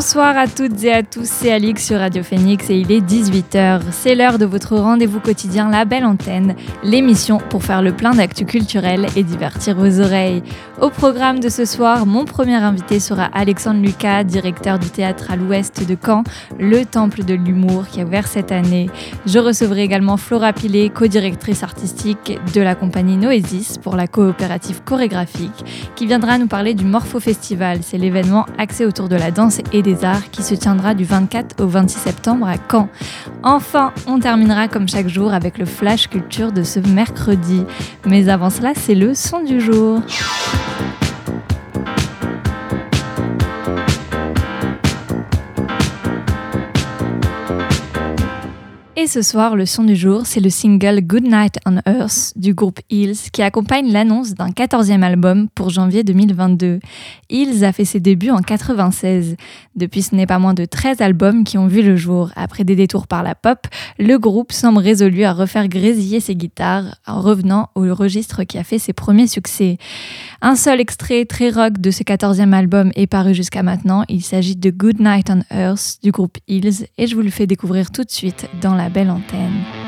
Bonsoir 0.00 0.38
à 0.38 0.46
toutes 0.46 0.82
et 0.82 0.94
à 0.94 1.02
tous, 1.02 1.28
c'est 1.28 1.52
Alix 1.52 1.84
sur 1.84 1.98
Radio 1.98 2.22
Phoenix 2.22 2.70
et 2.70 2.76
il 2.78 2.90
est 2.90 3.02
18h. 3.02 3.82
C'est 3.90 4.14
l'heure 4.14 4.38
de 4.38 4.46
votre 4.46 4.74
rendez-vous 4.74 5.20
quotidien 5.20 5.68
La 5.68 5.84
Belle 5.84 6.06
Antenne, 6.06 6.56
l'émission 6.82 7.36
pour 7.36 7.62
faire 7.62 7.82
le 7.82 7.92
plein 7.92 8.14
d'actu 8.14 8.46
culturel 8.46 9.08
et 9.14 9.22
divertir 9.22 9.76
vos 9.76 10.00
oreilles. 10.00 10.42
Au 10.80 10.88
programme 10.88 11.38
de 11.38 11.50
ce 11.50 11.66
soir, 11.66 12.06
mon 12.06 12.24
premier 12.24 12.54
invité 12.54 12.98
sera 12.98 13.24
Alexandre 13.34 13.82
Lucas, 13.82 14.24
directeur 14.24 14.78
du 14.78 14.88
théâtre 14.88 15.30
à 15.30 15.36
l'ouest 15.36 15.86
de 15.86 15.94
Caen, 16.02 16.24
le 16.58 16.86
Temple 16.86 17.24
de 17.24 17.34
l'Humour 17.34 17.86
qui 17.88 18.00
a 18.00 18.04
ouvert 18.04 18.26
cette 18.26 18.52
année. 18.52 18.88
Je 19.26 19.38
recevrai 19.38 19.82
également 19.82 20.16
Flora 20.16 20.54
Pilet, 20.54 20.88
co-directrice 20.88 21.62
artistique 21.62 22.40
de 22.54 22.62
la 22.62 22.74
compagnie 22.74 23.18
Noesis 23.18 23.76
pour 23.76 23.96
la 23.96 24.06
coopérative 24.06 24.82
chorégraphique, 24.82 25.92
qui 25.94 26.06
viendra 26.06 26.38
nous 26.38 26.46
parler 26.46 26.72
du 26.72 26.86
Morpho 26.86 27.20
Festival. 27.20 27.80
C'est 27.82 27.98
l'événement 27.98 28.46
axé 28.56 28.86
autour 28.86 29.10
de 29.10 29.16
la 29.16 29.30
danse 29.30 29.58
et 29.74 29.82
des 29.82 29.89
Qui 30.30 30.42
se 30.42 30.54
tiendra 30.54 30.94
du 30.94 31.04
24 31.04 31.62
au 31.62 31.66
26 31.66 31.98
septembre 31.98 32.46
à 32.46 32.54
Caen. 32.70 32.88
Enfin, 33.42 33.92
on 34.06 34.20
terminera 34.20 34.68
comme 34.68 34.88
chaque 34.88 35.08
jour 35.08 35.32
avec 35.32 35.58
le 35.58 35.64
Flash 35.64 36.08
Culture 36.08 36.52
de 36.52 36.62
ce 36.62 36.78
mercredi. 36.80 37.64
Mais 38.06 38.28
avant 38.28 38.50
cela, 38.50 38.72
c'est 38.76 38.94
le 38.94 39.14
son 39.14 39.42
du 39.42 39.60
jour. 39.60 40.00
Et 49.00 49.06
ce 49.06 49.22
soir, 49.22 49.56
le 49.56 49.64
son 49.64 49.84
du 49.84 49.96
jour, 49.96 50.26
c'est 50.26 50.40
le 50.40 50.50
single 50.50 51.00
Good 51.00 51.24
Night 51.24 51.54
on 51.64 51.78
Earth 51.90 52.34
du 52.36 52.52
groupe 52.52 52.80
Hills 52.90 53.30
qui 53.32 53.40
accompagne 53.40 53.90
l'annonce 53.90 54.34
d'un 54.34 54.50
14e 54.50 55.00
album 55.00 55.48
pour 55.54 55.70
janvier 55.70 56.04
2022. 56.04 56.80
Hills 57.30 57.64
a 57.64 57.72
fait 57.72 57.86
ses 57.86 57.98
débuts 57.98 58.28
en 58.28 58.42
96. 58.42 59.36
Depuis, 59.74 60.02
ce 60.02 60.14
n'est 60.14 60.26
pas 60.26 60.38
moins 60.38 60.52
de 60.52 60.66
13 60.66 61.00
albums 61.00 61.44
qui 61.44 61.56
ont 61.56 61.66
vu 61.66 61.80
le 61.80 61.96
jour. 61.96 62.30
Après 62.36 62.62
des 62.62 62.76
détours 62.76 63.06
par 63.06 63.22
la 63.22 63.34
pop, 63.34 63.66
le 63.98 64.18
groupe 64.18 64.52
semble 64.52 64.80
résolu 64.80 65.24
à 65.24 65.32
refaire 65.32 65.68
grésiller 65.68 66.20
ses 66.20 66.36
guitares 66.36 66.96
en 67.06 67.22
revenant 67.22 67.70
au 67.74 67.94
registre 67.94 68.44
qui 68.44 68.58
a 68.58 68.64
fait 68.64 68.78
ses 68.78 68.92
premiers 68.92 69.28
succès. 69.28 69.78
Un 70.42 70.56
seul 70.56 70.78
extrait 70.78 71.24
très 71.24 71.48
rock 71.48 71.78
de 71.78 71.90
ce 71.90 72.02
14e 72.02 72.52
album 72.52 72.90
est 72.96 73.06
paru 73.06 73.32
jusqu'à 73.32 73.62
maintenant. 73.62 74.04
Il 74.10 74.22
s'agit 74.22 74.56
de 74.56 74.68
Good 74.68 75.00
Night 75.00 75.30
on 75.30 75.40
Earth 75.56 76.00
du 76.02 76.10
groupe 76.10 76.36
Hills 76.48 76.84
et 76.98 77.06
je 77.06 77.14
vous 77.14 77.22
le 77.22 77.30
fais 77.30 77.46
découvrir 77.46 77.90
tout 77.90 78.04
de 78.04 78.10
suite 78.10 78.46
dans 78.60 78.74
la 78.74 78.89
belle 78.90 79.10
antenne. 79.12 79.79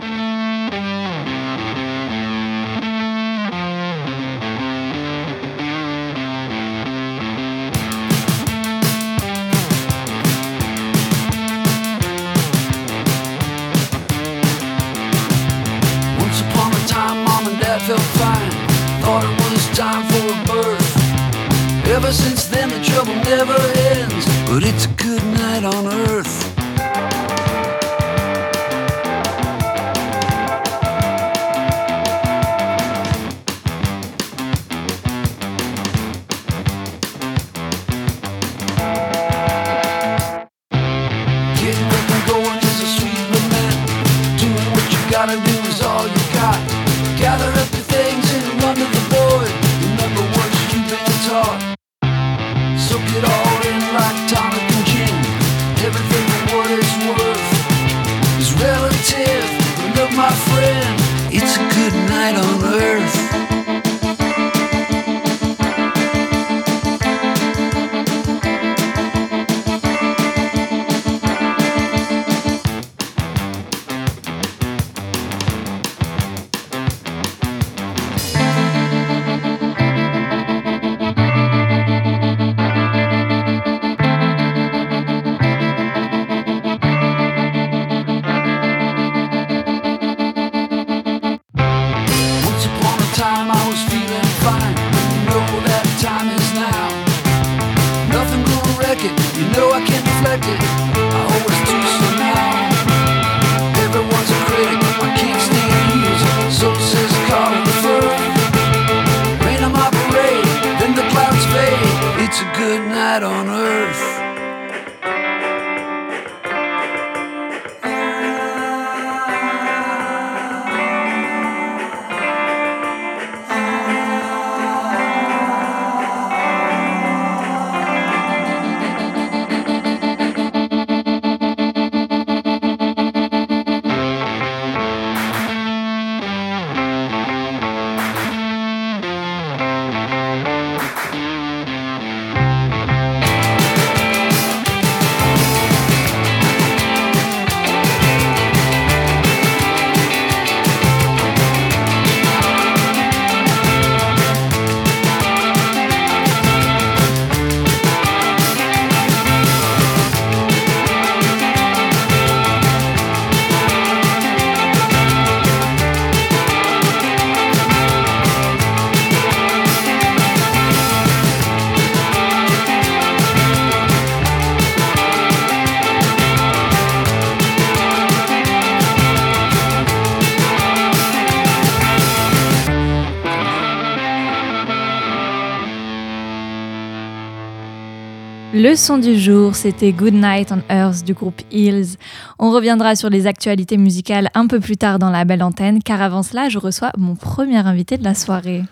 Le 188.72 188.76
son 188.76 188.96
du 188.96 189.20
jour, 189.20 189.54
c'était 189.54 189.92
Good 189.92 190.14
Night 190.14 190.50
on 190.50 190.62
Earth 190.72 191.04
du 191.04 191.12
groupe 191.12 191.42
Hills. 191.50 191.98
On 192.38 192.50
reviendra 192.50 192.96
sur 192.96 193.10
les 193.10 193.26
actualités 193.26 193.76
musicales 193.76 194.30
un 194.32 194.46
peu 194.46 194.60
plus 194.60 194.78
tard 194.78 194.98
dans 194.98 195.10
la 195.10 195.26
belle 195.26 195.42
antenne, 195.42 195.82
car 195.82 196.00
avant 196.00 196.22
cela, 196.22 196.48
je 196.48 196.58
reçois 196.58 196.90
mon 196.96 197.14
premier 197.14 197.58
invité 197.58 197.98
de 197.98 198.04
la 198.04 198.14
soirée. 198.14 198.62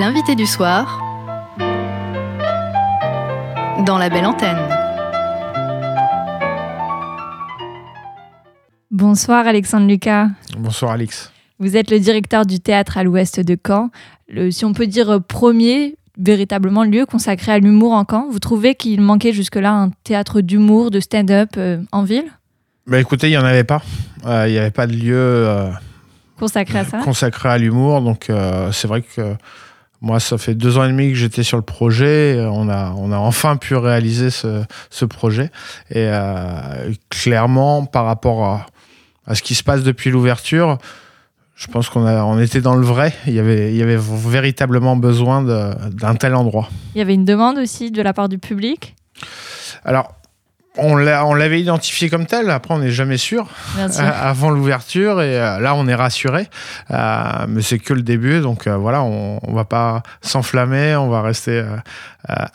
L'invité 0.00 0.34
du 0.34 0.46
soir 0.46 0.98
dans 3.84 3.98
la 3.98 4.08
belle 4.08 4.24
antenne. 4.24 4.56
Bonsoir 8.90 9.46
Alexandre 9.46 9.88
Lucas. 9.88 10.28
Bonsoir 10.56 10.92
Alix. 10.92 11.30
Vous 11.58 11.76
êtes 11.76 11.90
le 11.90 12.00
directeur 12.00 12.46
du 12.46 12.60
théâtre 12.60 12.96
à 12.96 13.04
l'ouest 13.04 13.40
de 13.40 13.58
Caen. 13.62 13.90
Le, 14.26 14.50
si 14.50 14.64
on 14.64 14.72
peut 14.72 14.86
dire 14.86 15.20
premier 15.28 15.96
véritablement 16.18 16.84
lieu 16.84 17.06
consacré 17.06 17.52
à 17.52 17.58
l'humour 17.58 17.92
en 17.92 18.04
Caen. 18.08 18.28
Vous 18.30 18.38
trouvez 18.38 18.74
qu'il 18.74 19.00
manquait 19.00 19.32
jusque-là 19.32 19.72
un 19.72 19.90
théâtre 20.04 20.40
d'humour, 20.40 20.90
de 20.90 21.00
stand-up 21.00 21.50
euh, 21.56 21.78
en 21.92 22.02
ville? 22.04 22.26
Bah 22.86 23.00
Écoutez, 23.00 23.28
il 23.28 23.30
n'y 23.30 23.36
en 23.36 23.44
avait 23.44 23.64
pas. 23.64 23.82
Euh, 24.24 24.46
il 24.48 24.52
n'y 24.52 24.58
avait 24.58 24.70
pas 24.70 24.86
de 24.86 24.94
lieu 24.94 25.16
euh, 25.16 25.70
consacré 26.38 26.78
à 26.78 26.84
ça? 26.84 26.98
Consacré 26.98 27.48
à 27.48 27.58
l'humour. 27.58 28.00
Donc 28.00 28.30
c'est 28.72 28.88
vrai 28.88 29.02
que 29.02 29.34
moi, 30.00 30.20
ça 30.20 30.38
fait 30.38 30.54
deux 30.54 30.78
ans 30.78 30.84
et 30.84 30.88
demi 30.88 31.08
que 31.10 31.16
j'étais 31.16 31.42
sur 31.42 31.56
le 31.56 31.64
projet. 31.64 32.38
On 32.50 32.68
a, 32.68 32.92
on 32.96 33.10
a 33.12 33.16
enfin 33.16 33.56
pu 33.56 33.74
réaliser 33.74 34.30
ce, 34.30 34.62
ce 34.90 35.04
projet. 35.04 35.50
Et 35.90 36.08
clairement, 37.10 37.86
par 37.86 38.04
rapport 38.04 38.44
à, 38.44 38.66
à, 39.26 39.34
ce 39.34 39.42
qui 39.42 39.54
se 39.54 39.64
passe 39.64 39.82
depuis 39.82 40.10
l'ouverture, 40.10 40.78
je 41.56 41.66
pense 41.68 41.88
qu'on 41.88 42.06
on 42.06 42.38
était 42.38 42.60
dans 42.60 42.76
le 42.76 42.84
vrai. 42.84 43.14
Il 43.26 43.32
y 43.32 43.40
avait, 43.40 43.72
il 43.72 43.76
y 43.76 43.82
avait 43.82 43.98
véritablement 43.98 44.94
besoin 44.94 45.42
d'un 45.42 46.14
tel 46.14 46.34
endroit. 46.34 46.68
Il 46.94 46.98
y 46.98 47.00
avait 47.00 47.14
une 47.14 47.24
demande 47.24 47.56
aussi 47.56 47.90
de 47.90 48.02
la 48.02 48.12
part 48.12 48.28
du 48.28 48.38
public? 48.38 48.94
Alors, 49.84 50.14
on 50.78 51.34
l'avait 51.34 51.60
identifié 51.60 52.08
comme 52.08 52.26
tel. 52.26 52.50
Après, 52.50 52.74
on 52.74 52.78
n'est 52.78 52.90
jamais 52.90 53.16
sûr, 53.16 53.46
euh, 53.78 53.88
avant 53.98 54.50
l'ouverture. 54.50 55.22
Et 55.22 55.38
euh, 55.38 55.58
là, 55.58 55.74
on 55.74 55.86
est 55.86 55.94
rassuré. 55.94 56.48
Euh, 56.90 57.46
mais 57.48 57.62
c'est 57.62 57.78
que 57.78 57.94
le 57.94 58.02
début. 58.02 58.40
Donc 58.40 58.68
voilà, 58.68 59.02
on 59.02 59.40
ne 59.46 59.54
va 59.54 59.64
pas 59.64 60.02
s'enflammer. 60.20 60.96
On 60.96 61.08
va 61.08 61.22
rester 61.22 61.64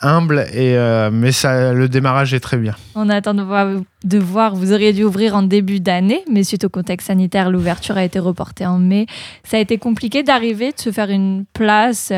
humble. 0.00 0.46
Et, 0.52 0.76
mais 1.12 1.32
ça, 1.32 1.72
le 1.72 1.88
démarrage 1.88 2.34
est 2.34 2.40
très 2.40 2.58
bien. 2.58 2.74
On 2.94 3.08
attend 3.08 3.34
de 3.34 3.42
voir, 3.42 3.68
de 4.04 4.18
voir. 4.18 4.54
Vous 4.54 4.72
auriez 4.72 4.92
dû 4.92 5.04
ouvrir 5.04 5.34
en 5.34 5.42
début 5.42 5.80
d'année. 5.80 6.22
Mais 6.30 6.44
suite 6.44 6.64
au 6.64 6.68
contexte 6.68 7.08
sanitaire, 7.08 7.50
l'ouverture 7.50 7.96
a 7.96 8.04
été 8.04 8.18
reportée 8.18 8.66
en 8.66 8.78
mai. 8.78 9.06
Ça 9.44 9.56
a 9.56 9.60
été 9.60 9.78
compliqué 9.78 10.22
d'arriver, 10.22 10.72
de 10.72 10.80
se 10.80 10.92
faire 10.92 11.10
une 11.10 11.44
place 11.52 12.12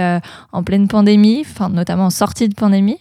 en 0.53 0.63
pleine 0.63 0.89
pandémie, 0.89 1.45
enfin, 1.49 1.69
notamment 1.69 2.07
en 2.07 2.11
sortie 2.11 2.49
de 2.49 2.55
pandémie. 2.55 2.99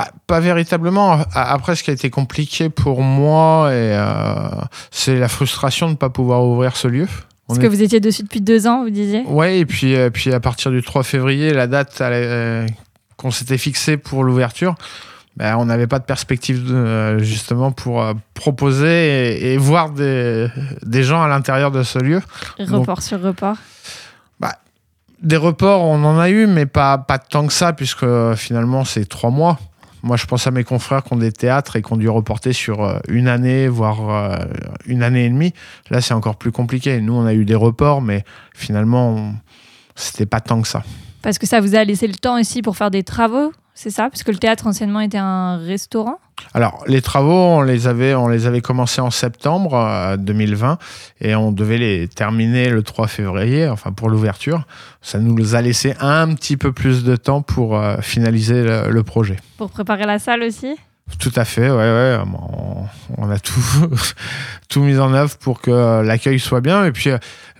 Bah, 0.00 0.10
pas 0.26 0.40
véritablement. 0.40 1.18
Après, 1.34 1.76
ce 1.76 1.82
qui 1.82 1.90
a 1.90 1.92
été 1.92 2.08
compliqué 2.08 2.70
pour 2.70 3.02
moi, 3.02 3.66
euh, 3.66 4.48
c'est 4.90 5.18
la 5.18 5.28
frustration 5.28 5.88
de 5.88 5.92
ne 5.92 5.96
pas 5.96 6.08
pouvoir 6.08 6.42
ouvrir 6.46 6.74
ce 6.76 6.88
lieu. 6.88 7.06
Parce 7.46 7.58
que 7.58 7.66
vous 7.66 7.82
étiez 7.82 8.00
dessus 8.00 8.22
depuis 8.22 8.40
deux 8.40 8.66
ans, 8.66 8.84
vous 8.84 8.90
disiez? 8.90 9.24
Oui, 9.26 9.58
et 9.58 9.66
puis, 9.66 9.96
euh, 9.96 10.08
puis 10.08 10.32
à 10.32 10.40
partir 10.40 10.70
du 10.70 10.82
3 10.82 11.02
février, 11.02 11.52
la 11.52 11.66
date 11.66 12.00
euh, 12.00 12.66
qu'on 13.18 13.30
s'était 13.30 13.58
fixée 13.58 13.98
pour 13.98 14.24
l'ouverture, 14.24 14.74
bah, 15.36 15.58
on 15.58 15.66
n'avait 15.66 15.88
pas 15.88 15.98
de 15.98 16.04
perspective 16.04 16.64
justement 17.18 17.70
pour 17.70 18.02
proposer 18.32 19.52
et, 19.52 19.58
voir 19.58 19.90
des, 19.90 20.48
des, 20.82 21.02
gens 21.02 21.22
à 21.22 21.28
l'intérieur 21.28 21.72
de 21.72 21.82
ce 21.82 21.98
lieu. 21.98 22.22
Report 22.58 23.02
sur 23.02 23.20
report? 23.20 23.56
Bah, 24.38 24.54
Des 25.20 25.36
reports, 25.36 25.82
on 25.82 26.02
en 26.04 26.18
a 26.18 26.30
eu, 26.30 26.46
mais 26.46 26.64
pas, 26.64 26.96
pas 26.96 27.18
tant 27.18 27.46
que 27.46 27.52
ça, 27.52 27.74
puisque 27.74 28.06
finalement, 28.36 28.86
c'est 28.86 29.06
trois 29.06 29.30
mois. 29.30 29.58
Moi, 30.02 30.16
je 30.16 30.26
pense 30.26 30.46
à 30.46 30.50
mes 30.50 30.64
confrères 30.64 31.04
qui 31.04 31.12
ont 31.12 31.16
des 31.16 31.32
théâtres 31.32 31.76
et 31.76 31.82
qui 31.82 31.92
ont 31.92 31.96
dû 31.96 32.08
reporter 32.08 32.52
sur 32.52 32.82
euh, 32.82 32.98
une 33.08 33.28
année, 33.28 33.68
voire 33.68 34.10
euh, 34.10 34.36
une 34.86 35.02
année 35.02 35.26
et 35.26 35.28
demie. 35.28 35.52
Là, 35.90 36.00
c'est 36.00 36.14
encore 36.14 36.36
plus 36.36 36.52
compliqué. 36.52 37.00
Nous, 37.00 37.12
on 37.12 37.26
a 37.26 37.34
eu 37.34 37.44
des 37.44 37.54
reports, 37.54 38.00
mais 38.00 38.24
finalement, 38.54 39.34
c'était 39.94 40.26
pas 40.26 40.40
tant 40.40 40.62
que 40.62 40.68
ça. 40.68 40.82
Parce 41.22 41.38
que 41.38 41.46
ça 41.46 41.60
vous 41.60 41.74
a 41.74 41.84
laissé 41.84 42.06
le 42.06 42.14
temps 42.14 42.38
ici 42.38 42.62
pour 42.62 42.76
faire 42.76 42.90
des 42.90 43.02
travaux? 43.02 43.52
C'est 43.80 43.88
ça 43.88 44.10
Parce 44.10 44.22
que 44.24 44.30
le 44.30 44.36
théâtre 44.36 44.66
anciennement 44.66 45.00
était 45.00 45.16
un 45.16 45.56
restaurant? 45.56 46.18
Alors, 46.52 46.84
les 46.86 47.00
travaux, 47.00 47.32
on 47.32 47.62
les 47.62 47.86
avait, 47.86 48.14
on 48.14 48.28
les 48.28 48.46
avait 48.46 48.60
commencés 48.60 49.00
en 49.00 49.10
septembre 49.10 50.16
2020 50.18 50.72
euh, 50.72 50.76
et 51.26 51.34
on 51.34 51.50
devait 51.50 51.78
les 51.78 52.06
terminer 52.06 52.68
le 52.68 52.82
3 52.82 53.06
février, 53.06 53.66
enfin 53.68 53.90
pour 53.92 54.10
l'ouverture. 54.10 54.66
Ça 55.00 55.18
nous 55.18 55.54
a 55.54 55.62
laissé 55.62 55.94
un 55.98 56.34
petit 56.34 56.58
peu 56.58 56.72
plus 56.72 57.04
de 57.04 57.16
temps 57.16 57.40
pour 57.40 57.74
euh, 57.74 57.96
finaliser 58.02 58.64
le 58.64 59.02
projet. 59.02 59.36
Pour 59.56 59.70
préparer 59.70 60.04
la 60.04 60.18
salle 60.18 60.42
aussi? 60.42 60.76
Tout 61.18 61.32
à 61.36 61.44
fait, 61.44 61.70
ouais, 61.70 61.76
ouais. 61.76 62.18
On, 63.18 63.30
a 63.30 63.38
tout, 63.38 63.60
tout 64.68 64.82
mis 64.82 64.98
en 64.98 65.12
œuvre 65.12 65.36
pour 65.38 65.60
que 65.60 66.02
l'accueil 66.02 66.38
soit 66.38 66.60
bien. 66.60 66.84
Et 66.84 66.92
puis, 66.92 67.10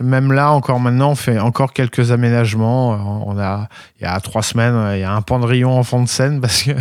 même 0.00 0.32
là, 0.32 0.52
encore 0.52 0.81
maintenant, 0.81 1.11
on 1.11 1.14
fait 1.14 1.38
encore 1.38 1.73
quelques 1.73 2.11
aménagements. 2.12 3.25
On 3.26 3.38
a, 3.38 3.69
il 4.00 4.05
y 4.05 4.06
a 4.06 4.19
trois 4.20 4.43
semaines, 4.43 4.94
il 4.94 5.00
y 5.00 5.05
a 5.05 5.12
un 5.12 5.23
pendrillon 5.23 5.79
en 5.79 5.82
fond 5.82 6.02
de 6.02 6.08
scène 6.08 6.41
parce 6.43 6.62
que, 6.62 6.73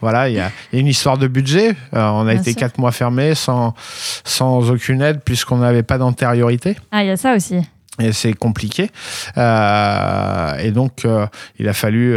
voilà, 0.00 0.28
il 0.28 0.36
y 0.36 0.40
a, 0.40 0.50
une 0.72 0.86
histoire 0.86 1.18
de 1.18 1.28
budget. 1.28 1.76
Euh, 1.94 2.08
on 2.08 2.26
a 2.26 2.34
été 2.34 2.54
quatre 2.54 2.78
mois 2.78 2.92
fermés 2.92 3.34
sans, 3.34 3.74
sans 4.24 4.70
aucune 4.70 5.02
aide 5.02 5.20
puisqu'on 5.24 5.58
n'avait 5.58 5.82
pas 5.82 5.98
d'antériorité. 5.98 6.76
Ah, 6.90 7.04
il 7.04 7.08
y 7.08 7.10
a 7.10 7.16
ça 7.16 7.34
aussi. 7.34 7.60
Et 8.00 8.12
c'est 8.12 8.32
compliqué. 8.32 8.90
Euh, 9.36 10.58
et 10.58 10.72
donc, 10.72 11.04
euh, 11.04 11.26
il 11.58 11.68
a 11.68 11.72
fallu 11.72 12.16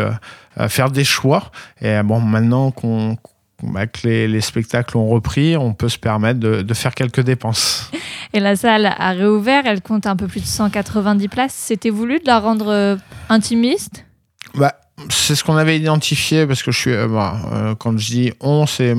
faire 0.70 0.90
des 0.90 1.04
choix. 1.04 1.52
Et 1.82 2.02
bon, 2.02 2.20
maintenant 2.20 2.72
qu'on 2.72 3.16
bah, 3.64 3.88
que 3.88 4.08
les, 4.08 4.42
spectacles 4.42 4.98
ont 4.98 5.08
repris, 5.08 5.58
on 5.58 5.74
peut 5.74 5.90
se 5.90 5.98
permettre 5.98 6.40
de, 6.40 6.74
faire 6.74 6.94
quelques 6.94 7.22
dépenses. 7.22 7.90
Et 8.34 8.40
la 8.40 8.56
salle 8.56 8.86
a 8.86 9.12
réouvert, 9.12 9.66
elle 9.66 9.82
compte 9.82 10.06
un 10.06 10.16
peu 10.16 10.28
plus 10.28 10.42
de 10.42 10.46
190 10.46 11.28
places. 11.28 11.54
C'était 11.54 11.90
voulu 11.90 12.20
de 12.20 12.28
la 12.28 12.40
rendre 12.40 12.68
euh, 12.68 12.96
intimiste? 13.30 14.06
Bah, 14.54 14.76
C'est 15.10 15.34
ce 15.34 15.44
qu'on 15.44 15.58
avait 15.58 15.78
identifié, 15.78 16.46
parce 16.46 16.62
que 16.62 16.72
je 16.72 16.80
suis, 16.80 16.92
euh, 16.92 17.08
bah, 17.08 17.38
euh, 17.52 17.76
quand 17.76 17.98
je 17.98 18.06
dis 18.06 18.34
on, 18.42 18.68
c'est 18.68 18.96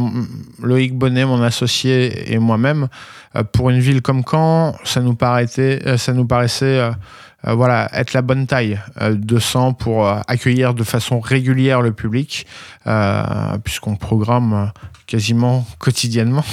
Loïc 0.60 0.94
Bonnet, 0.94 1.24
mon 1.24 1.42
associé, 1.42 2.32
et 2.32 2.38
moi-même. 2.38 2.88
pour 3.52 3.70
une 3.70 3.78
ville 3.78 4.02
comme 4.02 4.24
Caen, 4.28 4.74
ça 4.82 5.00
nous, 5.00 5.14
paraissait, 5.14 5.98
ça 5.98 6.12
nous 6.12 6.26
paraissait 6.26 6.90
euh, 7.46 7.54
voilà, 7.54 7.88
être 7.92 8.14
la 8.14 8.22
bonne 8.22 8.46
taille 8.46 8.80
euh, 9.00 9.14
de 9.14 9.38
sang 9.38 9.72
pour 9.72 10.06
euh, 10.06 10.18
accueillir 10.26 10.74
de 10.74 10.82
façon 10.82 11.20
régulière 11.20 11.82
le 11.82 11.92
public, 11.92 12.46
puisqu'on 13.64 13.96
programme 13.96 14.72
quasiment 15.06 15.66
quotidiennement. 15.78 16.44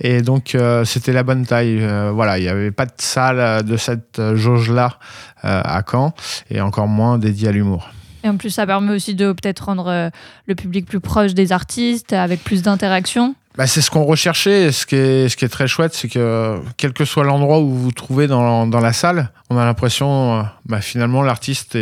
Et 0.00 0.22
donc, 0.22 0.56
c'était 0.84 1.12
la 1.12 1.22
bonne 1.22 1.44
taille. 1.44 1.86
voilà, 2.12 2.38
il 2.38 2.42
n'y 2.42 2.48
avait 2.48 2.70
pas 2.70 2.86
de 2.86 2.92
salle 2.96 3.62
de 3.62 3.76
cette 3.76 4.20
jauge-là 4.34 4.98
à 5.42 5.82
Caen, 5.88 6.14
et 6.50 6.62
encore 6.62 6.88
moins 6.88 7.18
dédiée 7.18 7.48
à 7.48 7.52
l'humour. 7.52 7.90
Et 8.24 8.28
en 8.28 8.38
plus, 8.38 8.50
ça 8.50 8.66
permet 8.66 8.94
aussi 8.94 9.14
de 9.14 9.32
peut-être 9.32 9.66
rendre 9.66 10.10
le 10.46 10.54
public 10.54 10.86
plus 10.86 11.00
proche 11.00 11.34
des 11.34 11.52
artistes, 11.52 12.14
avec 12.14 12.42
plus 12.42 12.62
d'interaction. 12.62 13.34
Bah, 13.56 13.66
c'est 13.66 13.80
ce 13.80 13.90
qu'on 13.90 14.04
recherchait. 14.04 14.70
Ce 14.70 14.84
qui, 14.84 14.96
est, 14.96 15.28
ce 15.28 15.36
qui 15.36 15.44
est 15.44 15.48
très 15.48 15.66
chouette, 15.66 15.94
c'est 15.94 16.08
que 16.08 16.60
quel 16.76 16.92
que 16.92 17.04
soit 17.04 17.24
l'endroit 17.24 17.58
où 17.58 17.68
vous 17.68 17.82
vous 17.84 17.92
trouvez 17.92 18.26
dans, 18.26 18.66
dans 18.66 18.80
la 18.80 18.92
salle, 18.92 19.30
on 19.48 19.56
a 19.56 19.64
l'impression, 19.64 20.40
euh, 20.40 20.42
bah, 20.66 20.80
finalement, 20.80 21.22
l'artiste 21.22 21.76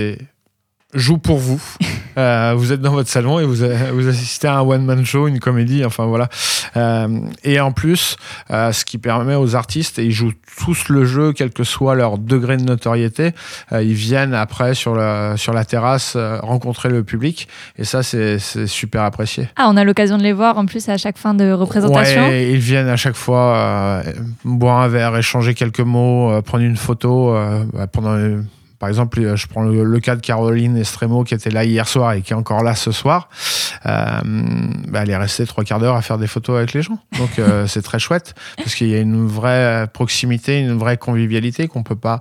joue 0.95 1.19
pour 1.19 1.39
vous. 1.39 1.63
Euh, 2.17 2.55
vous 2.57 2.73
êtes 2.73 2.81
dans 2.81 2.93
votre 2.93 3.09
salon 3.09 3.41
et 3.41 3.45
vous, 3.45 3.57
vous 3.93 4.09
assistez 4.09 4.47
à 4.47 4.59
un 4.59 4.61
one-man 4.61 5.05
show, 5.05 5.27
une 5.27 5.41
comédie, 5.41 5.85
enfin 5.85 6.07
voilà. 6.07 6.29
Euh, 6.77 7.09
et 7.43 7.59
en 7.59 7.73
plus, 7.73 8.17
euh, 8.53 8.71
ce 8.71 8.85
qui 8.85 8.99
permet 8.99 9.35
aux 9.35 9.57
artistes, 9.57 9.99
et 9.99 10.05
ils 10.05 10.13
jouent 10.13 10.31
tous 10.65 10.91
le 10.91 11.05
jeu, 11.05 11.33
quel 11.33 11.51
que 11.51 11.65
soit 11.65 11.97
leur 11.97 12.19
degré 12.19 12.57
de 12.57 12.63
notoriété, 12.63 13.33
ils 13.73 13.95
viennent 13.95 14.33
après 14.33 14.75
sur 14.75 14.95
la, 14.95 15.37
sur 15.37 15.53
la 15.53 15.65
terrasse 15.65 16.17
rencontrer 16.17 16.89
le 16.89 17.03
public. 17.03 17.49
Et 17.79 17.85
ça, 17.85 18.05
c'est 18.05 18.39
super 18.39 19.03
apprécié. 19.03 19.49
Ah, 19.57 19.69
on 19.69 19.77
a 19.77 19.83
l'occasion 19.83 20.17
de 20.17 20.23
les 20.23 20.33
voir 20.33 20.57
en 20.57 20.67
plus 20.67 20.89
à 20.89 20.97
chaque 20.97 21.19
fin 21.19 21.35
de 21.35 21.51
représentation. 21.51 22.29
Ouais, 22.29 22.53
ils 22.53 22.61
viennent 22.61 22.87
à 22.87 22.97
chaque 22.97 23.17
fois 23.17 24.05
boire 24.45 24.83
un 24.83 24.89
verre, 24.89 25.17
échanger 25.17 25.55
quelques 25.55 25.81
mots, 25.81 26.41
prendre 26.43 26.63
une 26.63 26.77
photo 26.77 27.37
bah, 27.73 27.89
pendant 27.89 28.45
par 28.79 28.89
exemple, 28.89 29.21
euh, 29.21 29.37
je 29.37 29.47
prends 29.47 29.63
le, 29.63 30.01
cas 30.01 30.17
de 30.17 30.21
Caroline 30.21 30.77
Estremo 30.77 31.25
qui 31.25 31.35
était 31.35 31.51
là 31.51 31.65
hier 31.65 31.89
soir 31.89 32.13
et 32.13 32.23
qui 32.23 32.33
est 32.33 32.37
encore 32.37 32.63
là 32.63 32.75
ce 32.75 32.93
soir. 32.93 33.29
Euh, 33.87 34.21
bah, 34.89 35.01
elle 35.03 35.11
est 35.11 35.17
restée 35.17 35.47
trois 35.47 35.65
quarts 35.65 35.79
d'heure 35.79 35.97
à 35.97 36.03
faire 36.03 36.19
des 36.19 36.27
photos 36.27 36.57
avec 36.57 36.73
les 36.73 36.83
gens. 36.83 36.99
Donc 37.19 37.39
euh, 37.39 37.67
c'est 37.69 37.83
très 37.83 37.99
chouette 37.99 38.35
parce 38.57 38.75
qu'il 38.75 38.89
y 38.89 38.95
a 38.95 39.01
une 39.01 39.27
vraie 39.27 39.87
proximité, 39.93 40.61
une 40.61 40.77
vraie 40.79 40.97
convivialité 40.97 41.69
qu'on 41.69 41.83
peut 41.83 41.97
pas 41.97 42.21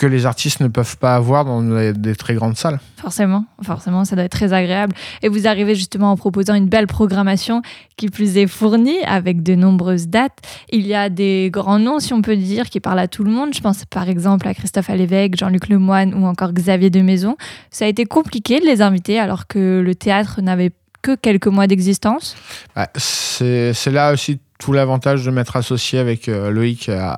que 0.00 0.06
les 0.06 0.24
artistes 0.24 0.60
ne 0.60 0.68
peuvent 0.68 0.96
pas 0.96 1.14
avoir 1.14 1.44
dans 1.44 1.62
des, 1.62 1.92
des 1.92 2.16
très 2.16 2.32
grandes 2.32 2.56
salles. 2.56 2.80
Forcément, 2.96 3.44
forcément, 3.62 4.06
ça 4.06 4.16
doit 4.16 4.24
être 4.24 4.32
très 4.32 4.54
agréable. 4.54 4.94
Et 5.22 5.28
vous 5.28 5.46
arrivez 5.46 5.74
justement 5.74 6.10
en 6.10 6.16
proposant 6.16 6.54
une 6.54 6.68
belle 6.68 6.86
programmation 6.86 7.60
qui 7.98 8.08
plus 8.08 8.38
est 8.38 8.46
fournie 8.46 8.96
avec 9.04 9.42
de 9.42 9.54
nombreuses 9.54 10.08
dates. 10.08 10.38
Il 10.70 10.86
y 10.86 10.94
a 10.94 11.10
des 11.10 11.50
grands 11.52 11.78
noms, 11.78 12.00
si 12.00 12.14
on 12.14 12.22
peut 12.22 12.36
dire, 12.36 12.70
qui 12.70 12.80
parlent 12.80 12.98
à 12.98 13.08
tout 13.08 13.24
le 13.24 13.30
monde. 13.30 13.52
Je 13.52 13.60
pense 13.60 13.84
par 13.84 14.08
exemple 14.08 14.48
à 14.48 14.54
Christophe 14.54 14.88
Alévèque, 14.88 15.36
Jean-Luc 15.36 15.68
Lemoine 15.68 16.14
ou 16.14 16.24
encore 16.24 16.54
Xavier 16.54 16.88
de 16.88 17.02
Maison. 17.02 17.36
Ça 17.70 17.84
a 17.84 17.88
été 17.88 18.06
compliqué 18.06 18.58
de 18.58 18.64
les 18.64 18.80
inviter 18.80 19.18
alors 19.18 19.46
que 19.48 19.82
le 19.84 19.94
théâtre 19.94 20.40
n'avait 20.40 20.72
que 21.02 21.14
quelques 21.14 21.46
mois 21.46 21.66
d'existence. 21.66 22.36
Bah, 22.74 22.88
c'est 22.96 23.74
là 23.92 24.14
aussi 24.14 24.40
tout 24.60 24.72
l'avantage 24.72 25.24
de 25.24 25.30
m'être 25.30 25.56
associé 25.56 25.98
avec 25.98 26.28
euh, 26.28 26.50
Loïc 26.50 26.88
euh, 26.88 27.10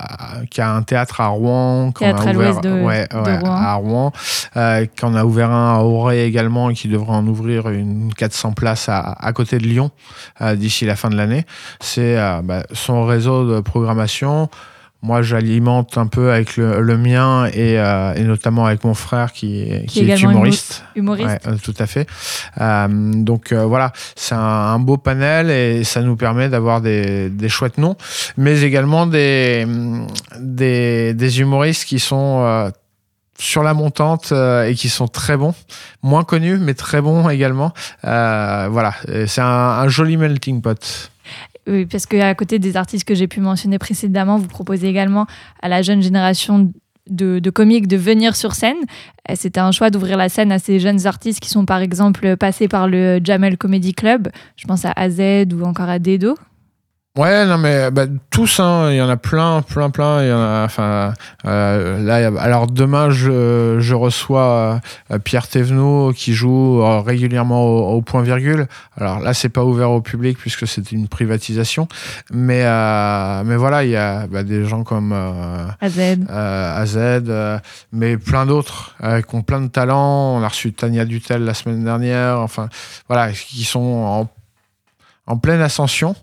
qui 0.49 0.61
a 0.61 0.71
un 0.73 0.81
théâtre 0.81 1.21
à 1.21 1.27
Rouen 1.27 1.91
qu'on 1.91 2.05
a 2.05 2.09
à 2.09 2.33
ouvert 2.33 2.61
de- 2.61 2.81
ouais, 2.81 3.07
de 3.11 3.17
ouais, 3.17 3.37
Rouen. 3.39 3.51
à 3.51 3.73
Rouen 3.75 4.11
euh, 4.57 4.85
qu'on 4.99 5.13
a 5.13 5.23
ouvert 5.25 5.51
un 5.51 5.75
à 5.77 5.81
Auray 5.83 6.21
également 6.21 6.69
et 6.69 6.73
qui 6.73 6.87
devrait 6.87 7.11
en 7.15 7.27
ouvrir 7.27 7.69
une 7.69 8.13
400 8.13 8.53
places 8.53 8.87
à, 8.89 8.99
à 9.19 9.33
côté 9.33 9.57
de 9.57 9.63
Lyon 9.65 9.91
euh, 10.41 10.55
d'ici 10.55 10.85
la 10.85 10.95
fin 10.95 11.09
de 11.09 11.15
l'année 11.15 11.45
c'est 11.81 12.15
bah, 12.43 12.63
son 12.71 13.05
réseau 13.05 13.45
de 13.55 13.59
programmation 13.59 14.49
moi, 15.03 15.21
j'alimente 15.21 15.97
un 15.97 16.07
peu 16.07 16.31
avec 16.31 16.55
le, 16.55 16.79
le 16.79 16.97
mien 16.97 17.45
et, 17.47 17.77
euh, 17.77 18.13
et 18.15 18.23
notamment 18.23 18.65
avec 18.65 18.85
mon 18.85 18.93
frère 18.93 19.33
qui, 19.33 19.67
qui, 19.85 19.99
est 19.99 20.03
également 20.03 20.31
humoriste. 20.31 20.85
Humoriste. 20.95 21.27
Ouais, 21.29 21.39
euh, 21.47 21.57
tout 21.61 21.73
à 21.77 21.87
fait. 21.87 22.07
Euh, 22.61 22.87
donc 22.89 23.51
euh, 23.51 23.65
voilà, 23.65 23.91
c'est 24.15 24.33
un, 24.33 24.39
un 24.39 24.79
beau 24.79 24.95
panel 24.95 25.51
et 25.51 25.83
ça 25.83 26.01
nous 26.01 26.15
permet 26.15 26.47
d'avoir 26.47 26.79
des, 26.79 27.29
des 27.29 27.49
chouettes 27.49 27.77
noms, 27.77 27.97
mais 28.37 28.61
également 28.61 29.05
des, 29.05 29.67
des, 30.39 31.13
des 31.13 31.39
humoristes 31.41 31.83
qui 31.83 31.99
sont 31.99 32.39
euh, 32.45 32.69
sur 33.37 33.61
la 33.61 33.73
montante 33.73 34.29
euh, 34.31 34.69
et 34.69 34.73
qui 34.73 34.87
sont 34.87 35.09
très 35.09 35.35
bons, 35.35 35.53
moins 36.01 36.23
connus 36.23 36.59
mais 36.59 36.75
très 36.75 37.01
bons 37.01 37.27
également. 37.27 37.73
Euh, 38.05 38.69
voilà, 38.71 38.93
c'est 39.27 39.41
un, 39.41 39.45
un 39.83 39.87
joli 39.89 40.15
melting 40.15 40.61
pot. 40.61 41.11
Oui, 41.67 41.85
parce 41.85 42.05
qu'à 42.05 42.35
côté 42.35 42.59
des 42.59 42.75
artistes 42.75 43.07
que 43.07 43.15
j'ai 43.15 43.27
pu 43.27 43.39
mentionner 43.39 43.79
précédemment, 43.79 44.37
vous 44.37 44.47
proposez 44.47 44.87
également 44.87 45.25
à 45.61 45.69
la 45.69 45.81
jeune 45.81 46.01
génération 46.01 46.71
de, 47.09 47.49
comiques 47.49 47.87
de 47.87 47.97
venir 47.97 48.35
sur 48.35 48.53
scène. 48.53 48.77
Et 49.29 49.35
C'était 49.35 49.59
un 49.59 49.71
choix 49.71 49.89
d'ouvrir 49.89 50.17
la 50.17 50.29
scène 50.29 50.51
à 50.51 50.59
ces 50.59 50.79
jeunes 50.79 51.05
artistes 51.05 51.39
qui 51.39 51.49
sont 51.49 51.65
par 51.65 51.79
exemple 51.79 52.35
passés 52.37 52.67
par 52.67 52.87
le 52.87 53.19
Jamel 53.23 53.57
Comedy 53.57 53.93
Club. 53.93 54.29
Je 54.55 54.67
pense 54.67 54.85
à 54.85 54.91
AZ 54.95 55.19
ou 55.53 55.63
encore 55.63 55.89
à 55.89 55.99
Dedo. 55.99 56.35
Ouais, 57.15 57.45
non, 57.45 57.59
mais 57.59 57.91
bah, 57.91 58.05
tous, 58.31 58.59
hein, 58.59 58.89
il 58.89 58.95
y 58.95 59.01
en 59.01 59.07
a 59.07 59.17
plein, 59.17 59.61
plein, 59.61 59.91
plein. 59.91 60.23
Il 60.23 60.29
y 60.29 60.31
en 60.33 60.41
a, 60.41 60.63
enfin, 60.65 61.13
euh, 61.45 61.99
là, 61.99 62.31
alors 62.41 62.65
demain, 62.65 63.11
je, 63.11 63.77
je 63.79 63.93
reçois 63.93 64.79
euh, 65.11 65.19
Pierre 65.19 65.47
Thévenot 65.47 66.11
qui 66.13 66.33
joue 66.33 66.81
euh, 66.81 67.01
régulièrement 67.01 67.63
au, 67.65 67.97
au 67.97 68.01
point 68.01 68.23
virgule. 68.23 68.65
Alors 68.97 69.19
là, 69.19 69.35
c'est 69.35 69.49
pas 69.49 69.63
ouvert 69.63 69.91
au 69.91 70.01
public 70.01 70.39
puisque 70.39 70.67
c'est 70.67 70.91
une 70.91 71.07
privatisation, 71.07 71.87
mais 72.31 72.63
euh, 72.65 73.43
mais 73.45 73.57
voilà, 73.57 73.83
il 73.83 73.91
y 73.91 73.95
a 73.95 74.25
bah, 74.25 74.41
des 74.41 74.65
gens 74.65 74.83
comme 74.83 75.11
AZ. 75.81 75.99
euh, 75.99 76.81
AZ, 76.81 76.97
euh, 76.97 77.59
mais 77.91 78.17
plein 78.17 78.47
d'autres 78.47 78.95
euh, 79.03 79.21
qui 79.21 79.35
ont 79.35 79.43
plein 79.43 79.61
de 79.61 79.67
talents. 79.67 80.35
On 80.39 80.41
a 80.41 80.47
reçu 80.47 80.73
Tania 80.73 81.05
Dutel 81.05 81.45
la 81.45 81.53
semaine 81.53 81.83
dernière. 81.83 82.39
Enfin, 82.39 82.69
voilà, 83.07 83.31
qui 83.31 83.65
sont 83.65 83.79
en, 83.81 84.27
en 85.27 85.37
pleine 85.37 85.61
ascension. 85.61 86.15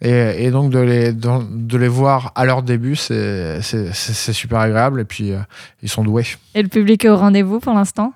Et, 0.00 0.44
et 0.44 0.50
donc 0.50 0.70
de 0.70 0.78
les, 0.78 1.12
de, 1.12 1.28
de 1.50 1.76
les 1.76 1.88
voir 1.88 2.32
à 2.36 2.44
leur 2.44 2.62
début, 2.62 2.94
c'est 2.96 3.60
super 3.60 4.60
agréable. 4.60 5.00
Et 5.00 5.04
puis, 5.04 5.32
euh, 5.32 5.38
ils 5.82 5.88
sont 5.88 6.04
doués. 6.04 6.26
Et 6.54 6.62
le 6.62 6.68
public 6.68 7.04
est 7.04 7.08
au 7.08 7.16
rendez-vous 7.16 7.58
pour 7.60 7.74
l'instant? 7.74 8.12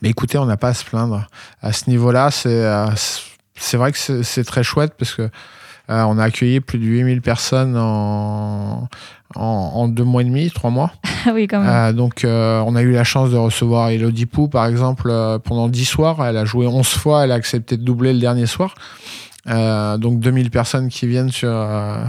Mais 0.00 0.10
écoutez, 0.10 0.38
on 0.38 0.46
n'a 0.46 0.56
pas 0.56 0.68
à 0.68 0.74
se 0.74 0.84
plaindre. 0.84 1.26
À 1.60 1.72
ce 1.72 1.90
niveau-là, 1.90 2.30
c'est 2.30 2.48
euh, 2.48 2.86
vrai 3.74 3.92
que 3.92 4.22
c'est 4.22 4.44
très 4.44 4.62
chouette 4.62 4.94
parce 4.98 5.14
que 5.14 5.22
euh, 5.90 6.02
on 6.02 6.18
a 6.18 6.24
accueilli 6.24 6.60
plus 6.60 6.78
de 6.78 6.84
8000 6.84 7.22
personnes 7.22 7.74
en, 7.76 8.88
en, 9.34 9.42
en 9.42 9.88
deux 9.88 10.04
mois 10.04 10.20
et 10.20 10.24
demi, 10.26 10.50
trois 10.50 10.70
mois. 10.70 10.92
Ah 11.26 11.32
oui, 11.34 11.48
quand 11.48 11.60
même. 11.60 11.68
Euh, 11.68 11.92
donc, 11.92 12.24
euh, 12.24 12.62
on 12.64 12.76
a 12.76 12.82
eu 12.82 12.92
la 12.92 13.02
chance 13.02 13.30
de 13.30 13.36
recevoir 13.36 13.88
Elodie 13.88 14.24
Pou, 14.24 14.46
par 14.46 14.66
exemple, 14.66 15.12
pendant 15.42 15.66
10 15.66 15.84
soirs. 15.84 16.24
Elle 16.24 16.36
a 16.36 16.44
joué 16.44 16.68
11 16.68 16.86
fois, 16.86 17.24
elle 17.24 17.32
a 17.32 17.34
accepté 17.34 17.76
de 17.76 17.82
doubler 17.82 18.12
le 18.12 18.20
dernier 18.20 18.46
soir. 18.46 18.76
Euh, 19.48 19.96
donc, 19.96 20.20
2000 20.20 20.50
personnes 20.50 20.88
qui 20.88 21.06
viennent 21.06 21.30
sur, 21.30 21.50
euh, 21.50 22.04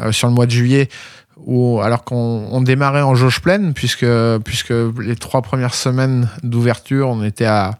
euh, 0.00 0.12
sur 0.12 0.28
le 0.28 0.34
mois 0.34 0.46
de 0.46 0.50
juillet, 0.50 0.88
où, 1.44 1.80
alors 1.80 2.04
qu'on 2.04 2.48
on 2.50 2.60
démarrait 2.62 3.02
en 3.02 3.14
jauge 3.14 3.40
pleine, 3.40 3.74
puisque, 3.74 4.06
puisque 4.44 4.72
les 5.00 5.16
trois 5.16 5.42
premières 5.42 5.74
semaines 5.74 6.28
d'ouverture, 6.42 7.08
on 7.08 7.22
était 7.24 7.46
à, 7.46 7.78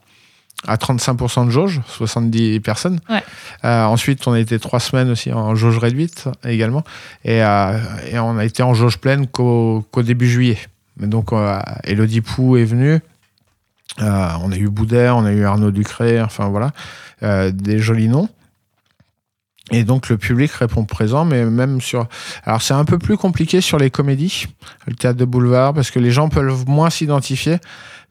à 0.67 0.77
35% 0.77 1.47
de 1.47 1.51
jauge, 1.51 1.81
70 1.87 2.61
personnes. 2.61 3.01
Ouais. 3.09 3.23
Euh, 3.65 3.85
ensuite, 3.85 4.27
on 4.27 4.33
a 4.33 4.41
été 4.41 4.59
trois 4.59 4.81
semaines 4.81 5.11
aussi 5.11 5.33
en 5.33 5.55
jauge 5.55 5.79
réduite 5.79 6.29
également. 6.45 6.85
Et, 7.25 7.43
euh, 7.43 7.79
et 8.11 8.19
on 8.19 8.39
a 8.39 8.45
été 8.45 8.63
en 8.63 8.75
jauge 8.75 8.99
pleine 8.99 9.27
qu'au 9.27 9.85
début 9.97 10.29
juillet. 10.29 10.59
Mais 10.99 11.07
donc, 11.07 11.33
euh, 11.33 11.59
Elodie 11.85 12.21
Pou 12.21 12.57
est 12.57 12.65
venue. 12.65 13.01
On 13.99 14.53
a 14.53 14.57
eu 14.57 14.69
Boudet, 14.69 15.11
on 15.11 15.25
a 15.25 15.33
eu 15.33 15.45
Arnaud 15.45 15.71
Ducré, 15.71 16.23
enfin 16.23 16.49
voilà, 16.49 16.73
des 17.51 17.79
jolis 17.79 18.09
noms. 18.09 18.29
Et 19.73 19.85
donc 19.85 20.09
le 20.09 20.19
public 20.19 20.52
répond 20.52 20.85
présent, 20.85 21.25
mais 21.25 21.45
même 21.45 21.81
sur. 21.81 22.07
Alors 22.45 22.62
c'est 22.62 22.75
un 22.75 22.85
peu 22.85 22.99
plus 22.99 23.17
compliqué 23.17 23.61
sur 23.61 23.79
les 23.79 23.91
comédies, 23.91 24.47
le 24.87 24.95
théâtre 24.95 25.19
de 25.19 25.25
boulevard, 25.25 25.73
parce 25.73 25.91
que 25.91 25.99
les 25.99 26.11
gens 26.11 26.29
peuvent 26.29 26.69
moins 26.69 26.91
s'identifier. 26.91 27.59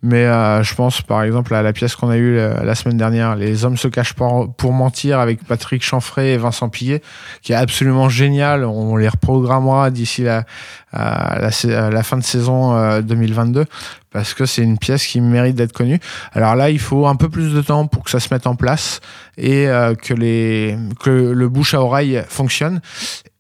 Mais 0.04 0.26
euh, 0.26 0.64
je 0.64 0.74
pense 0.74 1.02
par 1.02 1.22
exemple 1.22 1.54
à 1.54 1.62
la 1.62 1.74
pièce 1.74 1.96
qu'on 1.96 2.10
a 2.10 2.18
eue 2.18 2.36
la, 2.36 2.64
la 2.64 2.76
semaine 2.76 2.98
dernière, 2.98 3.36
Les 3.36 3.66
hommes 3.66 3.78
se 3.78 3.88
cachent 3.88 4.14
pour, 4.14 4.74
mentir, 4.74 5.20
avec 5.20 5.46
Patrick 5.46 5.84
Chanfray 5.84 6.30
et 6.30 6.38
Vincent 6.38 6.70
Pillet, 6.70 7.04
qui 7.44 7.54
est 7.54 7.56
absolument 7.56 8.10
génial. 8.10 8.66
On 8.66 8.96
les 8.96 9.08
reprogrammera 9.08 9.92
d'ici 9.92 10.24
la, 10.24 10.46
la, 10.94 11.90
la 11.90 12.04
fin 12.04 12.18
de 12.18 12.24
saison 12.24 12.76
euh, 12.76 13.02
2022 13.02 13.66
parce 14.12 14.34
que 14.34 14.46
c'est 14.46 14.62
une 14.62 14.78
pièce 14.78 15.06
qui 15.08 15.22
mérite 15.22 15.56
d'être 15.56 15.72
connue. 15.72 16.00
Alors 16.34 16.56
là, 16.56 16.70
il 16.70 16.80
faut 16.80 17.08
un 17.08 17.16
peu 17.16 17.30
plus 17.30 17.54
de 17.54 17.62
temps 17.62 17.88
pour 17.88 18.04
que 18.04 18.10
ça 18.10 18.20
se 18.20 18.34
mette 18.34 18.46
en 18.46 18.56
place 18.56 19.00
et 19.38 19.68
euh, 19.70 19.96
que, 19.96 20.14
les, 20.14 20.78
que 21.00 21.10
le 21.10 21.48
bouche 21.50 21.74
à 21.74 21.82
oreille 21.82 22.22
fonctionne 22.28 22.82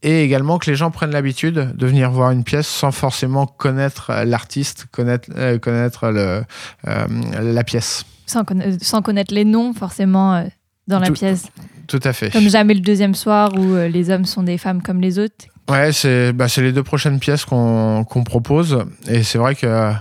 et 0.01 0.23
également 0.23 0.57
que 0.59 0.69
les 0.71 0.75
gens 0.77 0.89
prennent 0.91 1.11
l'habitude 1.11 1.73
de 1.75 1.85
venir 1.87 2.09
voir 2.09 2.31
une 2.31 2.43
pièce 2.45 2.67
sans 2.67 2.91
forcément 2.91 3.45
connaître 3.45 4.11
l'artiste, 4.25 4.85
connaître, 4.91 5.29
euh, 5.35 5.59
connaître 5.59 6.07
le, 6.09 6.43
euh, 6.87 7.07
la 7.41 7.63
pièce. 7.65 8.05
Sans, 8.25 8.43
conna- 8.43 8.79
sans 8.81 9.01
connaître 9.01 9.33
les 9.33 9.43
noms, 9.45 9.73
forcément, 9.73 10.35
euh, 10.35 10.43
dans 10.87 10.99
la 10.99 11.07
Tout- 11.07 11.13
pièce. 11.13 11.47
Tout 11.87 11.99
à 12.03 12.13
fait. 12.13 12.31
Comme 12.31 12.47
jamais 12.47 12.73
le 12.73 12.79
deuxième 12.79 13.13
soir 13.13 13.51
où 13.57 13.73
euh, 13.73 13.89
les 13.89 14.09
hommes 14.09 14.23
sont 14.25 14.43
des 14.43 14.57
femmes 14.57 14.81
comme 14.81 15.01
les 15.01 15.19
autres. 15.19 15.45
Ouais, 15.69 15.91
c'est 15.91 16.33
bah, 16.33 16.47
c'est 16.49 16.61
les 16.61 16.71
deux 16.73 16.83
prochaines 16.83 17.19
pièces 17.19 17.45
qu'on 17.45 18.05
propose. 18.25 18.83
Et 19.07 19.23
c'est 19.23 19.37
vrai 19.37 19.55
que 19.55 19.93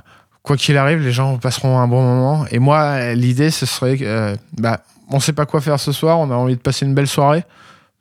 quoi 0.42 0.56
qu'il 0.56 0.76
arrive, 0.76 1.00
les 1.00 1.12
gens 1.12 1.36
passeront 1.38 1.78
un 1.78 1.86
bon 1.86 2.02
moment. 2.02 2.44
Et 2.50 2.58
moi, 2.58 3.12
l'idée, 3.14 3.50
ce 3.50 3.66
serait 3.66 3.96
que, 3.98 4.04
euh, 4.04 4.34
bah, 4.58 4.80
on 5.10 5.20
sait 5.20 5.32
pas 5.32 5.46
quoi 5.46 5.60
faire 5.60 5.78
ce 5.78 5.92
soir, 5.92 6.18
on 6.18 6.30
a 6.30 6.34
envie 6.34 6.56
de 6.56 6.60
passer 6.60 6.86
une 6.86 6.94
belle 6.94 7.06
soirée. 7.08 7.44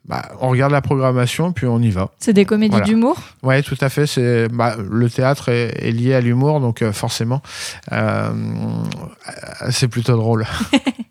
Bah, 0.06 0.22
on 0.40 0.48
regarde 0.48 0.72
la 0.72 0.80
programmation, 0.80 1.52
puis 1.52 1.66
on 1.66 1.78
y 1.78 1.90
va. 1.90 2.08
C'est 2.18 2.32
des 2.32 2.46
comédies 2.46 2.70
Voilà. 2.70 2.86
d'humour? 2.86 3.20
Ouais, 3.42 3.62
tout 3.62 3.76
à 3.82 3.90
fait. 3.90 4.06
C'est 4.06 4.48
bah, 4.48 4.74
le 4.90 5.10
théâtre 5.10 5.50
est, 5.50 5.86
est 5.86 5.90
lié 5.92 6.14
à 6.14 6.20
l'humour, 6.22 6.58
donc 6.60 6.80
euh, 6.82 6.92
forcément, 6.92 7.42
euh, 7.92 8.30
c'est 9.70 9.88
plutôt 9.88 10.16
drôle. 10.16 10.46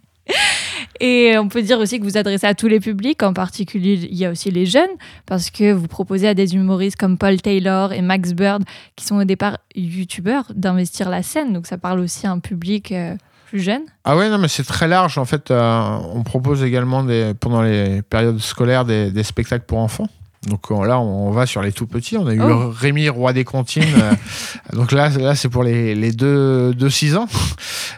Et 1.00 1.38
on 1.38 1.48
peut 1.48 1.62
dire 1.62 1.80
aussi 1.80 2.00
que 2.00 2.04
vous 2.04 2.18
adressez 2.18 2.46
à 2.46 2.54
tous 2.54 2.68
les 2.68 2.80
publics, 2.80 3.24
en 3.24 3.34
particulier 3.34 3.94
il 4.10 4.18
y 4.18 4.26
a 4.26 4.32
aussi 4.32 4.52
les 4.52 4.66
jeunes, 4.66 4.90
parce 5.26 5.50
que 5.50 5.72
vous 5.72 5.88
proposez 5.88 6.28
à 6.28 6.34
des 6.34 6.56
humoristes 6.56 6.98
comme 6.98 7.18
Paul 7.18 7.42
Taylor 7.42 7.94
et 7.94 8.02
Max 8.02 8.34
Bird, 8.34 8.64
qui 8.96 9.06
sont 9.06 9.18
au 9.18 9.24
départ 9.24 9.58
youtubeurs, 9.76 10.46
d'investir 10.54 11.10
la 11.10 11.24
scène. 11.24 11.54
Donc 11.54 11.68
ça 11.68 11.78
parle 11.78 12.00
aussi 12.00 12.28
à 12.28 12.32
un 12.32 12.40
public 12.40 12.92
euh, 12.92 13.16
plus 13.48 13.62
jeune. 13.62 13.84
Ah 14.04 14.18
ouais, 14.18 14.30
non, 14.30 14.38
mais 14.38 14.50
c'est 14.50 14.64
très 14.64 14.88
large. 14.88 15.18
En 15.18 15.26
fait, 15.26 15.52
euh, 15.52 15.98
on 16.14 16.24
propose 16.24 16.64
également 16.64 17.06
pendant 17.40 17.62
les 17.62 18.02
périodes 18.02 18.40
scolaires 18.40 18.84
des 18.86 19.24
spectacles 19.24 19.66
pour 19.66 19.80
enfants. 19.80 20.08
Donc 20.48 20.72
euh, 20.72 20.86
là, 20.86 21.00
on 21.00 21.32
va 21.32 21.46
sur 21.46 21.62
les 21.62 21.72
tout 21.74 21.86
petits. 21.86 22.18
On 22.18 22.26
a 22.28 22.34
eu 22.34 22.42
Oh. 22.42 22.72
Rémi, 22.76 23.10
roi 23.10 23.34
des 23.34 23.44
comptines. 23.44 23.84
euh, 24.02 24.14
donc 24.74 24.92
là, 24.94 25.10
là 25.10 25.36
c'est 25.36 25.50
pour 25.50 25.64
les, 25.64 25.96
les 25.96 26.12
2 26.14 26.74
deux, 26.74 26.90
6 26.90 27.18
ans. 27.18 27.28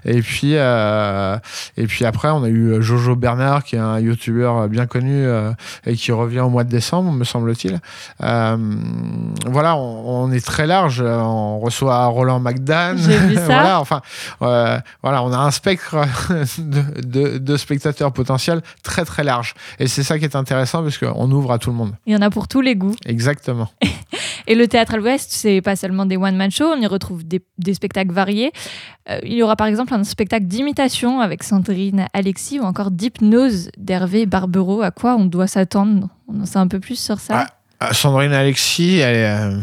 Et 0.05 0.21
puis, 0.21 0.53
euh, 0.55 1.37
et 1.77 1.85
puis 1.85 2.05
après, 2.05 2.29
on 2.29 2.43
a 2.43 2.49
eu 2.49 2.81
Jojo 2.81 3.15
Bernard, 3.15 3.63
qui 3.63 3.75
est 3.75 3.79
un 3.79 3.99
youtubeur 3.99 4.67
bien 4.67 4.87
connu 4.87 5.13
euh, 5.13 5.51
et 5.85 5.95
qui 5.95 6.11
revient 6.11 6.39
au 6.39 6.49
mois 6.49 6.63
de 6.63 6.69
décembre, 6.71 7.11
me 7.11 7.23
semble-t-il. 7.23 7.79
Euh, 8.23 8.57
voilà, 9.45 9.75
on, 9.75 10.23
on 10.23 10.31
est 10.31 10.43
très 10.43 10.65
large. 10.65 11.01
On 11.05 11.59
reçoit 11.59 12.03
Roland 12.07 12.39
McDan. 12.39 12.95
J'ai 12.97 13.17
vu 13.19 13.35
ça. 13.35 13.45
voilà, 13.45 13.79
enfin, 13.79 14.01
voilà, 14.39 15.23
on 15.23 15.31
a 15.31 15.37
un 15.37 15.51
spectre 15.51 15.95
de, 16.57 16.81
de- 17.01 17.37
de 17.37 17.57
spectateurs 17.57 18.11
potentiels 18.11 18.61
très 18.81 19.05
très 19.05 19.23
large. 19.23 19.53
Et 19.77 19.87
c'est 19.87 20.03
ça 20.03 20.17
qui 20.17 20.25
est 20.25 20.35
intéressant 20.35 20.81
parce 20.81 20.97
qu'on 20.97 21.29
ouvre 21.31 21.51
à 21.51 21.59
tout 21.59 21.69
le 21.69 21.75
monde. 21.75 21.93
Il 22.07 22.13
y 22.13 22.15
en 22.17 22.21
a 22.21 22.30
pour 22.31 22.47
tous 22.47 22.61
les 22.61 22.75
goûts. 22.75 22.95
Exactement. 23.05 23.69
Et 24.47 24.55
le 24.55 24.67
théâtre 24.67 24.95
à 24.95 24.97
l'Ouest, 24.97 25.29
c'est 25.31 25.61
pas 25.61 25.75
seulement 25.75 26.07
des 26.07 26.17
one-man 26.17 26.49
shows, 26.49 26.73
on 26.75 26.81
y 26.81 26.87
retrouve 26.87 27.23
des, 27.23 27.41
des 27.59 27.75
spectacles 27.75 28.11
variés. 28.11 28.51
Euh, 29.09 29.19
il 29.23 29.33
y 29.33 29.43
aura 29.43 29.55
par 29.55 29.67
exemple 29.67 29.93
un 29.93 30.03
spectacle 30.03 30.45
d'imitation 30.45 31.19
avec 31.21 31.43
Sandrine 31.43 32.07
Alexis 32.13 32.59
ou 32.59 32.63
encore 32.63 32.89
d'hypnose 32.89 33.69
d'Hervé 33.77 34.25
Barbero. 34.25 34.81
À 34.81 34.89
quoi 34.89 35.15
on 35.15 35.25
doit 35.25 35.45
s'attendre? 35.47 36.09
On 36.27 36.41
en 36.41 36.45
sait 36.45 36.57
un 36.57 36.67
peu 36.67 36.79
plus 36.79 36.97
sur 36.99 37.19
ça? 37.19 37.45
Ah, 37.79 37.93
Sandrine 37.93 38.33
Alexis, 38.33 38.97
elle 38.97 39.15
est 39.15 39.29
euh, 39.29 39.59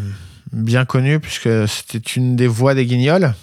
bien 0.52 0.84
connue 0.84 1.18
puisque 1.18 1.48
c'était 1.68 1.98
une 1.98 2.36
des 2.36 2.46
voix 2.46 2.74
des 2.74 2.86
Guignols. 2.86 3.34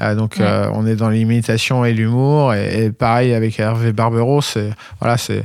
Euh, 0.00 0.14
donc 0.14 0.36
Ouais. 0.38 0.44
euh, 0.44 0.70
on 0.72 0.86
est 0.86 0.94
dans 0.96 1.08
l'imitation 1.10 1.84
et 1.84 1.92
l'humour 1.94 2.54
et, 2.54 2.84
et 2.84 2.92
pareil 2.92 3.32
avec 3.34 3.58
Hervé 3.58 3.92
Barbero, 3.92 4.40
c'est 4.42 4.70
voilà, 5.00 5.16
c'est 5.16 5.44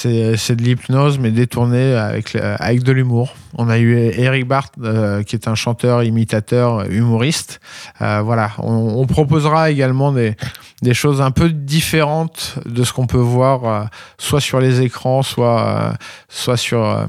c'est 0.00 0.36
c'est 0.36 0.54
de 0.54 0.62
l'hypnose 0.62 1.18
mais 1.18 1.32
détourné 1.32 1.94
avec 1.94 2.32
le- 2.32 2.40
avec 2.62 2.84
de 2.84 2.92
l'humour. 2.92 3.34
On 3.54 3.68
a 3.68 3.78
eu 3.78 3.96
Eric 3.96 4.46
Barth 4.46 4.74
euh, 4.80 5.24
qui 5.24 5.34
est 5.34 5.48
un 5.48 5.56
chanteur, 5.56 6.04
imitateur, 6.04 6.88
humoriste. 6.88 7.58
Euh, 8.00 8.20
voilà, 8.22 8.52
on, 8.58 9.04
proposera 9.06 9.70
également 9.70 10.12
des 10.12 10.36
des 10.82 10.94
choses 10.94 11.20
un 11.20 11.32
peu 11.32 11.48
différentes 11.50 12.60
de 12.64 12.84
ce 12.84 12.92
qu'on 12.92 13.08
peut 13.08 13.16
voir 13.38 13.64
euh, 13.64 13.84
soit 14.18 14.40
sur 14.40 14.60
les 14.60 14.82
écrans, 14.82 15.22
soit 15.24 15.60
euh, 15.66 15.92
soit 16.28 16.56
sur 16.56 16.84
euh, 16.84 17.06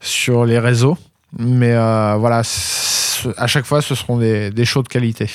sur 0.00 0.46
les 0.46 0.58
réseaux. 0.58 0.96
Mais 1.38 1.72
euh, 1.74 2.14
voilà, 2.18 2.42
à 3.36 3.46
chaque 3.46 3.66
fois, 3.66 3.82
ce 3.82 3.94
seront 3.94 4.18
des, 4.18 4.50
des 4.50 4.64
shows 4.64 4.82
de 4.82 4.88
qualité. 4.88 5.28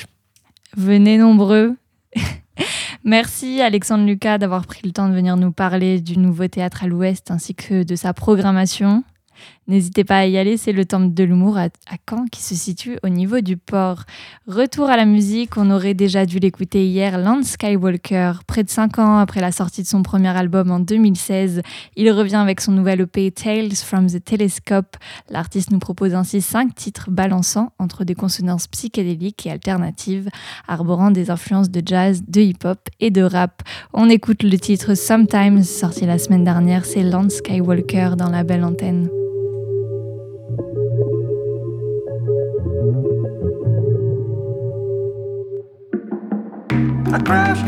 Venez 0.76 1.18
nombreux. 1.18 1.74
Merci 3.04 3.62
Alexandre 3.62 4.04
Lucas 4.04 4.36
d'avoir 4.36 4.66
pris 4.66 4.82
le 4.84 4.92
temps 4.92 5.08
de 5.08 5.14
venir 5.14 5.36
nous 5.36 5.52
parler 5.52 6.00
du 6.00 6.18
nouveau 6.18 6.48
théâtre 6.48 6.84
à 6.84 6.86
l'Ouest 6.86 7.30
ainsi 7.30 7.54
que 7.54 7.82
de 7.82 7.96
sa 7.96 8.12
programmation. 8.12 9.04
N'hésitez 9.70 10.02
pas 10.02 10.18
à 10.18 10.26
y 10.26 10.36
aller, 10.36 10.56
c'est 10.56 10.72
le 10.72 10.84
Temple 10.84 11.14
de 11.14 11.22
l'humour 11.22 11.56
à, 11.56 11.68
Caen 12.08 12.24
qui 12.26 12.42
se 12.42 12.56
situe 12.56 12.98
au 13.04 13.08
niveau 13.08 13.40
du 13.40 13.56
port. 13.56 14.02
Retour 14.48 14.90
à 14.90 14.96
la 14.96 15.04
musique, 15.04 15.56
on 15.56 15.70
aurait 15.70 15.94
déjà 15.94 16.26
dû 16.26 16.40
l'écouter 16.40 16.88
hier, 16.88 17.16
Lance 17.18 17.50
Skywalker. 17.50 18.32
Près 18.48 18.64
de 18.64 18.68
5 18.68 18.98
ans 18.98 19.18
après 19.18 19.40
la 19.40 19.52
sortie 19.52 19.82
de 19.82 19.86
son 19.86 20.02
premier 20.02 20.36
album 20.36 20.72
en 20.72 20.80
2016, 20.80 21.62
il 21.94 22.10
revient 22.10 22.34
avec 22.34 22.60
son 22.60 22.72
nouvel 22.72 23.02
EP 23.02 23.30
Tales 23.30 23.76
from 23.76 24.08
the 24.08 24.20
Telescope. 24.24 24.96
L'artiste 25.28 25.70
nous 25.70 25.78
propose 25.78 26.16
ainsi 26.16 26.40
5 26.40 26.74
titres 26.74 27.12
balançant 27.12 27.72
entre 27.78 28.02
des 28.02 28.16
consonances 28.16 28.66
psychédéliques 28.66 29.46
et 29.46 29.52
alternatives 29.52 30.30
arborant 30.66 31.12
des 31.12 31.30
influences 31.30 31.70
de 31.70 31.80
jazz, 31.86 32.22
de 32.26 32.40
hip-hop 32.40 32.88
et 32.98 33.12
de 33.12 33.22
rap. 33.22 33.62
On 33.94 34.10
écoute 34.10 34.42
le 34.42 34.58
titre 34.58 34.94
Sometimes, 34.94 35.62
sorti 35.62 36.06
la 36.06 36.18
semaine 36.18 36.42
dernière, 36.42 36.84
c'est 36.84 37.04
Lance 37.04 37.34
Skywalker 37.34 38.14
dans 38.18 38.30
la 38.30 38.42
belle 38.42 38.64
antenne. 38.64 39.08
Sometimes 47.10 47.58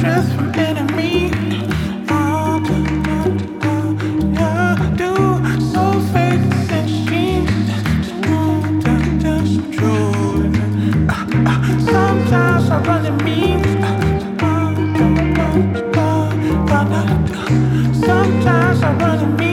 I 18.83 18.99
run 18.99 19.23
in 19.23 19.37
memes. 19.37 19.52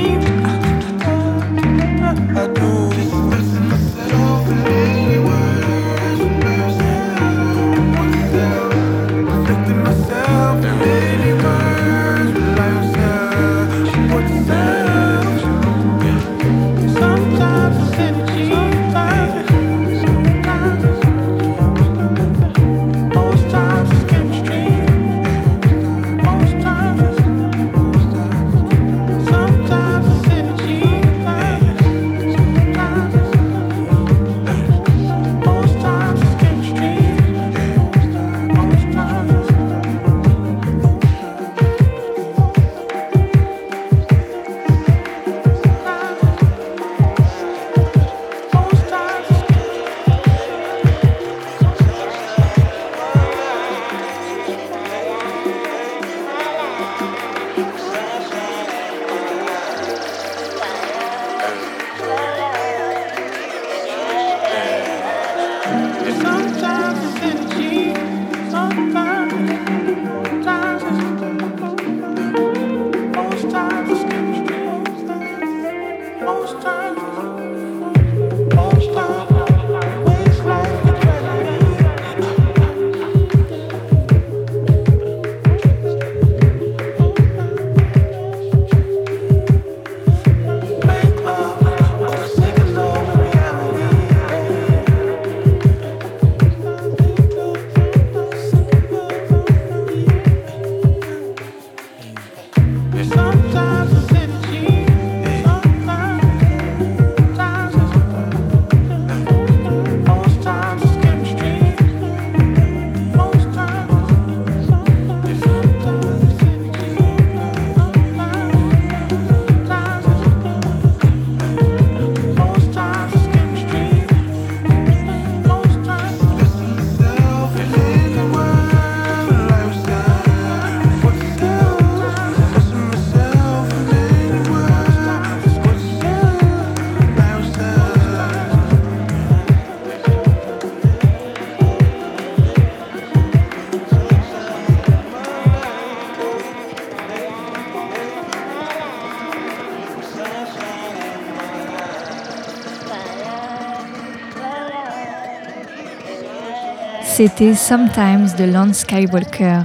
C'était 157.19 157.53
Sometimes 157.53 158.33
de 158.37 158.45
Lance 158.45 158.77
Skywalker. 158.77 159.63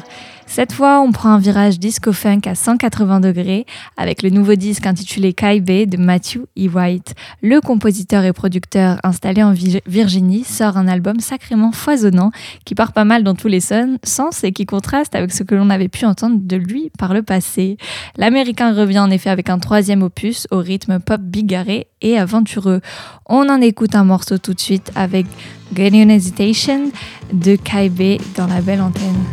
Cette 0.54 0.72
fois, 0.72 1.00
on 1.00 1.10
prend 1.10 1.30
un 1.30 1.40
virage 1.40 1.80
disco-funk 1.80 2.42
à 2.46 2.54
180 2.54 3.18
degrés 3.18 3.66
avec 3.96 4.22
le 4.22 4.30
nouveau 4.30 4.54
disque 4.54 4.86
intitulé 4.86 5.32
Kaibé 5.32 5.84
de 5.84 5.96
Matthew 5.96 6.42
E. 6.56 6.68
White. 6.72 7.16
Le 7.42 7.60
compositeur 7.60 8.22
et 8.22 8.32
producteur 8.32 9.00
installé 9.02 9.42
en 9.42 9.52
Virginie 9.52 10.44
sort 10.44 10.76
un 10.76 10.86
album 10.86 11.18
sacrément 11.18 11.72
foisonnant 11.72 12.30
qui 12.64 12.76
part 12.76 12.92
pas 12.92 13.04
mal 13.04 13.24
dans 13.24 13.34
tous 13.34 13.48
les 13.48 13.58
sens 13.58 14.44
et 14.44 14.52
qui 14.52 14.64
contraste 14.64 15.16
avec 15.16 15.32
ce 15.32 15.42
que 15.42 15.56
l'on 15.56 15.70
avait 15.70 15.88
pu 15.88 16.04
entendre 16.04 16.36
de 16.38 16.56
lui 16.56 16.92
par 16.96 17.14
le 17.14 17.24
passé. 17.24 17.76
L'Américain 18.16 18.74
revient 18.74 19.00
en 19.00 19.10
effet 19.10 19.30
avec 19.30 19.50
un 19.50 19.58
troisième 19.58 20.04
opus 20.04 20.46
au 20.52 20.58
rythme 20.58 21.00
pop 21.00 21.20
bigarré 21.20 21.88
et 22.00 22.16
aventureux. 22.16 22.80
On 23.26 23.48
en 23.48 23.60
écoute 23.60 23.96
un 23.96 24.04
morceau 24.04 24.38
tout 24.38 24.54
de 24.54 24.60
suite 24.60 24.92
avec 24.94 25.26
Getting 25.74 26.10
Hesitation 26.10 26.92
de 27.32 27.56
Kaibé 27.56 28.20
dans 28.36 28.46
la 28.46 28.60
belle 28.60 28.82
antenne. 28.82 29.24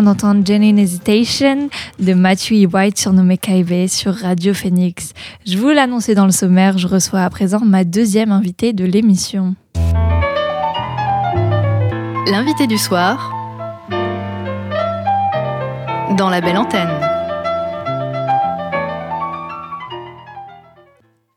D'entendre 0.00 0.46
Jenny 0.46 0.80
Hesitation 0.80 1.68
de 1.98 2.14
Matthew 2.14 2.52
E. 2.52 2.66
White 2.72 2.98
surnommé 2.98 3.36
Kaibe 3.36 3.88
sur 3.88 4.14
Radio 4.14 4.54
Phoenix. 4.54 5.12
Je 5.44 5.58
vous 5.58 5.68
l'annonçais 5.68 6.14
dans 6.14 6.24
le 6.24 6.32
sommaire, 6.32 6.78
je 6.78 6.86
reçois 6.86 7.20
à 7.20 7.28
présent 7.28 7.60
ma 7.60 7.84
deuxième 7.84 8.32
invitée 8.32 8.72
de 8.72 8.84
l'émission. 8.84 9.54
L'invité 12.30 12.66
du 12.66 12.78
soir 12.78 13.30
dans 16.16 16.30
la 16.30 16.40
belle 16.40 16.56
antenne. 16.56 17.11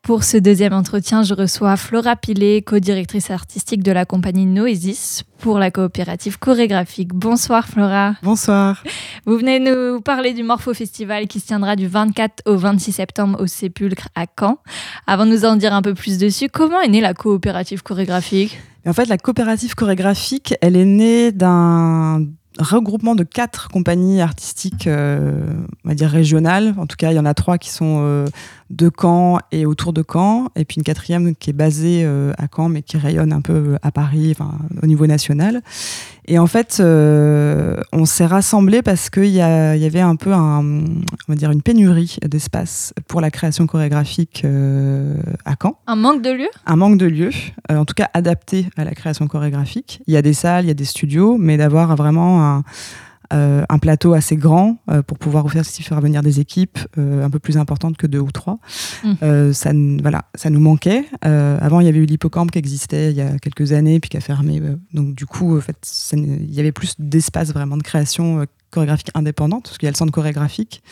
Pour 0.05 0.23
ce 0.23 0.37
deuxième 0.37 0.73
entretien, 0.73 1.23
je 1.23 1.33
reçois 1.33 1.75
Flora 1.77 2.15
Pilet, 2.15 2.61
co-directrice 2.61 3.31
artistique 3.31 3.81
de 3.81 3.91
la 3.91 4.05
compagnie 4.05 4.45
Noesis 4.45 5.23
pour 5.39 5.57
la 5.57 5.71
coopérative 5.71 6.37
chorégraphique. 6.37 7.11
Bonsoir 7.11 7.67
Flora. 7.67 8.13
Bonsoir. 8.21 8.83
Vous 9.25 9.35
venez 9.35 9.59
nous 9.59 10.01
parler 10.01 10.35
du 10.35 10.43
Morpho 10.43 10.75
Festival 10.75 11.25
qui 11.25 11.39
se 11.39 11.47
tiendra 11.47 11.75
du 11.75 11.87
24 11.87 12.43
au 12.45 12.55
26 12.55 12.91
septembre 12.91 13.41
au 13.41 13.47
Sépulcre 13.47 14.09
à 14.13 14.27
Caen. 14.39 14.59
Avant 15.07 15.25
de 15.25 15.31
nous 15.31 15.43
en 15.43 15.55
dire 15.55 15.73
un 15.73 15.81
peu 15.81 15.95
plus 15.95 16.19
dessus, 16.19 16.49
comment 16.49 16.79
est 16.81 16.89
née 16.89 17.01
la 17.01 17.15
coopérative 17.15 17.81
chorégraphique? 17.81 18.59
En 18.85 18.93
fait, 18.93 19.07
la 19.07 19.17
coopérative 19.17 19.73
chorégraphique, 19.73 20.53
elle 20.61 20.75
est 20.75 20.85
née 20.85 21.31
d'un 21.31 22.27
regroupement 22.59 23.15
de 23.15 23.23
quatre 23.23 23.69
compagnies 23.69 24.21
artistiques, 24.21 24.87
euh, 24.87 25.33
on 25.83 25.89
va 25.89 25.95
dire 25.95 26.09
régionales. 26.09 26.75
En 26.77 26.85
tout 26.85 26.95
cas, 26.95 27.11
il 27.11 27.15
y 27.15 27.19
en 27.19 27.25
a 27.25 27.33
trois 27.33 27.57
qui 27.57 27.69
sont 27.69 28.01
euh, 28.03 28.27
de 28.69 28.89
Caen 28.89 29.39
et 29.51 29.65
autour 29.65 29.93
de 29.93 30.04
Caen, 30.08 30.49
et 30.56 30.65
puis 30.65 30.78
une 30.78 30.84
quatrième 30.84 31.36
qui 31.36 31.51
est 31.51 31.54
basée 31.54 32.04
euh, 32.04 32.34
à 32.38 32.47
Caen, 32.54 32.69
mais 32.69 32.82
qui 32.82 32.97
rayonne 32.97 33.32
un 33.32 33.41
peu 33.41 33.78
à 33.82 33.91
Paris, 33.91 34.32
enfin, 34.32 34.58
au 34.82 34.88
niveau 34.88 35.08
national. 35.08 35.62
Et 36.28 36.39
en 36.39 36.47
fait, 36.47 36.78
euh, 36.80 37.78
on 37.93 38.06
s'est 38.06 38.25
rassemblés 38.25 38.82
parce 38.82 39.12
qu'il 39.12 39.25
y, 39.25 39.36
y 39.36 39.41
avait 39.41 40.01
un 40.01 40.15
peu 40.15 40.34
un, 40.34 40.63
on 40.65 41.04
va 41.28 41.36
dire 41.36 41.51
une 41.51 41.62
pénurie 41.62 42.17
d'espace 42.25 42.93
pour 43.08 43.21
la 43.21 43.30
création 43.30 43.67
chorégraphique 43.67 44.41
euh, 44.43 45.15
à 45.45 45.56
Caen 45.62 45.78
Un 45.88 45.95
manque 45.95 46.21
de 46.21 46.32
lieu 46.32 46.47
un 46.65 46.75
manque 46.75 46.97
de 46.97 47.06
lieux, 47.06 47.32
euh, 47.71 47.78
en 47.78 47.86
tout 47.86 47.93
cas 47.93 48.10
adapté 48.13 48.67
à 48.78 48.84
la 48.84 48.91
création 48.91 49.28
chorégraphique. 49.28 50.01
Il 50.08 50.13
y 50.13 50.17
a 50.17 50.21
des 50.21 50.34
salles, 50.34 50.65
il 50.65 50.67
y 50.67 50.71
a 50.71 50.75
des 50.75 50.86
studios, 50.86 51.38
mais 51.38 51.58
d'avoir 51.58 51.95
vraiment 51.95 52.43
un, 52.43 52.60
euh, 52.60 52.62
un 53.31 53.77
plateau 53.79 54.13
assez 54.13 54.35
grand 54.35 54.77
euh, 54.89 55.01
pour 55.01 55.17
pouvoir 55.17 55.45
aussi 55.45 55.83
faire 55.83 55.99
venir 56.01 56.21
des 56.21 56.39
équipes 56.39 56.77
euh, 56.97 57.23
un 57.23 57.29
peu 57.29 57.39
plus 57.39 57.57
importantes 57.57 57.97
que 57.97 58.07
deux 58.07 58.19
ou 58.19 58.31
trois. 58.31 58.59
Mm. 59.03 59.13
Euh, 59.23 59.53
ça, 59.53 59.71
voilà, 60.01 60.25
ça 60.35 60.49
nous 60.49 60.59
manquait. 60.59 61.05
Euh, 61.25 61.57
avant, 61.61 61.79
il 61.79 61.85
y 61.85 61.89
avait 61.89 61.99
eu 61.99 62.05
l'hippocampe 62.05 62.51
qui 62.51 62.59
existait 62.59 63.11
il 63.11 63.17
y 63.17 63.21
a 63.21 63.38
quelques 63.39 63.71
années, 63.71 63.99
puis 63.99 64.09
qui 64.09 64.17
a 64.17 64.21
fermé. 64.21 64.59
euh, 64.61 64.75
donc 64.93 65.15
du 65.15 65.25
coup, 65.25 65.57
en 65.57 65.61
fait, 65.61 65.77
ça 65.81 66.17
il 66.17 66.53
y 66.53 66.59
avait 66.59 66.71
plus 66.71 66.95
d'espace 66.99 67.51
vraiment 67.53 67.77
de 67.77 67.83
création 67.83 68.41
euh, 68.41 68.45
chorégraphique 68.71 69.09
indépendante, 69.15 69.63
parce 69.65 69.77
qu'il 69.77 69.88
y 69.88 69.89
a 69.89 69.91
le 69.91 69.97
centre 69.97 70.11
chorégraphique. 70.11 70.83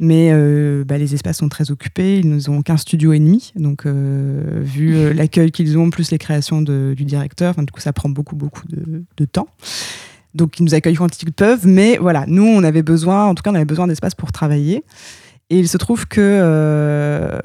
Mais 0.00 0.30
euh, 0.32 0.84
bah, 0.84 0.96
les 0.96 1.14
espaces 1.14 1.38
sont 1.38 1.48
très 1.48 1.72
occupés, 1.72 2.20
ils 2.20 2.28
nous 2.28 2.50
ont 2.50 2.62
qu'un 2.62 2.76
studio 2.76 3.12
et 3.12 3.18
demi, 3.18 3.52
donc 3.56 3.84
euh, 3.84 4.60
vu 4.62 4.94
euh, 4.94 5.12
l'accueil 5.14 5.50
qu'ils 5.50 5.76
ont, 5.76 5.90
plus 5.90 6.12
les 6.12 6.18
créations 6.18 6.62
de- 6.62 6.94
du 6.96 7.04
directeur, 7.04 7.56
du 7.56 7.66
coup 7.72 7.80
ça 7.80 7.92
prend 7.92 8.08
beaucoup 8.08 8.36
beaucoup 8.36 8.62
de, 8.68 9.02
de 9.16 9.24
temps. 9.24 9.48
Donc 10.34 10.58
ils 10.58 10.64
nous 10.64 10.74
accueillent 10.74 10.94
quand 10.94 11.22
ils 11.22 11.32
peuvent, 11.32 11.66
mais 11.66 11.96
voilà, 11.96 12.24
nous 12.26 12.44
on 12.46 12.62
avait 12.62 12.82
besoin, 12.82 13.26
en 13.26 13.34
tout 13.34 13.42
cas 13.42 13.50
on 13.50 13.54
avait 13.54 13.64
besoin 13.64 13.86
d'espace 13.86 14.14
pour 14.14 14.32
travailler. 14.32 14.84
Et 15.50 15.58
il 15.58 15.68
se 15.68 15.78
trouve 15.78 16.06
que 16.06 16.20
euh, 16.20 17.38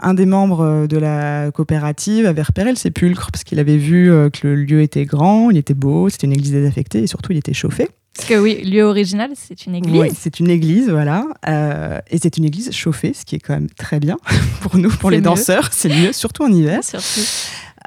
un 0.00 0.14
des 0.14 0.26
membres 0.26 0.86
de 0.86 0.96
la 0.96 1.50
coopérative 1.50 2.26
avait 2.26 2.42
repéré 2.42 2.70
le 2.70 2.76
sépulcre 2.76 3.30
parce 3.32 3.44
qu'il 3.44 3.58
avait 3.58 3.76
vu 3.76 4.10
euh, 4.10 4.30
que 4.30 4.46
le 4.46 4.56
lieu 4.56 4.82
était 4.82 5.04
grand, 5.04 5.50
il 5.50 5.56
était 5.56 5.74
beau, 5.74 6.08
c'était 6.08 6.26
une 6.26 6.32
église 6.32 6.52
désaffectée 6.52 7.02
et 7.02 7.06
surtout 7.06 7.32
il 7.32 7.38
était 7.38 7.54
chauffé. 7.54 7.88
Parce 8.14 8.28
que 8.28 8.34
oui, 8.34 8.62
lieu 8.62 8.82
original, 8.82 9.30
c'est 9.34 9.64
une 9.64 9.74
église. 9.74 10.00
Oui, 10.00 10.08
c'est 10.14 10.38
une 10.38 10.50
église, 10.50 10.90
voilà. 10.90 11.24
Euh, 11.48 11.98
et 12.10 12.18
c'est 12.18 12.36
une 12.36 12.44
église 12.44 12.70
chauffée, 12.70 13.14
ce 13.14 13.24
qui 13.24 13.36
est 13.36 13.38
quand 13.38 13.54
même 13.54 13.70
très 13.70 14.00
bien 14.00 14.18
pour 14.60 14.76
nous, 14.76 14.90
pour 14.90 15.10
les 15.10 15.16
mieux. 15.16 15.22
danseurs. 15.22 15.70
C'est 15.72 15.88
mieux, 15.88 16.12
surtout 16.12 16.42
en 16.42 16.52
hiver. 16.52 16.84
Surtout. 16.84 17.26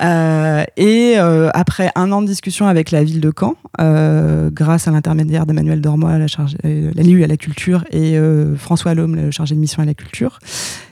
Euh, 0.01 0.63
et 0.77 1.13
euh, 1.17 1.49
après 1.53 1.89
un 1.95 2.11
an 2.11 2.21
de 2.21 2.27
discussion 2.27 2.67
avec 2.67 2.91
la 2.91 3.03
ville 3.03 3.21
de 3.21 3.31
Caen, 3.37 3.55
euh, 3.79 4.49
grâce 4.51 4.87
à 4.87 4.91
l'intermédiaire 4.91 5.45
d'Emmanuel 5.45 5.79
Dormois, 5.81 6.17
la, 6.17 6.27
chargée- 6.27 6.57
euh, 6.65 6.91
la 6.93 7.01
LIU 7.03 7.23
à 7.23 7.27
la 7.27 7.37
culture, 7.37 7.85
et 7.91 8.17
euh, 8.17 8.55
François 8.57 8.93
Lhomme, 8.93 9.15
le 9.15 9.31
chargé 9.31 9.55
de 9.55 9.59
mission 9.59 9.81
à 9.81 9.85
la 9.85 9.93
culture, 9.93 10.39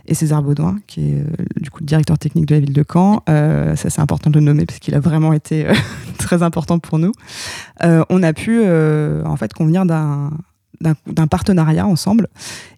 et 0.08 0.14
César 0.14 0.42
Baudouin, 0.42 0.78
qui 0.88 1.10
est 1.12 1.16
euh, 1.20 1.26
du 1.60 1.70
coup 1.70 1.80
le 1.82 1.86
directeur 1.86 2.18
technique 2.18 2.46
de 2.46 2.56
la 2.56 2.62
ville 2.62 2.74
de 2.74 2.84
Caen, 2.90 3.24
euh, 3.30 3.76
ça 3.76 3.90
c'est 3.90 4.02
important 4.02 4.30
de 4.30 4.40
le 4.40 4.46
nommer 4.46 4.66
parce 4.66 4.80
qu'il 4.80 4.96
a 4.96 5.00
vraiment 5.00 5.34
été 5.34 5.66
euh, 5.68 5.74
très 6.18 6.42
important 6.44 6.80
pour 6.80 6.98
nous, 7.00 7.12
euh, 7.84 8.04
on 8.10 8.24
a 8.24 8.32
pu 8.34 8.62
euh, 8.64 9.24
en 9.26 9.36
fait 9.36 9.54
convenir 9.54 9.86
d'un 9.86 10.32
d'un- 10.82 11.28
partenariat 11.28 11.88
ensemble. 11.88 12.28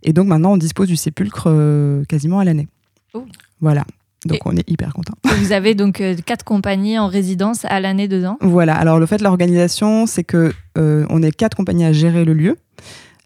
Et 0.04 0.14
donc 0.14 0.28
maintenant, 0.28 0.54
on 0.54 0.58
dispose 0.58 0.88
du 0.88 0.96
sépulcre 0.96 1.46
euh, 1.48 2.04
quasiment 2.06 2.38
à 2.40 2.44
l'année. 2.46 2.68
Oh. 3.16 3.26
Voilà. 3.62 3.84
Donc 4.26 4.38
Et- 4.38 4.42
on 4.46 4.56
est 4.58 4.70
hyper 4.70 4.94
contents. 4.94 5.14
Et 5.26 5.36
Vous 5.36 5.52
avez 5.52 5.76
donc 5.76 6.02
euh, 6.02 6.16
quatre 6.26 6.44
compagnies 6.44 6.98
en 7.00 7.08
résidence 7.08 7.64
à 7.66 7.80
l'année 7.80 8.08
dedans? 8.08 8.38
Voilà. 8.42 8.76
Alors 8.76 9.00
le 9.00 9.06
fait 9.06 9.18
de 9.18 9.24
l'organisation, 9.24 10.06
c'est 10.08 10.24
que 10.24 10.52
euh, 10.78 11.06
on 11.10 11.22
est 11.24 11.32
quatre 11.32 11.56
compagnies 11.56 11.86
à 11.86 11.94
gérer 11.94 12.26
le 12.26 12.34
lieu. 12.34 12.58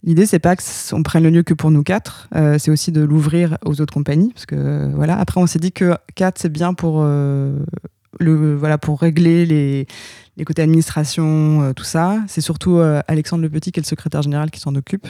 L'idée, 0.04 0.26
c'est 0.26 0.40
pas 0.40 0.56
qu'on 0.56 1.04
prenne 1.04 1.24
le 1.24 1.30
lieu 1.30 1.44
que 1.44 1.54
pour 1.54 1.72
nous 1.72 1.84
quatre, 1.84 2.30
euh, 2.36 2.58
c'est 2.58 2.72
aussi 2.72 2.92
de 2.94 3.02
l'ouvrir 3.02 3.58
aux 3.66 3.82
autres 3.82 3.94
compagnies, 3.94 4.32
parce 4.34 4.46
que 4.46 4.90
voilà. 4.96 5.20
Après, 5.20 5.42
on 5.42 5.46
s'est 5.48 5.60
dit 5.60 5.74
que 5.74 5.94
quatre, 6.16 6.38
c'est 6.40 6.52
bien 6.52 6.74
pour 6.74 7.02
euh, 7.04 7.60
le 8.18 8.56
voilà 8.56 8.78
pour 8.78 9.02
régler 9.02 9.46
les, 9.46 9.88
les 10.40 10.46
côtés 10.46 10.62
administration, 10.62 11.62
euh, 11.62 11.74
tout 11.74 11.84
ça. 11.84 12.22
C'est 12.28 12.42
surtout 12.42 12.78
euh, 12.78 13.02
Alexandre 13.08 13.44
Le 13.44 13.50
Petit 13.50 13.72
qui 13.72 13.80
est 13.80 13.84
le 13.84 13.88
secrétaire 13.88 14.22
général 14.22 14.50
qui 14.50 14.60
s'en 14.60 14.74
occupe. 14.74 15.08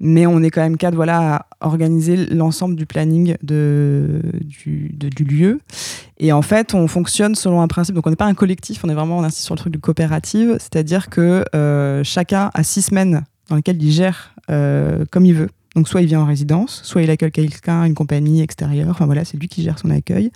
Mais 0.00 0.26
on 0.26 0.42
est 0.42 0.50
quand 0.50 0.62
même 0.62 0.78
quatre 0.78 0.94
voilà 0.94 1.34
à 1.34 1.46
organiser 1.60 2.16
l'ensemble 2.16 2.74
du 2.74 2.86
planning 2.86 3.36
de, 3.42 4.22
du, 4.42 5.24
lieu. 5.24 5.60
Et 6.18 6.32
en 6.32 6.42
fait, 6.42 6.74
on 6.74 6.88
fonctionne 6.88 7.34
selon 7.34 7.60
un 7.60 7.68
principe. 7.68 7.94
Donc, 7.94 8.06
on 8.06 8.10
n'est 8.10 8.16
pas 8.16 8.26
un 8.26 8.34
collectif, 8.34 8.82
on 8.84 8.88
est 8.88 8.94
vraiment, 8.94 9.18
on 9.18 9.22
insiste 9.22 9.44
sur 9.44 9.54
le 9.54 9.60
truc 9.60 9.72
de 9.74 9.78
coopérative. 9.78 10.56
C'est-à-dire 10.58 11.10
que 11.10 11.44
euh, 11.54 12.02
chacun 12.02 12.50
a 12.54 12.62
six 12.62 12.82
semaines 12.82 13.22
dans 13.48 13.56
lesquelles 13.56 13.80
il 13.82 13.92
gère 13.92 14.34
comme 15.10 15.24
il 15.24 15.34
veut. 15.34 15.48
Donc, 15.74 15.88
soit 15.88 16.02
il 16.02 16.06
vient 16.06 16.20
en 16.20 16.26
résidence, 16.26 16.82
soit 16.84 17.00
il 17.00 17.08
accueille 17.08 17.30
quelqu'un, 17.30 17.84
une 17.84 17.94
compagnie 17.94 18.42
extérieure. 18.42 18.88
Enfin, 18.90 19.06
voilà, 19.06 19.24
c'est 19.24 19.38
lui 19.38 19.48
qui 19.48 19.62
gère 19.62 19.78
son 19.78 19.88
accueil. 19.88 20.30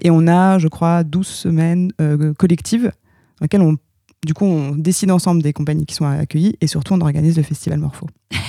Et 0.00 0.10
on 0.10 0.26
a, 0.26 0.58
je 0.58 0.66
crois, 0.66 1.04
12 1.04 1.26
semaines 1.26 1.92
collectives 2.36 2.90
dans 3.38 3.44
lesquelles 3.44 3.62
on. 3.62 3.76
Du 4.24 4.32
coup, 4.32 4.46
on 4.46 4.70
décide 4.74 5.10
ensemble 5.10 5.42
des 5.42 5.52
compagnies 5.52 5.84
qui 5.84 5.94
sont 5.94 6.06
accueillies 6.06 6.56
et 6.62 6.66
surtout, 6.66 6.94
on 6.94 7.00
organise 7.02 7.36
le 7.36 7.42
festival 7.42 7.78
Morpho. 7.78 8.06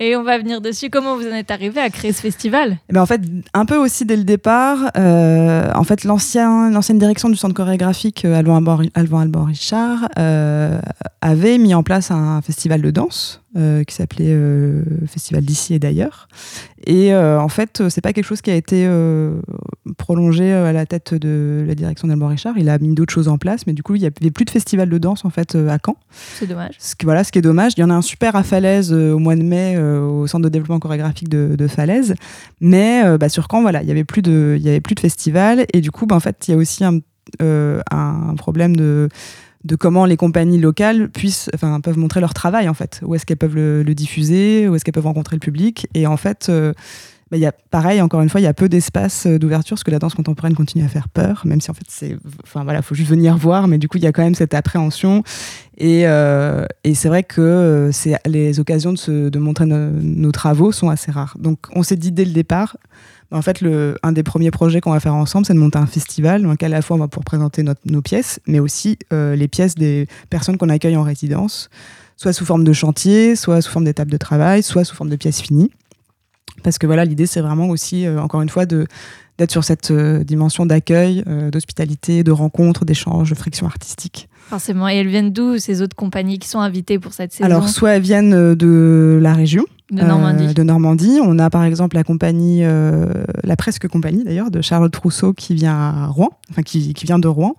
Et 0.00 0.14
on 0.14 0.22
va 0.22 0.38
venir 0.38 0.60
dessus. 0.60 0.90
Comment 0.90 1.16
vous 1.16 1.26
en 1.26 1.32
êtes 1.32 1.50
arrivé 1.50 1.80
à 1.80 1.90
créer 1.90 2.12
ce 2.12 2.20
festival? 2.20 2.78
Eh 2.88 2.92
ben, 2.92 3.02
en 3.02 3.06
fait, 3.06 3.20
un 3.52 3.64
peu 3.64 3.76
aussi 3.76 4.04
dès 4.04 4.16
le 4.16 4.22
départ, 4.22 4.92
euh, 4.96 5.70
en 5.74 5.82
fait, 5.82 6.04
l'ancien, 6.04 6.70
l'ancienne 6.70 6.98
direction 6.98 7.28
du 7.28 7.36
centre 7.36 7.54
chorégraphique 7.54 8.24
euh, 8.24 8.38
Alban 8.38 8.62
Alban 8.94 9.44
Richard 9.44 10.08
euh, 10.18 10.80
avait 11.20 11.58
mis 11.58 11.74
en 11.74 11.82
place 11.82 12.12
un 12.12 12.40
festival 12.42 12.80
de 12.80 12.92
danse 12.92 13.42
euh, 13.58 13.82
qui 13.82 13.94
s'appelait 13.94 14.28
euh, 14.28 14.84
Festival 15.06 15.44
d'ici 15.44 15.74
et 15.74 15.78
d'ailleurs. 15.80 16.28
Et 16.86 17.12
euh, 17.12 17.40
en 17.40 17.48
fait, 17.48 17.88
c'est 17.88 18.00
pas 18.00 18.12
quelque 18.12 18.24
chose 18.24 18.40
qui 18.40 18.50
a 18.50 18.54
été 18.54 18.88
prolongé 19.96 20.52
à 20.52 20.72
la 20.72 20.86
tête 20.86 21.14
de 21.14 21.64
la 21.66 21.74
direction 21.74 22.06
d'Alban 22.08 22.28
Richard. 22.28 22.56
Il 22.56 22.68
a 22.68 22.78
mis 22.78 22.94
d'autres 22.94 23.12
choses 23.12 23.26
en 23.26 23.36
place, 23.36 23.66
mais 23.66 23.72
du 23.72 23.82
coup, 23.82 23.96
il 23.96 24.02
y 24.02 24.06
avait 24.06 24.30
plus 24.30 24.44
de 24.44 24.50
festival 24.50 24.88
de 24.88 24.98
danse 24.98 25.24
en 25.24 25.30
fait 25.30 25.56
à 25.56 25.78
Caen. 25.84 25.96
C'est 26.38 26.46
dommage. 26.46 26.76
Ce 26.78 26.94
qui, 26.94 27.04
voilà, 27.04 27.24
ce 27.24 27.32
qui 27.32 27.38
est 27.38 27.42
dommage. 27.42 27.72
Il 27.76 27.80
y 27.80 27.84
en 27.84 27.90
a 27.90 27.94
un 27.94 28.02
super 28.02 28.36
à 28.36 28.44
Falaise 28.44 28.92
au 28.92 29.18
mois 29.18 29.34
de 29.34 29.42
mai 29.42 29.76
au 29.78 30.26
centre 30.26 30.44
de 30.44 30.48
développement 30.48 30.78
chorégraphique 30.78 31.28
de, 31.28 31.56
de 31.56 31.66
Falaise. 31.66 32.14
Mais 32.60 33.02
bah, 33.18 33.28
sur 33.28 33.48
Caen, 33.50 33.62
voilà, 33.62 33.82
il 33.82 33.88
y 33.88 33.90
avait 33.90 34.04
plus 34.04 34.22
de, 34.22 34.54
il 34.56 34.64
y 34.64 34.68
avait 34.68 34.80
plus 34.80 34.94
de 34.94 35.00
festival. 35.00 35.66
Et 35.72 35.80
du 35.80 35.90
coup, 35.90 36.06
bah, 36.06 36.16
en 36.16 36.20
fait, 36.20 36.46
il 36.46 36.52
y 36.52 36.54
a 36.54 36.56
aussi 36.56 36.84
un, 36.84 37.00
un 37.40 38.34
problème 38.36 38.76
de 38.76 39.08
de 39.64 39.76
comment 39.76 40.04
les 40.04 40.16
compagnies 40.16 40.58
locales 40.58 41.08
puissent, 41.08 41.50
enfin, 41.54 41.80
peuvent 41.80 41.98
montrer 41.98 42.20
leur 42.20 42.34
travail 42.34 42.68
en 42.68 42.74
fait. 42.74 43.00
Où 43.04 43.14
est-ce 43.14 43.26
qu'elles 43.26 43.36
peuvent 43.36 43.56
le, 43.56 43.82
diffuser, 43.94 44.68
où 44.68 44.74
est-ce 44.74 44.84
qu'elles 44.84 44.94
peuvent 44.94 45.04
rencontrer 45.06 45.36
le 45.36 45.40
public. 45.40 45.88
Et 45.94 46.06
en 46.06 46.16
fait, 46.16 46.46
euh, 46.48 46.72
bah, 47.30 47.36
y 47.36 47.44
a 47.44 47.52
pareil, 47.52 48.00
encore 48.00 48.22
une 48.22 48.28
fois, 48.30 48.40
il 48.40 48.44
y 48.44 48.46
a 48.46 48.54
peu 48.54 48.68
d'espace 48.68 49.26
euh, 49.26 49.38
d'ouverture 49.38 49.74
parce 49.74 49.84
que 49.84 49.90
la 49.90 49.98
danse 49.98 50.14
contemporaine 50.14 50.54
continue 50.54 50.84
à 50.84 50.88
faire 50.88 51.08
peur, 51.08 51.42
même 51.44 51.60
si 51.60 51.70
en 51.70 51.74
fait 51.74 51.84
c'est, 51.88 52.16
enfin 52.44 52.64
voilà, 52.64 52.80
faut 52.80 52.94
juste 52.94 53.10
venir 53.10 53.36
voir, 53.36 53.68
mais 53.68 53.78
du 53.78 53.88
coup 53.88 53.98
il 53.98 54.04
y 54.04 54.06
a 54.06 54.12
quand 54.12 54.22
même 54.22 54.34
cette 54.34 54.54
appréhension 54.54 55.22
et, 55.76 56.06
euh, 56.06 56.64
et 56.84 56.94
c'est 56.94 57.08
vrai 57.08 57.24
que 57.24 57.40
euh, 57.40 57.90
les 58.26 58.60
occasions 58.60 58.92
de, 58.92 58.98
se, 58.98 59.28
de 59.28 59.38
montrer 59.38 59.66
no- 59.66 59.90
nos 59.90 60.32
travaux 60.32 60.72
sont 60.72 60.88
assez 60.88 61.10
rares. 61.10 61.36
Donc 61.38 61.58
on 61.74 61.82
s'est 61.82 61.96
dit 61.96 62.12
dès 62.12 62.24
le 62.24 62.32
départ, 62.32 62.78
en 63.30 63.42
fait 63.42 63.60
le, 63.60 63.96
un 64.02 64.12
des 64.12 64.22
premiers 64.22 64.50
projets 64.50 64.80
qu'on 64.80 64.92
va 64.92 65.00
faire 65.00 65.14
ensemble, 65.14 65.46
c'est 65.46 65.54
de 65.54 65.58
monter 65.58 65.78
un 65.78 65.86
festival 65.86 66.42
dans 66.42 66.50
lequel 66.50 66.72
à 66.72 66.76
la 66.76 66.82
fois 66.82 66.96
on 66.96 67.00
va 67.00 67.08
pouvoir 67.08 67.24
présenter 67.24 67.62
notre- 67.62 67.80
nos 67.84 68.02
pièces, 68.02 68.40
mais 68.46 68.58
aussi 68.60 68.98
euh, 69.12 69.36
les 69.36 69.48
pièces 69.48 69.74
des 69.74 70.06
personnes 70.30 70.56
qu'on 70.56 70.68
accueille 70.70 70.96
en 70.96 71.02
résidence, 71.02 71.68
soit 72.16 72.32
sous 72.32 72.44
forme 72.44 72.64
de 72.64 72.72
chantier, 72.72 73.36
soit 73.36 73.60
sous 73.60 73.70
forme 73.70 73.84
d'étapes 73.84 74.08
de 74.08 74.16
travail, 74.16 74.62
soit 74.62 74.84
sous 74.84 74.94
forme 74.96 75.10
de 75.10 75.16
pièces 75.16 75.40
finies. 75.40 75.70
Parce 76.64 76.78
que 76.78 76.86
voilà, 76.86 77.04
l'idée, 77.04 77.26
c'est 77.26 77.40
vraiment 77.40 77.68
aussi, 77.68 78.04
euh, 78.04 78.20
encore 78.20 78.42
une 78.42 78.48
fois, 78.48 78.66
de 78.66 78.86
d'être 79.38 79.52
sur 79.52 79.62
cette 79.62 79.92
euh, 79.92 80.24
dimension 80.24 80.66
d'accueil, 80.66 81.22
euh, 81.28 81.52
d'hospitalité, 81.52 82.24
de 82.24 82.32
rencontre, 82.32 82.84
d'échange, 82.84 83.30
de 83.30 83.36
friction 83.36 83.66
artistique. 83.66 84.28
Forcément. 84.48 84.88
Et 84.88 84.96
elles 84.96 85.06
viennent 85.06 85.32
d'où 85.32 85.58
ces 85.58 85.80
autres 85.80 85.94
compagnies 85.94 86.40
qui 86.40 86.48
sont 86.48 86.58
invitées 86.58 86.98
pour 86.98 87.12
cette 87.12 87.32
saison? 87.32 87.44
Alors, 87.44 87.68
soit 87.68 87.90
elles 87.90 88.02
viennent 88.02 88.56
de 88.56 89.20
la 89.22 89.34
région, 89.34 89.64
de 89.90 90.02
Normandie 90.02 90.46
euh, 90.48 90.52
de 90.52 90.62
Normandie. 90.62 91.18
On 91.22 91.38
a 91.38 91.50
par 91.50 91.64
exemple 91.64 91.96
la 91.96 92.04
compagnie, 92.04 92.60
euh, 92.62 93.06
la 93.42 93.56
presque 93.56 93.88
compagnie 93.88 94.24
d'ailleurs, 94.24 94.50
de 94.50 94.60
Charlotte 94.60 94.92
Trousseau 94.92 95.32
qui 95.32 95.54
vient 95.54 95.76
à 95.76 96.06
Rouen, 96.06 96.30
enfin 96.50 96.62
qui, 96.62 96.92
qui 96.94 97.06
vient 97.06 97.18
de 97.18 97.28
Rouen. 97.28 97.56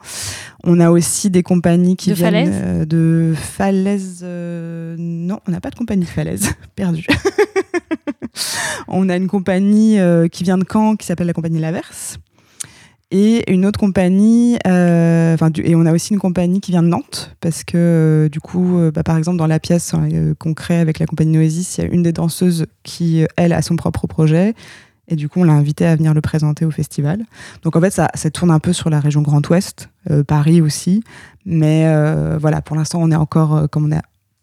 On 0.64 0.80
a 0.80 0.92
aussi 0.92 1.30
des 1.30 1.44
compagnies 1.44 1.96
qui 1.96 2.10
De 2.10 2.16
viennent 2.16 2.34
Falaise 2.34 2.62
euh, 2.64 2.86
de 2.86 3.34
Falaise. 3.36 4.24
non, 4.24 5.40
on 5.48 5.52
n'a 5.52 5.62
pas 5.62 5.70
de 5.70 5.76
compagnie 5.76 6.06
de 6.06 6.10
Falaise, 6.10 6.52
perdu. 6.76 7.06
on 8.88 9.10
a 9.10 9.16
une 9.16 9.28
compagnie 9.28 9.98
qui 10.32 10.44
vient 10.44 10.58
de 10.58 10.66
Caen 10.72 10.96
qui 10.96 11.06
s'appelle 11.08 11.28
la 11.28 11.34
compagnie 11.34 11.60
Laverse. 11.60 12.20
Et 13.12 13.52
une 13.52 13.66
autre 13.66 13.80
compagnie, 13.80 14.58
euh, 14.68 15.36
du- 15.50 15.62
et 15.66 15.76
on 15.76 15.86
a 15.88 15.92
aussi 15.94 16.14
une 16.14 16.20
compagnie 16.20 16.62
qui 16.62 16.70
vient 16.72 16.84
de 16.84 16.90
Nantes, 16.90 17.36
parce 17.42 17.64
que 17.64 17.76
euh, 17.76 18.30
du 18.30 18.40
coup, 18.40 18.78
euh, 18.78 18.92
bah, 18.92 19.02
par 19.02 19.18
exemple, 19.18 19.38
dans 19.38 19.48
la 19.48 19.60
pièce 19.60 19.94
euh, 19.96 20.36
qu'on 20.38 20.54
crée 20.54 20.78
avec 20.80 21.00
la 21.00 21.08
compagnie 21.08 21.32
Noésis, 21.32 21.78
il 21.78 21.82
y 21.84 21.88
a 21.88 21.90
une 21.92 22.04
des 22.04 22.12
danseuses 22.12 22.68
qui, 22.84 23.24
euh, 23.24 23.28
elle, 23.36 23.54
a 23.54 23.64
son 23.64 23.76
propre 23.76 24.06
projet. 24.06 24.54
Et 25.08 25.16
du 25.16 25.28
coup, 25.28 25.40
on 25.40 25.44
l'a 25.44 25.54
invitée 25.54 25.88
à 25.88 25.96
venir 25.96 26.14
le 26.14 26.22
présenter 26.22 26.66
au 26.66 26.72
festival. 26.72 27.26
Donc 27.64 27.76
en 27.76 27.82
fait, 27.82 27.90
ça, 27.90 28.10
ça 28.14 28.30
tourne 28.30 28.52
un 28.52 28.60
peu 28.60 28.74
sur 28.74 28.92
la 28.92 29.00
région 29.00 29.24
Grand 29.24 29.48
Ouest, 29.50 29.90
euh, 30.12 30.24
Paris 30.24 30.62
aussi. 30.62 31.02
Mais 31.48 31.86
euh, 31.88 32.38
voilà, 32.40 32.62
pour 32.62 32.76
l'instant, 32.76 33.00
on 33.02 33.10
est 33.10 33.16
encore, 33.16 33.68
comme 33.72 33.86
on 33.92 33.96
a, 33.98 34.02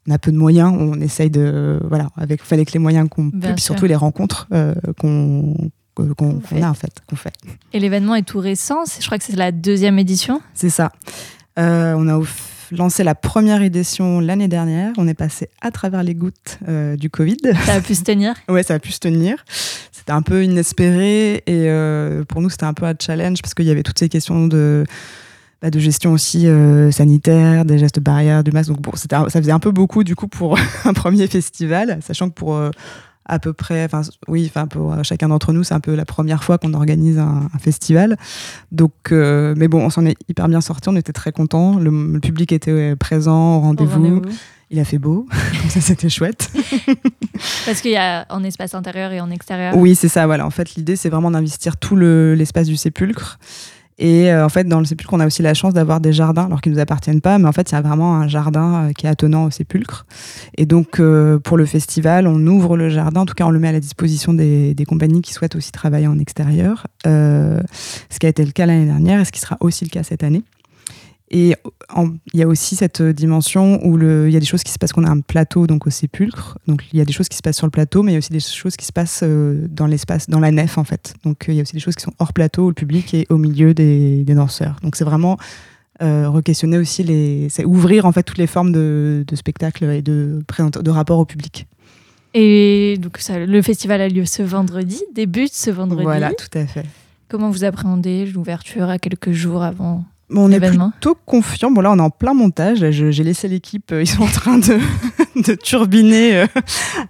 on 0.08 0.12
a 0.12 0.18
peu 0.18 0.32
de 0.32 0.36
moyens, 0.36 0.74
on 0.76 1.00
essaye 1.00 1.30
de. 1.30 1.78
Voilà, 1.88 2.08
avec, 2.16 2.42
fallait 2.42 2.64
que 2.64 2.72
les 2.72 2.80
moyens 2.80 3.08
qu'on 3.08 3.30
peut, 3.30 3.38
puis 3.54 3.62
surtout 3.62 3.86
les 3.86 3.94
rencontres 3.94 4.48
euh, 4.52 4.74
qu'on 5.00 5.54
qu'on 5.96 6.14
qu'on 6.14 6.40
fait. 6.40 6.62
a 6.62 6.70
en 6.70 6.74
fait, 6.74 6.92
qu'on 7.08 7.16
fait. 7.16 7.34
Et 7.72 7.80
l'événement 7.80 8.14
est 8.14 8.22
tout 8.22 8.38
récent. 8.38 8.84
Je 9.00 9.04
crois 9.04 9.18
que 9.18 9.24
c'est 9.24 9.34
la 9.34 9.50
deuxième 9.50 9.98
édition. 9.98 10.40
C'est 10.54 10.70
ça. 10.70 10.92
Euh, 11.58 11.94
on 11.96 12.08
a 12.08 12.20
lancé 12.70 13.02
la 13.02 13.14
première 13.14 13.62
édition 13.62 14.20
l'année 14.20 14.48
dernière. 14.48 14.92
On 14.98 15.08
est 15.08 15.14
passé 15.14 15.48
à 15.60 15.70
travers 15.70 16.02
les 16.02 16.14
gouttes 16.14 16.58
euh, 16.68 16.96
du 16.96 17.10
Covid. 17.10 17.38
Ça 17.64 17.74
a 17.74 17.80
pu 17.80 17.94
se 17.94 18.02
tenir. 18.02 18.34
ouais, 18.48 18.62
ça 18.62 18.74
a 18.74 18.78
pu 18.78 18.92
se 18.92 19.00
tenir. 19.00 19.44
C'était 19.92 20.12
un 20.12 20.22
peu 20.22 20.44
inespéré 20.44 21.42
et 21.46 21.68
euh, 21.68 22.24
pour 22.24 22.40
nous, 22.40 22.50
c'était 22.50 22.64
un 22.64 22.74
peu 22.74 22.86
un 22.86 22.94
challenge 23.00 23.42
parce 23.42 23.54
qu'il 23.54 23.66
y 23.66 23.70
avait 23.70 23.82
toutes 23.82 23.98
ces 23.98 24.08
questions 24.08 24.46
de, 24.46 24.84
bah, 25.62 25.70
de 25.70 25.78
gestion 25.78 26.12
aussi 26.12 26.46
euh, 26.46 26.90
sanitaire, 26.90 27.64
des 27.64 27.78
gestes 27.78 28.00
barrières, 28.00 28.44
du 28.44 28.52
masque. 28.52 28.68
Donc 28.68 28.82
bon, 28.82 28.92
ça 28.94 29.28
faisait 29.30 29.52
un 29.52 29.58
peu 29.58 29.70
beaucoup 29.70 30.04
du 30.04 30.14
coup 30.14 30.28
pour 30.28 30.58
un 30.84 30.92
premier 30.92 31.26
festival, 31.28 31.98
sachant 32.02 32.28
que 32.28 32.34
pour 32.34 32.54
euh, 32.56 32.70
à 33.28 33.38
peu 33.38 33.52
près, 33.52 33.84
enfin 33.84 34.02
oui, 34.28 34.46
enfin 34.48 34.66
pour 34.66 34.92
euh, 34.92 35.02
chacun 35.02 35.28
d'entre 35.28 35.52
nous, 35.52 35.64
c'est 35.64 35.74
un 35.74 35.80
peu 35.80 35.94
la 35.94 36.04
première 36.04 36.44
fois 36.44 36.58
qu'on 36.58 36.72
organise 36.74 37.18
un, 37.18 37.48
un 37.52 37.58
festival. 37.58 38.16
Donc, 38.72 38.92
euh, 39.12 39.54
mais 39.56 39.68
bon, 39.68 39.84
on 39.84 39.90
s'en 39.90 40.06
est 40.06 40.16
hyper 40.28 40.48
bien 40.48 40.60
sorti. 40.60 40.88
On 40.88 40.96
était 40.96 41.12
très 41.12 41.32
contents. 41.32 41.76
Le, 41.78 41.90
le 42.12 42.20
public 42.20 42.52
était 42.52 42.70
euh, 42.70 42.96
présent 42.96 43.56
au 43.56 43.60
rendez-vous. 43.60 44.22
Il 44.70 44.80
a 44.80 44.84
fait 44.84 44.98
beau, 44.98 45.28
donc 45.62 45.70
ça 45.70 45.80
c'était 45.80 46.08
chouette. 46.08 46.50
Parce 47.66 47.80
qu'il 47.80 47.92
y 47.92 47.96
a 47.96 48.26
en 48.30 48.42
espace 48.42 48.74
intérieur 48.74 49.12
et 49.12 49.20
en 49.20 49.30
extérieur. 49.30 49.76
Oui, 49.76 49.94
c'est 49.94 50.08
ça. 50.08 50.26
Voilà. 50.26 50.44
En 50.44 50.50
fait, 50.50 50.74
l'idée 50.74 50.96
c'est 50.96 51.08
vraiment 51.08 51.30
d'investir 51.30 51.76
tout 51.76 51.94
le- 51.94 52.34
l'espace 52.34 52.66
du 52.66 52.76
sépulcre. 52.76 53.38
Et 53.98 54.30
euh, 54.30 54.44
en 54.44 54.48
fait, 54.50 54.64
dans 54.64 54.78
le 54.78 54.84
sépulcre, 54.84 55.14
on 55.14 55.20
a 55.20 55.26
aussi 55.26 55.42
la 55.42 55.54
chance 55.54 55.72
d'avoir 55.72 56.00
des 56.00 56.12
jardins, 56.12 56.44
alors 56.44 56.60
qu'ils 56.60 56.72
ne 56.72 56.76
nous 56.76 56.82
appartiennent 56.82 57.22
pas, 57.22 57.38
mais 57.38 57.48
en 57.48 57.52
fait, 57.52 57.70
il 57.70 57.74
y 57.74 57.78
a 57.78 57.80
vraiment 57.80 58.16
un 58.16 58.28
jardin 58.28 58.88
euh, 58.88 58.92
qui 58.92 59.06
est 59.06 59.08
attenant 59.08 59.44
au 59.44 59.50
sépulcre. 59.50 60.06
Et 60.58 60.66
donc, 60.66 61.00
euh, 61.00 61.38
pour 61.38 61.56
le 61.56 61.64
festival, 61.64 62.26
on 62.26 62.46
ouvre 62.46 62.76
le 62.76 62.90
jardin, 62.90 63.22
en 63.22 63.26
tout 63.26 63.34
cas, 63.34 63.46
on 63.46 63.50
le 63.50 63.58
met 63.58 63.68
à 63.68 63.72
la 63.72 63.80
disposition 63.80 64.34
des, 64.34 64.74
des 64.74 64.84
compagnies 64.84 65.22
qui 65.22 65.32
souhaitent 65.32 65.56
aussi 65.56 65.72
travailler 65.72 66.08
en 66.08 66.18
extérieur, 66.18 66.86
euh, 67.06 67.60
ce 68.10 68.18
qui 68.18 68.26
a 68.26 68.28
été 68.28 68.44
le 68.44 68.52
cas 68.52 68.66
l'année 68.66 68.86
dernière 68.86 69.20
et 69.20 69.24
ce 69.24 69.32
qui 69.32 69.40
sera 69.40 69.56
aussi 69.60 69.84
le 69.84 69.90
cas 69.90 70.02
cette 70.02 70.22
année. 70.22 70.42
Et 71.28 71.54
il 72.32 72.38
y 72.38 72.42
a 72.42 72.46
aussi 72.46 72.76
cette 72.76 73.02
dimension 73.02 73.84
où 73.84 73.98
il 73.98 74.30
y 74.30 74.36
a 74.36 74.40
des 74.40 74.46
choses 74.46 74.62
qui 74.62 74.70
se 74.70 74.78
passent, 74.78 74.92
qu'on 74.92 75.04
a 75.04 75.10
un 75.10 75.20
plateau 75.20 75.66
donc 75.66 75.86
au 75.88 75.90
sépulcre, 75.90 76.56
donc 76.68 76.84
il 76.92 76.98
y 76.98 77.02
a 77.02 77.04
des 77.04 77.12
choses 77.12 77.28
qui 77.28 77.36
se 77.36 77.42
passent 77.42 77.56
sur 77.56 77.66
le 77.66 77.72
plateau, 77.72 78.04
mais 78.04 78.12
il 78.12 78.14
y 78.14 78.16
a 78.16 78.18
aussi 78.18 78.32
des 78.32 78.38
choses 78.38 78.76
qui 78.76 78.86
se 78.86 78.92
passent 78.92 79.24
euh, 79.24 79.66
dans 79.68 79.86
l'espace, 79.86 80.30
dans 80.30 80.38
la 80.38 80.52
nef 80.52 80.78
en 80.78 80.84
fait. 80.84 81.14
Donc 81.24 81.48
euh, 81.48 81.52
il 81.52 81.56
y 81.56 81.58
a 81.58 81.62
aussi 81.62 81.72
des 81.72 81.80
choses 81.80 81.96
qui 81.96 82.04
sont 82.04 82.12
hors 82.20 82.32
plateau, 82.32 82.66
où 82.66 82.68
le 82.68 82.74
public 82.74 83.12
est 83.12 83.26
au 83.28 83.38
milieu 83.38 83.74
des, 83.74 84.22
des 84.22 84.34
danseurs. 84.34 84.76
Donc 84.84 84.94
c'est 84.94 85.04
vraiment 85.04 85.36
euh, 86.00 86.30
re-questionner 86.30 86.78
aussi 86.78 87.02
les, 87.02 87.48
c'est 87.48 87.64
ouvrir 87.64 88.06
en 88.06 88.12
fait 88.12 88.22
toutes 88.22 88.38
les 88.38 88.46
formes 88.46 88.70
de, 88.70 89.24
de 89.26 89.36
spectacle 89.36 89.82
et 89.84 90.02
de, 90.02 90.44
de 90.80 90.90
rapport 90.90 91.18
au 91.18 91.24
public. 91.24 91.66
Et 92.34 92.98
donc 93.00 93.18
ça, 93.18 93.38
le 93.44 93.62
festival 93.62 94.00
a 94.00 94.08
lieu 94.08 94.26
ce 94.26 94.42
vendredi, 94.42 95.02
débute 95.12 95.54
ce 95.54 95.70
vendredi. 95.70 96.04
Voilà, 96.04 96.32
tout 96.34 96.56
à 96.56 96.66
fait. 96.66 96.84
Comment 97.28 97.50
vous 97.50 97.64
appréhendez 97.64 98.26
l'ouverture 98.26 98.88
à 98.90 99.00
quelques 99.00 99.32
jours 99.32 99.64
avant? 99.64 100.04
On 100.30 100.50
est 100.50 100.58
plutôt 100.90 101.16
confiant. 101.26 101.70
Bon, 101.70 101.80
là, 101.80 101.92
on 101.92 101.98
est 101.98 102.02
en 102.02 102.10
plein 102.10 102.34
montage. 102.34 102.90
J'ai 102.90 103.24
laissé 103.24 103.48
l'équipe. 103.48 103.92
euh, 103.92 104.02
Ils 104.02 104.06
sont 104.06 104.22
en 104.22 104.26
train 104.26 104.58
de, 104.58 104.78
de 105.36 105.54
turbiner 105.54 106.36
euh, 106.38 106.46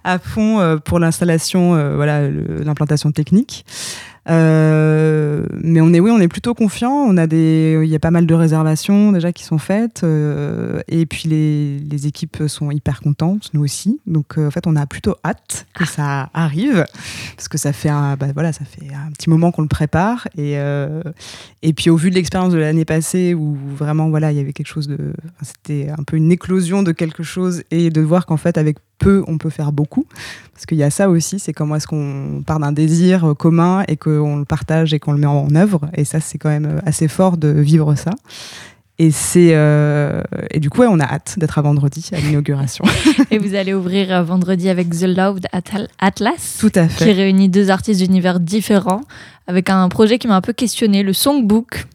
à 0.03 0.19
fond 0.19 0.59
euh, 0.59 0.77
pour 0.77 0.99
l'installation, 0.99 1.71
voilà, 1.95 2.29
l'implantation 2.29 3.11
technique. 3.11 3.65
Euh, 4.29 5.43
mais 5.61 5.81
on 5.81 5.93
est, 5.93 5.99
oui, 5.99 6.11
on 6.11 6.19
est 6.19 6.27
plutôt 6.27 6.53
confiant. 6.53 6.91
On 6.91 7.17
a 7.17 7.27
des, 7.27 7.79
il 7.83 7.89
y 7.89 7.95
a 7.95 7.99
pas 7.99 8.11
mal 8.11 8.25
de 8.25 8.33
réservations 8.33 9.11
déjà 9.11 9.31
qui 9.31 9.43
sont 9.43 9.57
faites. 9.57 10.03
euh, 10.03 10.81
et 10.87 11.05
puis 11.05 11.29
les, 11.29 11.79
les 11.79 12.07
équipes 12.07 12.43
sont 12.47 12.71
hyper 12.71 13.01
contentes, 13.01 13.49
nous 13.53 13.63
aussi. 13.63 13.99
Donc, 14.05 14.37
euh, 14.37 14.47
en 14.47 14.51
fait, 14.51 14.67
on 14.67 14.75
a 14.75 14.85
plutôt 14.85 15.15
hâte 15.23 15.65
que 15.73 15.85
ça 15.85 16.29
arrive 16.33 16.85
parce 17.35 17.47
que 17.47 17.57
ça 17.57 17.73
fait 17.73 17.89
un, 17.89 18.15
bah, 18.15 18.27
voilà, 18.33 18.53
ça 18.53 18.65
fait 18.65 18.93
un 18.93 19.11
petit 19.11 19.29
moment 19.29 19.51
qu'on 19.51 19.61
le 19.61 19.67
prépare 19.67 20.27
et 20.37 20.57
et 21.61 21.73
puis 21.73 21.89
au 21.89 21.95
vu 21.95 22.09
de 22.09 22.15
l'expérience 22.15 22.53
de 22.53 22.57
l'année 22.57 22.85
passée 22.85 23.33
où 23.33 23.57
vraiment 23.75 24.09
voilà 24.09 24.31
il 24.31 24.37
y 24.37 24.41
avait 24.41 24.53
quelque 24.53 24.67
chose 24.67 24.87
de, 24.87 25.13
c'était 25.41 25.89
un 25.89 26.03
peu 26.03 26.17
une 26.17 26.31
éclosion 26.31 26.83
de 26.83 26.91
quelque 26.91 27.23
chose 27.23 27.63
et 27.71 27.89
de 27.89 28.01
voir 28.01 28.25
qu'en 28.25 28.37
fait 28.37 28.57
avec 28.57 28.77
peu 28.97 29.23
on 29.27 29.37
peut 29.37 29.49
faire 29.49 29.71
beaucoup 29.71 30.05
parce 30.53 30.65
qu'il 30.65 30.77
y 30.77 30.83
a 30.83 30.89
ça 30.89 31.09
aussi 31.09 31.39
c'est 31.39 31.53
comment 31.53 31.75
est-ce 31.75 31.87
qu'on 31.87 32.41
part 32.45 32.59
d'un 32.59 32.71
désir 32.71 33.25
euh, 33.29 33.33
commun 33.33 33.83
et 33.87 33.95
qu'on 33.97 34.37
le 34.37 34.45
partage 34.45 34.93
et 34.93 34.99
qu'on 34.99 35.11
le 35.11 35.19
met 35.19 35.27
en 35.27 35.53
œuvre 35.55 35.81
et 35.93 36.03
ça 36.03 36.19
c'est 36.19 36.37
quand 36.37 36.49
même 36.49 36.65
euh, 36.65 36.79
assez 36.85 37.07
fort 37.07 37.37
de 37.37 37.47
vivre 37.49 37.95
ça. 37.95 38.11
Et 38.99 39.11
c'est 39.11 39.51
euh, 39.51 40.23
et 40.49 40.59
du 40.59 40.71
coup 40.71 40.81
ouais, 40.81 40.87
on 40.89 40.99
a 40.99 41.03
hâte 41.03 41.35
d'être 41.37 41.59
à 41.59 41.61
vendredi 41.61 42.09
à 42.13 42.19
l'inauguration. 42.19 42.83
Et 43.29 43.37
vous 43.37 43.53
allez 43.53 43.75
ouvrir 43.75 44.23
vendredi 44.23 44.69
avec 44.69 44.89
The 44.89 45.03
Loud 45.03 45.45
Atlas, 45.99 46.57
Tout 46.59 46.71
à 46.73 46.87
qui 46.87 47.03
fait. 47.03 47.11
réunit 47.11 47.47
deux 47.47 47.69
artistes 47.69 48.01
d'univers 48.01 48.39
différents, 48.39 49.01
avec 49.45 49.69
un 49.69 49.87
projet 49.89 50.17
qui 50.17 50.27
m'a 50.27 50.35
un 50.35 50.41
peu 50.41 50.53
questionné, 50.53 51.03
le 51.03 51.13
Songbook. 51.13 51.85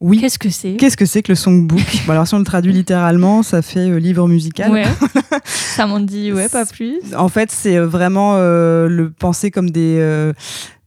Oui. 0.00 0.18
Qu'est-ce 0.20 0.38
que 0.38 0.50
c'est? 0.50 0.74
Qu'est-ce 0.76 0.96
que 0.96 1.06
c'est 1.06 1.22
que 1.22 1.32
le 1.32 1.36
songbook? 1.36 1.80
Bon, 2.06 2.12
Alors 2.12 2.26
si 2.28 2.34
on 2.34 2.38
le 2.38 2.44
traduit 2.44 2.72
littéralement, 2.72 3.42
ça 3.42 3.62
fait 3.62 3.88
euh, 3.90 3.98
livre 3.98 4.28
musical. 4.28 4.70
Ouais. 4.72 4.84
Ça 5.44 5.86
m'en 5.86 6.00
dit, 6.00 6.32
ouais, 6.32 6.48
pas 6.48 6.66
plus. 6.66 6.98
En 7.16 7.28
fait, 7.28 7.50
c'est 7.52 7.76
euh, 7.76 7.86
vraiment 7.86 8.34
euh, 8.36 8.88
le 8.88 9.10
penser 9.10 9.50
comme 9.50 9.70
des 9.70 10.32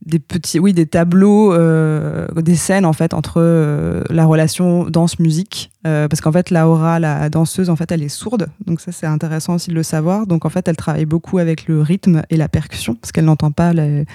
des 0.04 0.18
petits, 0.18 0.58
oui, 0.58 0.74
des 0.74 0.88
tableaux, 0.88 1.54
euh, 1.54 2.26
des 2.36 2.56
scènes 2.56 2.86
en 2.86 2.94
fait 2.94 3.14
entre 3.14 3.36
euh, 3.38 4.04
la 4.10 4.26
relation 4.26 4.86
danse-musique, 4.90 5.70
Euh, 5.86 6.08
parce 6.08 6.22
qu'en 6.22 6.32
fait, 6.32 6.50
Laura, 6.50 7.00
la 7.00 7.30
danseuse, 7.30 7.70
en 7.70 7.76
fait, 7.76 7.92
elle 7.92 8.02
est 8.04 8.10
sourde, 8.10 8.48
donc 8.66 8.82
ça 8.82 8.92
c'est 8.92 9.06
intéressant 9.06 9.56
aussi 9.56 9.70
de 9.70 9.76
le 9.76 9.84
savoir. 9.84 10.26
Donc 10.28 10.46
en 10.46 10.50
fait, 10.50 10.68
elle 10.68 10.76
travaille 10.76 11.06
beaucoup 11.06 11.38
avec 11.38 11.68
le 11.68 11.82
rythme 11.82 12.24
et 12.32 12.36
la 12.38 12.50
percussion, 12.50 12.96
parce 12.96 13.12
qu'elle 13.12 13.26
n'entend 13.26 13.52
pas 13.52 13.74
les- 13.74 14.06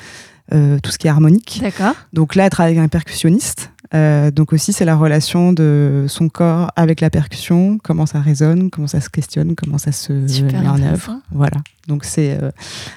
tout 0.83 0.91
ce 0.93 0.99
qui 0.99 1.09
est 1.09 1.11
harmonique. 1.11 1.59
D'accord. 1.61 1.95
Donc 2.13 2.35
là, 2.37 2.45
elle 2.45 2.51
travaille 2.51 2.75
avec 2.77 2.85
un 2.85 2.89
percussionniste. 2.89 3.71
Euh, 3.97 4.31
donc 4.31 4.53
aussi, 4.53 4.73
c'est 4.73 4.85
la 4.85 4.97
relation 4.97 5.53
de 5.53 6.05
son 6.09 6.29
corps 6.29 6.71
avec 6.77 7.01
la 7.01 7.11
percussion, 7.11 7.79
comment 7.83 8.07
ça 8.07 8.21
résonne, 8.21 8.71
comment 8.71 8.87
ça 8.87 9.01
se 9.01 9.09
questionne, 9.09 9.55
comment 9.55 9.79
ça 9.79 9.93
se 9.93 10.27
Super 10.27 10.63
met 10.63 10.69
en 10.69 10.83
œuvre. 10.83 11.21
Voilà. 11.33 11.57
Donc 11.87 12.05
c'est 12.05 12.37
euh, 12.43 12.51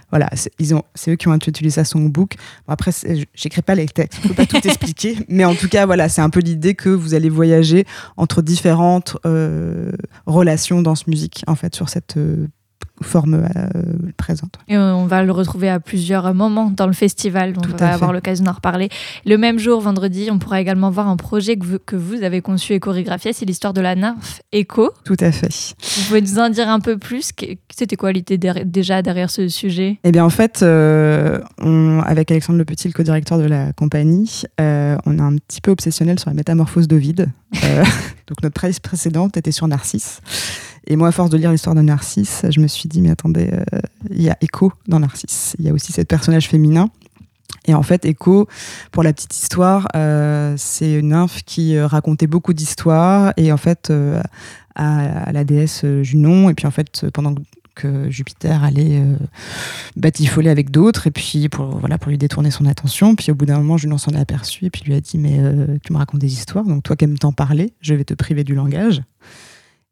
voilà, 0.09 0.29
ils 0.57 0.73
ont, 0.73 0.83
c'est 0.95 1.11
eux 1.11 1.15
qui 1.15 1.27
ont 1.27 1.35
utilisé 1.35 1.75
ça 1.75 1.83
songbook. 1.83 2.35
Bon, 2.67 2.73
après, 2.73 2.91
j'écris 3.33 3.61
pas 3.61 3.75
les 3.75 3.87
textes, 3.87 4.19
je 4.23 4.27
peux 4.27 4.33
pas 4.33 4.45
tout 4.45 4.67
expliquer, 4.67 5.17
mais 5.29 5.45
en 5.45 5.55
tout 5.55 5.69
cas, 5.69 5.85
voilà, 5.85 6.09
c'est 6.09 6.21
un 6.21 6.29
peu 6.29 6.39
l'idée 6.39 6.73
que 6.73 6.89
vous 6.89 7.13
allez 7.13 7.29
voyager 7.29 7.85
entre 8.17 8.41
différentes 8.41 9.17
euh, 9.25 9.91
relations 10.25 10.81
dans 10.81 10.95
ce 10.95 11.03
musique, 11.07 11.43
en 11.47 11.55
fait, 11.55 11.75
sur 11.75 11.89
cette 11.89 12.17
euh, 12.17 12.47
forme 13.01 13.35
euh, 13.55 13.67
présente. 14.17 14.53
Et 14.67 14.77
on 14.77 15.05
va 15.05 15.23
le 15.23 15.31
retrouver 15.31 15.69
à 15.69 15.79
plusieurs 15.79 16.33
moments 16.33 16.71
dans 16.71 16.87
le 16.87 16.93
festival. 16.93 17.53
On 17.57 17.61
Tout 17.61 17.75
va 17.77 17.93
avoir 17.93 18.13
l'occasion 18.13 18.45
d'en 18.45 18.51
reparler. 18.53 18.89
Le 19.25 19.37
même 19.37 19.59
jour, 19.59 19.81
vendredi, 19.81 20.29
on 20.31 20.39
pourra 20.39 20.61
également 20.61 20.89
voir 20.89 21.07
un 21.07 21.17
projet 21.17 21.57
que 21.57 21.65
vous, 21.65 21.77
que 21.85 21.95
vous 21.95 22.23
avez 22.23 22.41
conçu 22.41 22.73
et 22.73 22.79
chorégraphié. 22.79 23.33
C'est 23.33 23.45
l'histoire 23.45 23.73
de 23.73 23.81
la 23.81 23.95
nymphe 23.95 24.41
Echo. 24.51 24.91
Tout 25.03 25.15
à 25.19 25.31
fait. 25.31 25.73
Vous 25.97 26.03
pouvez 26.07 26.21
nous 26.21 26.39
en 26.39 26.49
dire 26.49 26.69
un 26.69 26.79
peu 26.79 26.97
plus? 26.97 27.31
C'était 27.75 27.95
quoi 27.95 28.11
l'idée 28.11 28.37
derrière- 28.37 28.65
déjà 28.65 29.01
derrière 29.01 29.29
ce 29.29 29.47
sujet? 29.47 29.99
Eh 30.03 30.11
bien, 30.11 30.23
en 30.25 30.29
fait, 30.29 30.61
euh, 30.61 31.39
on- 31.61 31.99
avec 32.05 32.31
Alexandre 32.31 32.59
Le 32.59 32.65
Petit, 32.65 32.87
le 32.87 32.93
co-directeur 32.93 33.37
de 33.37 33.45
la 33.45 33.73
compagnie, 33.73 34.43
euh, 34.59 34.97
on 35.05 35.17
est 35.17 35.21
un 35.21 35.35
petit 35.35 35.61
peu 35.61 35.71
obsessionnel 35.71 36.19
sur 36.19 36.29
la 36.29 36.33
métamorphose 36.35 36.87
d'Ovide. 36.87 37.29
Euh, 37.63 37.83
donc, 38.27 38.41
notre 38.43 38.53
presse 38.53 38.79
précédente 38.79 39.37
était 39.37 39.51
sur 39.51 39.67
Narcisse. 39.67 40.21
Et 40.87 40.95
moi, 40.95 41.09
à 41.09 41.11
force 41.11 41.29
de 41.29 41.37
lire 41.37 41.51
l'histoire 41.51 41.75
de 41.75 41.81
Narcisse, 41.81 42.45
je 42.49 42.59
me 42.59 42.67
suis 42.67 42.89
dit, 42.89 43.01
mais 43.01 43.11
attendez, 43.11 43.49
euh, 43.51 43.79
il 44.09 44.21
y 44.21 44.29
a 44.29 44.37
Echo 44.41 44.73
dans 44.87 44.99
Narcisse. 44.99 45.55
Il 45.59 45.65
y 45.65 45.69
a 45.69 45.73
aussi 45.73 45.91
ce 45.91 46.01
personnage 46.01 46.47
féminin. 46.47 46.89
Et 47.69 47.73
en 47.73 47.83
fait, 47.83 48.05
Echo, 48.05 48.47
pour 48.91 49.03
la 49.03 49.13
petite 49.13 49.35
histoire, 49.35 49.87
euh, 49.95 50.55
c'est 50.57 50.91
une 50.93 51.09
nymphe 51.09 51.43
qui 51.45 51.75
euh, 51.75 51.87
racontait 51.87 52.27
beaucoup 52.27 52.53
d'histoires 52.53 53.33
et 53.37 53.51
en 53.51 53.57
fait 53.57 53.93
à, 54.75 55.31
la 55.31 55.43
déesse 55.43 55.85
Junon. 56.01 56.49
Et 56.49 56.53
puis 56.53 56.67
en 56.67 56.71
fait, 56.71 57.05
pendant 57.13 57.35
que 57.75 58.09
Jupiter 58.09 58.63
allait 58.63 58.99
euh, 58.99 59.15
batifoler 59.95 60.49
avec 60.49 60.71
d'autres, 60.71 61.07
et 61.07 61.11
puis 61.11 61.47
pour, 61.47 61.77
voilà, 61.77 61.97
pour 61.97 62.09
lui 62.09 62.17
détourner 62.17 62.51
son 62.51 62.65
attention. 62.65 63.15
Puis 63.15 63.31
au 63.31 63.35
bout 63.35 63.45
d'un 63.45 63.57
moment, 63.57 63.77
Junon 63.77 63.97
s'en 63.97 64.11
est 64.11 64.19
aperçu 64.19 64.65
et 64.65 64.69
puis 64.69 64.83
lui 64.85 64.93
a 64.95 65.01
dit 65.01 65.17
Mais 65.17 65.39
tu 65.83 65.93
me 65.93 65.97
racontes 65.97 66.21
des 66.21 66.33
histoires, 66.33 66.65
donc 66.65 66.83
toi 66.83 66.95
qui 66.95 67.05
aimes 67.05 67.17
t'en 67.17 67.33
parler, 67.33 67.73
je 67.81 67.93
vais 67.93 68.03
te 68.03 68.13
priver 68.13 68.43
du 68.43 68.55
langage. 68.55 69.01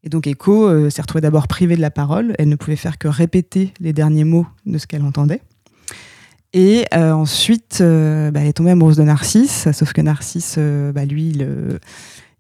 Et 0.07 0.09
donc 0.09 0.25
Echo 0.25 0.69
euh, 0.69 0.89
s'est 0.89 1.01
retrouvée 1.01 1.19
d'abord 1.19 1.49
privée 1.49 1.75
de 1.75 1.81
la 1.81 1.91
parole. 1.91 2.33
Elle 2.39 2.47
ne 2.47 2.55
pouvait 2.55 2.77
faire 2.77 2.97
que 2.97 3.09
répéter 3.09 3.73
les 3.81 3.91
derniers 3.91 4.23
mots 4.23 4.47
de 4.65 4.77
ce 4.77 4.87
qu'elle 4.87 5.03
entendait. 5.03 5.41
Et 6.53 6.85
euh, 6.93 7.11
ensuite, 7.11 7.79
euh, 7.81 8.31
bah, 8.31 8.39
elle 8.39 8.47
est 8.47 8.53
tombée 8.53 8.71
amoureuse 8.71 8.95
de 8.95 9.03
Narcisse, 9.03 9.67
sauf 9.73 9.91
que 9.91 9.99
Narcisse, 9.99 10.57
bah, 10.95 11.03
lui, 11.03 11.33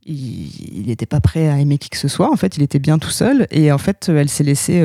il, 0.05 0.87
n'était 0.87 1.05
pas 1.05 1.19
prêt 1.19 1.49
à 1.49 1.59
aimer 1.59 1.77
qui 1.77 1.89
que 1.89 1.97
ce 1.97 2.07
soit. 2.07 2.31
En 2.31 2.37
fait, 2.37 2.55
il 2.55 2.63
était 2.63 2.79
bien 2.79 2.99
tout 2.99 3.09
seul. 3.09 3.47
Et 3.51 3.69
en 3.73 3.77
fait, 3.77 4.07
elle 4.07 4.29
s'est 4.29 4.45
laissée, 4.45 4.81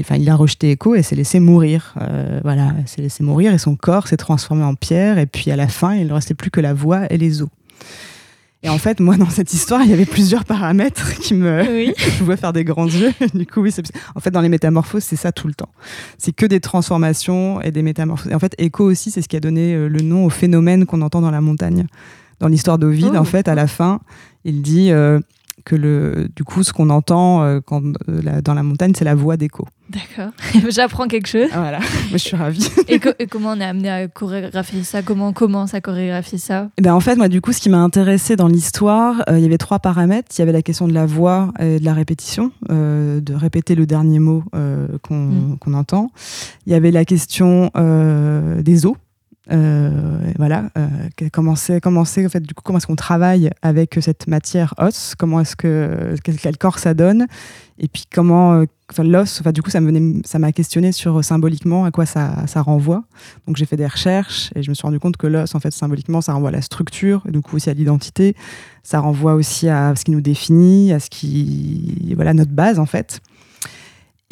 enfin, 0.00 0.16
il 0.16 0.28
a 0.28 0.34
rejeté 0.34 0.72
Echo 0.72 0.96
et 0.96 1.04
s'est 1.04 1.14
laissé 1.14 1.38
mourir. 1.38 1.94
Voilà, 2.42 2.74
elle 2.76 2.88
s'est 2.88 3.02
laissée 3.02 3.22
mourir 3.22 3.54
et 3.54 3.58
son 3.58 3.76
corps 3.76 4.08
s'est 4.08 4.16
transformé 4.16 4.64
en 4.64 4.74
pierre. 4.74 5.18
Et 5.18 5.26
puis 5.26 5.52
à 5.52 5.56
la 5.56 5.68
fin, 5.68 5.94
il 5.94 6.08
ne 6.08 6.12
restait 6.12 6.34
plus 6.34 6.50
que 6.50 6.60
la 6.60 6.74
voix 6.74 7.06
et 7.08 7.18
les 7.18 7.40
os. 7.40 7.48
Et 8.62 8.68
en 8.68 8.76
fait, 8.76 9.00
moi, 9.00 9.16
dans 9.16 9.30
cette 9.30 9.54
histoire, 9.54 9.82
il 9.82 9.90
y 9.90 9.92
avait 9.94 10.04
plusieurs 10.04 10.44
paramètres 10.44 11.14
qui 11.20 11.32
me, 11.34 11.62
Oui. 11.62 11.94
je 12.18 12.22
vois 12.24 12.36
faire 12.36 12.52
des 12.52 12.64
grands 12.64 12.86
yeux. 12.86 13.12
Du 13.34 13.46
coup, 13.46 13.62
oui, 13.62 13.72
c'est- 13.72 13.90
en 14.14 14.20
fait, 14.20 14.30
dans 14.30 14.42
les 14.42 14.50
métamorphoses, 14.50 15.04
c'est 15.04 15.16
ça 15.16 15.32
tout 15.32 15.46
le 15.48 15.54
temps. 15.54 15.70
C'est 16.18 16.32
que 16.32 16.44
des 16.44 16.60
transformations 16.60 17.60
et 17.62 17.70
des 17.70 17.82
métamorphoses. 17.82 18.30
Et 18.32 18.34
en 18.34 18.38
fait, 18.38 18.54
Echo 18.58 18.84
aussi, 18.84 19.10
c'est 19.10 19.22
ce 19.22 19.28
qui 19.28 19.36
a 19.36 19.40
donné 19.40 19.74
euh, 19.74 19.88
le 19.88 20.00
nom 20.02 20.26
au 20.26 20.30
phénomène 20.30 20.84
qu'on 20.84 21.00
entend 21.00 21.20
dans 21.22 21.30
la 21.30 21.40
montagne. 21.40 21.86
Dans 22.38 22.48
l'histoire 22.48 22.78
d'Ovide, 22.78 23.12
Oh. 23.14 23.18
en 23.18 23.24
fait, 23.24 23.48
à 23.48 23.54
la 23.54 23.66
fin, 23.66 24.00
il 24.44 24.60
dit 24.62 24.90
euh, 24.92 25.20
que 25.64 25.76
le, 25.76 26.28
du 26.34 26.44
coup, 26.44 26.62
ce 26.62 26.72
qu'on 26.72 26.90
entend 26.90 27.42
euh, 27.42 27.60
quand, 27.64 27.82
euh, 28.08 28.20
la- 28.22 28.40
dans 28.42 28.54
la 28.54 28.62
montagne, 28.62 28.92
c'est 28.96 29.04
la 29.04 29.14
voix 29.14 29.36
d'Echo. 29.36 29.66
D'accord. 29.90 30.32
J'apprends 30.70 31.08
quelque 31.08 31.26
chose. 31.26 31.48
Ah, 31.52 31.58
voilà, 31.60 31.80
je 32.12 32.16
suis 32.18 32.36
ravie. 32.36 32.68
Et, 32.88 32.98
co- 33.00 33.10
et 33.18 33.26
comment 33.26 33.50
on 33.50 33.60
est 33.60 33.64
amené 33.64 33.90
à 33.90 34.06
chorégraphier 34.08 34.84
ça? 34.84 35.02
Comment 35.02 35.28
on 35.28 35.32
commence 35.32 35.74
à 35.74 35.80
chorégraphier 35.80 36.38
ça? 36.38 36.68
Eh 36.78 36.82
ben, 36.82 36.94
en 36.94 37.00
fait, 37.00 37.16
moi, 37.16 37.28
du 37.28 37.40
coup, 37.40 37.52
ce 37.52 37.60
qui 37.60 37.68
m'a 37.70 37.78
intéressé 37.78 38.36
dans 38.36 38.46
l'histoire, 38.48 39.22
euh, 39.28 39.38
il 39.38 39.42
y 39.42 39.46
avait 39.46 39.58
trois 39.58 39.80
paramètres. 39.80 40.28
Il 40.36 40.40
y 40.40 40.42
avait 40.42 40.52
la 40.52 40.62
question 40.62 40.86
de 40.86 40.92
la 40.92 41.06
voix 41.06 41.52
et 41.58 41.80
de 41.80 41.84
la 41.84 41.92
répétition, 41.94 42.52
euh, 42.70 43.20
de 43.20 43.34
répéter 43.34 43.74
le 43.74 43.86
dernier 43.86 44.18
mot 44.20 44.44
euh, 44.54 44.86
qu'on 45.02 45.16
Mm. 45.20 45.58
qu'on 45.58 45.74
entend. 45.74 46.10
Il 46.66 46.72
y 46.72 46.76
avait 46.76 46.90
la 46.92 47.04
question 47.04 47.70
des 48.62 48.86
os. 48.86 48.94
Euh, 49.52 50.32
voilà, 50.38 50.70
euh, 50.78 50.88
comment 51.32 51.56
c'est, 51.56 51.80
comment 51.80 52.04
c'est, 52.04 52.24
en 52.24 52.28
fait, 52.28 52.40
du 52.40 52.54
coup, 52.54 52.62
comment 52.64 52.78
est-ce 52.78 52.86
qu'on 52.86 52.96
travaille 52.96 53.50
avec 53.62 53.98
cette 54.00 54.28
matière 54.28 54.74
os? 54.78 55.14
Comment 55.18 55.40
est-ce 55.40 55.56
que 55.56 56.14
quel, 56.22 56.56
corps 56.56 56.78
ça 56.78 56.94
donne? 56.94 57.26
Et 57.78 57.88
puis 57.88 58.04
comment, 58.12 58.52
euh, 58.54 58.64
enfin, 58.90 59.02
l'os, 59.02 59.40
enfin, 59.40 59.52
du 59.52 59.62
coup, 59.62 59.70
ça 59.70 59.80
me 59.80 60.20
ça 60.24 60.38
m'a 60.38 60.52
questionné 60.52 60.92
sur 60.92 61.18
euh, 61.18 61.22
symboliquement 61.22 61.84
à 61.84 61.90
quoi 61.90 62.06
ça, 62.06 62.46
ça 62.46 62.62
renvoie. 62.62 63.04
Donc 63.46 63.56
j'ai 63.56 63.66
fait 63.66 63.76
des 63.76 63.86
recherches 63.86 64.50
et 64.54 64.62
je 64.62 64.70
me 64.70 64.74
suis 64.74 64.82
rendu 64.82 65.00
compte 65.00 65.16
que 65.16 65.26
l'os, 65.26 65.54
en 65.54 65.60
fait, 65.60 65.72
symboliquement, 65.72 66.20
ça 66.20 66.32
renvoie 66.32 66.50
à 66.50 66.52
la 66.52 66.62
structure, 66.62 67.22
et 67.28 67.32
du 67.32 67.40
coup 67.40 67.56
aussi 67.56 67.70
à 67.70 67.74
l'identité. 67.74 68.36
Ça 68.82 69.00
renvoie 69.00 69.34
aussi 69.34 69.68
à 69.68 69.94
ce 69.96 70.04
qui 70.04 70.10
nous 70.12 70.20
définit, 70.20 70.92
à 70.92 71.00
ce 71.00 71.10
qui, 71.10 72.12
voilà, 72.14 72.34
notre 72.34 72.52
base, 72.52 72.78
en 72.78 72.86
fait. 72.86 73.20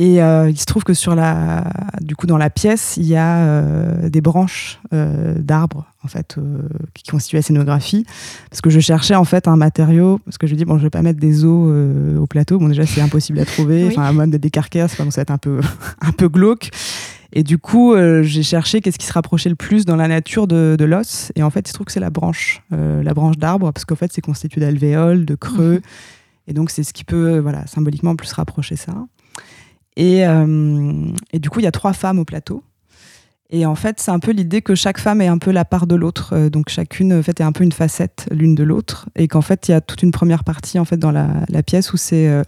Et 0.00 0.22
euh, 0.22 0.48
il 0.48 0.56
se 0.56 0.64
trouve 0.64 0.84
que 0.84 0.94
sur 0.94 1.16
la, 1.16 1.64
du 2.00 2.14
coup, 2.14 2.28
dans 2.28 2.38
la 2.38 2.50
pièce, 2.50 2.96
il 2.98 3.06
y 3.06 3.16
a 3.16 3.38
euh, 3.38 4.08
des 4.08 4.20
branches 4.20 4.78
euh, 4.92 5.34
d'arbres, 5.38 5.86
en 6.04 6.08
fait, 6.08 6.36
euh, 6.38 6.62
qui 6.94 7.02
constituent 7.10 7.34
la 7.34 7.42
scénographie. 7.42 8.06
Parce 8.48 8.60
que 8.60 8.70
je 8.70 8.78
cherchais, 8.78 9.16
en 9.16 9.24
fait, 9.24 9.48
un 9.48 9.56
matériau, 9.56 10.20
parce 10.24 10.38
que 10.38 10.46
je 10.46 10.54
dis, 10.54 10.64
bon, 10.64 10.78
je 10.78 10.84
vais 10.84 10.90
pas 10.90 11.02
mettre 11.02 11.18
des 11.18 11.44
os 11.44 11.68
euh, 11.68 12.16
au 12.16 12.28
plateau. 12.28 12.60
Bon, 12.60 12.68
déjà, 12.68 12.86
c'est 12.86 13.00
impossible 13.00 13.40
à 13.40 13.44
trouver. 13.44 13.68
Oui. 13.88 13.88
Enfin, 13.92 14.04
à 14.04 14.12
moins 14.12 14.26
de 14.26 14.32
mettre 14.32 14.42
des 14.42 14.50
carcaires, 14.50 14.88
ça 14.88 15.04
va 15.04 15.22
être 15.22 15.30
un 15.30 15.38
peu, 15.38 15.60
un 16.00 16.12
peu 16.12 16.28
glauque. 16.28 16.70
Et 17.32 17.42
du 17.42 17.58
coup, 17.58 17.92
euh, 17.92 18.22
j'ai 18.22 18.42
cherché 18.42 18.80
qu'est-ce 18.80 18.98
qui 18.98 19.06
se 19.06 19.12
rapprochait 19.12 19.50
le 19.50 19.54
plus 19.56 19.84
dans 19.84 19.96
la 19.96 20.08
nature 20.08 20.46
de, 20.46 20.76
de 20.78 20.84
l'os. 20.84 21.32
Et 21.36 21.42
en 21.42 21.50
fait, 21.50 21.60
il 21.60 21.68
se 21.68 21.74
trouve 21.74 21.86
que 21.86 21.92
c'est 21.92 22.00
la 22.00 22.10
branche, 22.10 22.62
euh, 22.72 23.02
la 23.02 23.14
branche 23.14 23.36
d'arbre, 23.36 23.72
parce 23.72 23.84
qu'en 23.84 23.96
fait, 23.96 24.12
c'est 24.12 24.22
constitué 24.22 24.60
d'alvéoles, 24.60 25.24
de 25.24 25.34
creux. 25.34 25.82
Et 26.46 26.54
donc, 26.54 26.70
c'est 26.70 26.82
ce 26.82 26.92
qui 26.92 27.04
peut, 27.04 27.38
voilà, 27.38 27.66
symboliquement 27.66 28.16
plus 28.16 28.32
rapprocher 28.32 28.76
ça. 28.76 28.94
Et, 29.98 30.24
euh, 30.24 31.10
et 31.32 31.40
du 31.40 31.50
coup, 31.50 31.58
il 31.58 31.64
y 31.64 31.66
a 31.66 31.72
trois 31.72 31.92
femmes 31.92 32.20
au 32.20 32.24
plateau. 32.24 32.62
Et 33.50 33.66
en 33.66 33.74
fait, 33.74 33.98
c'est 33.98 34.12
un 34.12 34.20
peu 34.20 34.30
l'idée 34.30 34.62
que 34.62 34.74
chaque 34.74 34.98
femme 34.98 35.20
est 35.20 35.26
un 35.26 35.38
peu 35.38 35.50
la 35.50 35.64
part 35.64 35.86
de 35.86 35.96
l'autre. 35.96 36.34
Euh, 36.34 36.50
donc, 36.50 36.68
chacune, 36.68 37.12
en 37.12 37.22
fait, 37.22 37.40
est 37.40 37.44
un 37.44 37.52
peu 37.52 37.64
une 37.64 37.72
facette 37.72 38.28
l'une 38.30 38.54
de 38.54 38.62
l'autre. 38.62 39.08
Et 39.16 39.26
qu'en 39.26 39.42
fait, 39.42 39.68
il 39.68 39.72
y 39.72 39.74
a 39.74 39.80
toute 39.80 40.02
une 40.02 40.12
première 40.12 40.44
partie, 40.44 40.78
en 40.78 40.84
fait, 40.84 40.98
dans 40.98 41.10
la, 41.10 41.26
pièce 41.66 41.92
où 41.92 41.96
c'est. 41.96 42.28
euh, 42.28 42.42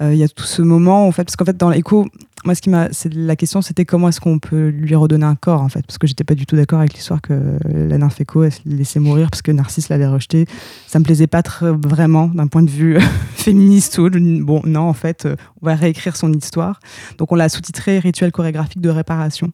il 0.00 0.16
y 0.16 0.24
a 0.24 0.28
tout 0.28 0.44
ce 0.44 0.60
moment, 0.60 1.06
en 1.06 1.12
fait, 1.12 1.24
parce 1.24 1.36
qu'en 1.36 1.44
fait, 1.44 1.56
dans 1.56 1.70
l'écho, 1.70 2.08
moi, 2.44 2.54
ce 2.54 2.62
qui 2.62 2.70
m'a, 2.70 2.88
c'est 2.92 3.12
la 3.14 3.36
question, 3.36 3.62
c'était 3.62 3.84
comment 3.84 4.08
est-ce 4.08 4.20
qu'on 4.20 4.38
peut 4.38 4.68
lui 4.68 4.94
redonner 4.94 5.24
un 5.24 5.36
corps, 5.36 5.60
en 5.60 5.68
fait, 5.68 5.86
parce 5.86 5.98
que 5.98 6.06
j'étais 6.06 6.24
pas 6.24 6.34
du 6.34 6.46
tout 6.46 6.56
d'accord 6.56 6.80
avec 6.80 6.94
l'histoire 6.94 7.20
que 7.20 7.58
la 7.64 7.98
se 8.10 8.60
laissait 8.66 9.00
mourir 9.00 9.30
parce 9.30 9.42
que 9.42 9.52
Narcisse 9.52 9.88
l'avait 9.88 10.06
rejetée. 10.06 10.46
Ça 10.86 10.98
me 10.98 11.04
plaisait 11.04 11.26
pas 11.26 11.42
très, 11.42 11.70
vraiment 11.70 12.26
d'un 12.28 12.46
point 12.46 12.62
de 12.62 12.70
vue 12.70 12.98
féministe 13.34 13.98
ou 13.98 14.08
bon, 14.10 14.60
non, 14.64 14.88
en 14.88 14.92
fait, 14.92 15.26
euh, 15.26 15.36
on 15.60 15.66
va 15.66 15.74
réécrire 15.74 16.16
son 16.16 16.32
histoire. 16.32 16.80
Donc, 17.18 17.32
on 17.32 17.34
l'a 17.34 17.48
sous-titré 17.48 17.98
rituel 17.98 18.32
chorégraphique 18.32 18.80
de 18.80 18.90
réparation. 18.90 19.52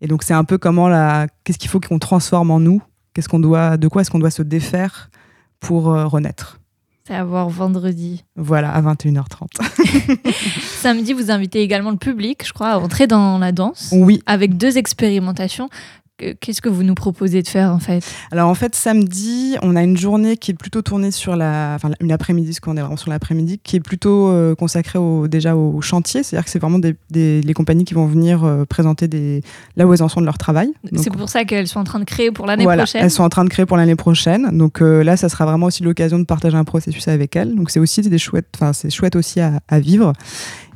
Et 0.00 0.06
donc, 0.06 0.22
c'est 0.22 0.34
un 0.34 0.44
peu 0.44 0.58
comment 0.58 0.88
la, 0.88 1.26
qu'est-ce 1.44 1.58
qu'il 1.58 1.70
faut 1.70 1.80
qu'on 1.80 1.98
transforme 1.98 2.50
en 2.50 2.60
nous, 2.60 2.82
qu'est-ce 3.14 3.28
qu'on 3.28 3.40
doit, 3.40 3.76
de 3.76 3.88
quoi 3.88 4.02
est-ce 4.02 4.10
qu'on 4.10 4.18
doit 4.18 4.30
se 4.30 4.42
défaire 4.42 5.10
pour 5.60 5.90
euh, 5.90 6.06
renaître? 6.06 6.60
C'est 7.06 7.14
à 7.14 7.22
voir 7.22 7.48
vendredi. 7.48 8.24
Voilà, 8.34 8.72
à 8.72 8.82
21h30. 8.82 9.46
Samedi, 10.60 11.12
vous 11.12 11.30
invitez 11.30 11.60
également 11.60 11.92
le 11.92 11.98
public, 11.98 12.44
je 12.44 12.52
crois, 12.52 12.70
à 12.70 12.78
entrer 12.78 13.06
dans 13.06 13.38
la 13.38 13.52
danse 13.52 13.90
Oui, 13.92 14.24
avec 14.26 14.56
deux 14.56 14.76
expérimentations. 14.76 15.68
Que- 16.18 16.32
Qu'est-ce 16.32 16.62
que 16.62 16.70
vous 16.70 16.82
nous 16.82 16.94
proposez 16.94 17.42
de 17.42 17.48
faire 17.48 17.70
en 17.72 17.78
fait? 17.78 18.02
Alors 18.32 18.48
en 18.48 18.54
fait, 18.54 18.74
samedi, 18.74 19.56
on 19.62 19.76
a 19.76 19.82
une 19.82 19.98
journée 19.98 20.38
qui 20.38 20.50
est 20.50 20.54
plutôt 20.54 20.80
tournée 20.80 21.10
sur 21.10 21.36
la, 21.36 21.72
enfin 21.74 21.90
une 22.00 22.10
après-midi, 22.10 22.48
parce 22.48 22.60
qu'on 22.60 22.76
est 22.78 22.80
vraiment 22.80 22.96
sur 22.96 23.10
l'après-midi, 23.10 23.60
qui 23.62 23.76
est 23.76 23.80
plutôt 23.80 24.28
euh, 24.30 24.54
consacrée 24.54 24.98
au, 24.98 25.28
déjà 25.28 25.54
au 25.56 25.80
chantier. 25.82 26.22
C'est-à-dire 26.22 26.44
que 26.46 26.50
c'est 26.50 26.58
vraiment 26.58 26.78
des, 26.78 26.96
des- 27.10 27.42
les 27.42 27.52
compagnies 27.54 27.84
qui 27.84 27.92
vont 27.92 28.06
venir 28.06 28.44
euh, 28.44 28.64
présenter 28.64 29.08
des, 29.08 29.42
là 29.76 29.86
où 29.86 29.92
elles 29.92 30.02
en 30.02 30.08
sont 30.08 30.20
de 30.20 30.26
leur 30.26 30.38
travail. 30.38 30.72
C'est 30.96 31.10
pour 31.12 31.28
ça 31.28 31.44
qu'elles 31.44 31.68
sont 31.68 31.80
en 31.80 31.84
train 31.84 31.98
de 32.00 32.04
créer 32.04 32.30
pour 32.30 32.46
l'année 32.46 32.64
voilà, 32.64 32.84
prochaine. 32.84 33.02
elles 33.04 33.10
sont 33.10 33.22
en 33.24 33.28
train 33.28 33.44
de 33.44 33.50
créer 33.50 33.66
pour 33.66 33.76
l'année 33.76 33.96
prochaine. 33.96 34.56
Donc 34.56 34.80
euh, 34.80 35.04
là, 35.04 35.18
ça 35.18 35.28
sera 35.28 35.44
vraiment 35.44 35.66
aussi 35.66 35.82
l'occasion 35.82 36.18
de 36.18 36.24
partager 36.24 36.56
un 36.56 36.64
processus 36.64 37.08
avec 37.08 37.36
elles. 37.36 37.54
Donc 37.54 37.70
c'est 37.70 37.80
aussi 37.80 38.00
des 38.00 38.18
chouettes, 38.18 38.48
enfin 38.54 38.72
c'est 38.72 38.88
chouette 38.88 39.16
aussi 39.16 39.40
à, 39.40 39.60
à 39.68 39.80
vivre. 39.80 40.14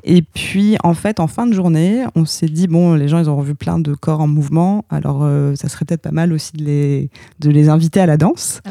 Et 0.05 0.23
puis 0.23 0.77
en 0.83 0.95
fait, 0.95 1.21
en 1.21 1.27
fin 1.27 1.47
de 1.47 1.53
journée, 1.53 2.05
on 2.15 2.25
s'est 2.25 2.47
dit 2.47 2.67
bon, 2.67 2.95
les 2.95 3.09
gens 3.09 3.19
ils 3.19 3.29
ont 3.31 3.37
revu 3.37 3.55
plein 3.55 3.79
de 3.79 3.95
corps 3.95 4.21
en 4.21 4.27
mouvement. 4.29 4.85
Alors 4.91 5.21
euh, 5.23 5.55
ça 5.57 5.69
serait 5.69 5.85
peut-être 5.85 6.03
pas 6.03 6.11
mal 6.11 6.33
aussi 6.33 6.53
de 6.57 6.65
les 6.65 7.11
de 7.41 7.51
les 7.51 7.69
inviter 7.69 8.01
à 8.01 8.07
la 8.07 8.17
danse. 8.17 8.61
À. 8.65 8.71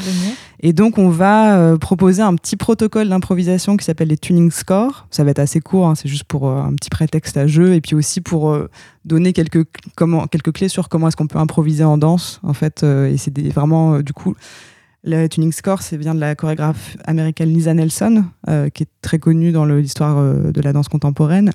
Et 0.62 0.74
donc, 0.74 0.98
on 0.98 1.08
va 1.08 1.58
euh, 1.58 1.78
proposer 1.78 2.22
un 2.22 2.36
petit 2.36 2.58
protocole 2.58 3.08
d'improvisation 3.08 3.78
qui 3.78 3.86
s'appelle 3.86 4.10
les 4.10 4.18
tuning 4.18 4.52
scores. 4.52 5.08
Ça 5.10 5.24
va 5.24 5.32
être 5.32 5.40
assez 5.40 5.62
court, 5.62 5.88
hein, 5.88 5.96
c'est 5.96 6.10
juste 6.10 6.26
pour 6.26 6.50
euh, 6.50 6.62
un 6.62 6.74
petit 6.74 6.90
prétexte 6.90 7.38
à 7.38 7.48
jeu 7.48 7.74
et 7.76 7.80
puis 7.82 7.96
aussi 7.96 8.20
pour 8.20 8.50
euh, 8.50 8.70
donner 9.06 9.32
quelques, 9.32 9.66
comment, 9.96 10.28
quelques 10.28 10.52
clés 10.52 10.68
sur 10.68 10.90
comment 10.90 11.08
est-ce 11.08 11.16
qu'on 11.16 11.28
peut 11.28 11.40
improviser 11.40 11.86
en 11.86 11.98
danse. 11.98 12.42
En 12.44 12.54
fait, 12.54 12.84
euh, 12.84 13.10
et 13.10 13.16
c'est 13.16 13.32
des- 13.32 13.50
vraiment, 13.50 13.94
euh, 13.96 14.04
du 14.04 14.12
coup, 14.12 14.36
le 15.04 15.28
tuning 15.28 15.52
score, 15.52 15.82
c'est 15.82 15.98
vient 15.98 16.14
de 16.14 16.20
la 16.20 16.36
chorégraphe 16.36 16.98
américaine 17.06 17.50
Lisa 17.50 17.74
Nelson, 17.74 18.26
euh, 18.50 18.70
qui 18.70 18.84
est 18.84 18.90
très 19.02 19.20
connue 19.20 19.52
dans 19.52 19.66
l'histoire 19.66 20.18
euh, 20.18 20.52
de 20.52 20.62
la 20.62 20.74
danse 20.74 20.90
contemporaine. 20.90 21.52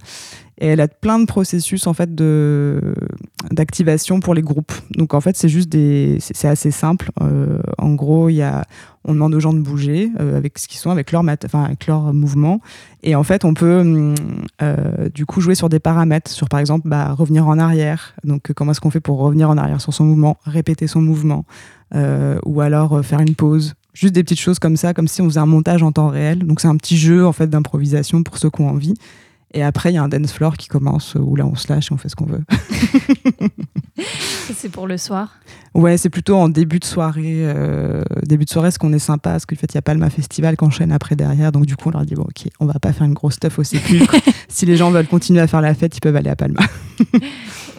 Et 0.59 0.69
elle 0.69 0.81
a 0.81 0.89
plein 0.89 1.19
de 1.19 1.27
processus 1.27 1.87
en 1.87 1.95
fait 1.95 2.15
de 2.15 2.95
d'activation 3.51 4.21
pour 4.21 4.35
les 4.35 4.43
groupes. 4.43 4.73
Donc 4.97 5.13
en 5.15 5.21
fait, 5.21 5.37
c'est 5.37 5.49
juste 5.49 5.69
des, 5.69 6.19
c'est 6.21 6.49
assez 6.49 6.71
simple. 6.71 7.11
Euh, 7.21 7.59
en 7.79 7.95
gros, 7.95 8.29
il 8.29 8.37
y 8.37 8.43
a, 8.43 8.65
on 9.05 9.15
demande 9.15 9.35
aux 9.35 9.41
gens 9.41 9.53
de 9.53 9.61
bouger 9.61 10.11
euh, 10.21 10.37
avec 10.37 10.59
ce 10.59 10.69
qu'ils 10.69 10.79
sont, 10.79 10.91
avec 10.91 11.11
leur 11.11 11.25
enfin 11.45 11.65
avec 11.65 11.87
leur 11.87 12.15
mouvement. 12.15 12.61
Et 13.03 13.17
en 13.17 13.25
fait, 13.25 13.45
on 13.45 13.55
peut 13.55 13.81
hum, 13.81 14.15
euh, 14.63 15.09
du 15.13 15.27
coup 15.27 15.41
jouer 15.41 15.57
sur 15.57 15.69
des 15.69 15.81
paramètres, 15.81 16.31
sur 16.31 16.49
par 16.49 16.61
exemple 16.61 16.89
bah, 16.89 17.13
revenir 17.13 17.49
en 17.49 17.59
arrière. 17.59 18.15
Donc 18.23 18.53
comment 18.53 18.71
est-ce 18.71 18.81
qu'on 18.81 18.91
fait 18.91 19.01
pour 19.01 19.19
revenir 19.19 19.51
en 19.51 19.59
arrière 19.59 19.81
sur 19.81 19.93
son 19.93 20.05
mouvement, 20.05 20.37
répéter 20.45 20.87
son 20.87 21.01
mouvement, 21.01 21.45
ou 22.45 22.61
alors 22.61 23.05
faire 23.05 23.21
une 23.21 23.35
pause. 23.35 23.75
Juste 23.93 24.15
des 24.15 24.25
petites 24.25 24.41
choses 24.41 24.59
comme 24.59 24.77
ça, 24.77 24.93
comme 24.93 25.07
si 25.07 25.23
on 25.23 25.27
faisait 25.27 25.41
un 25.41 25.47
montage 25.47 25.85
en 25.85 25.93
temps 25.93 26.09
réel. 26.09 26.41
Donc 26.41 26.61
c'est 26.61 26.67
un 26.69 26.77
petit 26.77 26.97
jeu 26.97 27.25
en 27.25 27.33
fait 27.33 27.49
d'improvisation 27.49 28.25
pour 28.25 28.39
ceux 28.39 28.51
qui 28.51 28.61
ont 28.63 28.69
envie. 28.69 28.95
Et 29.55 29.63
après, 29.63 29.93
il 29.93 29.95
y 29.95 29.99
a 29.99 30.03
un 30.03 30.09
dance 30.09 30.33
floor 30.33 30.57
qui 30.57 30.67
commence 30.67 31.15
où 31.15 31.37
là 31.37 31.47
on 31.47 31.55
se 31.55 31.73
lâche 31.73 31.91
et 31.91 31.95
on 31.95 31.97
fait 31.97 32.09
ce 32.09 32.17
qu'on 32.17 32.27
veut. 32.27 32.43
C'est 34.53 34.69
pour 34.69 34.87
le 34.87 34.99
soir? 34.99 35.37
Ouais, 35.75 35.97
c'est 35.97 36.11
plutôt 36.11 36.37
en 36.37 36.49
début 36.49 36.81
de 36.81 36.85
soirée. 36.85 37.37
euh, 37.39 38.03
début 38.25 38.45
de 38.45 38.51
soirée, 38.51 38.73
ce 38.73 38.79
qu'on 38.79 38.93
est 38.93 38.99
sympa, 38.99 39.31
parce 39.31 39.47
qu'en 39.47 39.57
fait, 39.57 39.73
il 39.73 39.77
y 39.77 39.79
a 39.79 39.83
Palma 39.83 40.11
Festival 40.11 40.57
qui 40.57 40.65
enchaîne 40.65 40.93
après 40.93 41.17
derrière. 41.17 41.53
Donc, 41.53 41.67
du 41.67 41.77
coup, 41.77 41.89
on 41.89 41.93
leur 41.93 42.05
dit, 42.05 42.15
bon, 42.15 42.23
ok, 42.25 42.51
on 42.61 42.67
va 42.67 42.75
pas 42.75 42.93
faire 42.93 43.07
une 43.07 43.15
grosse 43.15 43.35
stuff 43.35 43.59
au 43.59 43.65
sépulcre. 43.65 44.17
si 44.49 44.67
les 44.67 44.77
gens 44.77 44.91
veulent 44.91 45.07
continuer 45.07 45.41
à 45.41 45.47
faire 45.47 45.61
la 45.61 45.75
fête, 45.75 45.97
ils 45.97 46.01
peuvent 46.01 46.17
aller 46.17 46.31
à 46.31 46.37
Palma. 46.37 46.61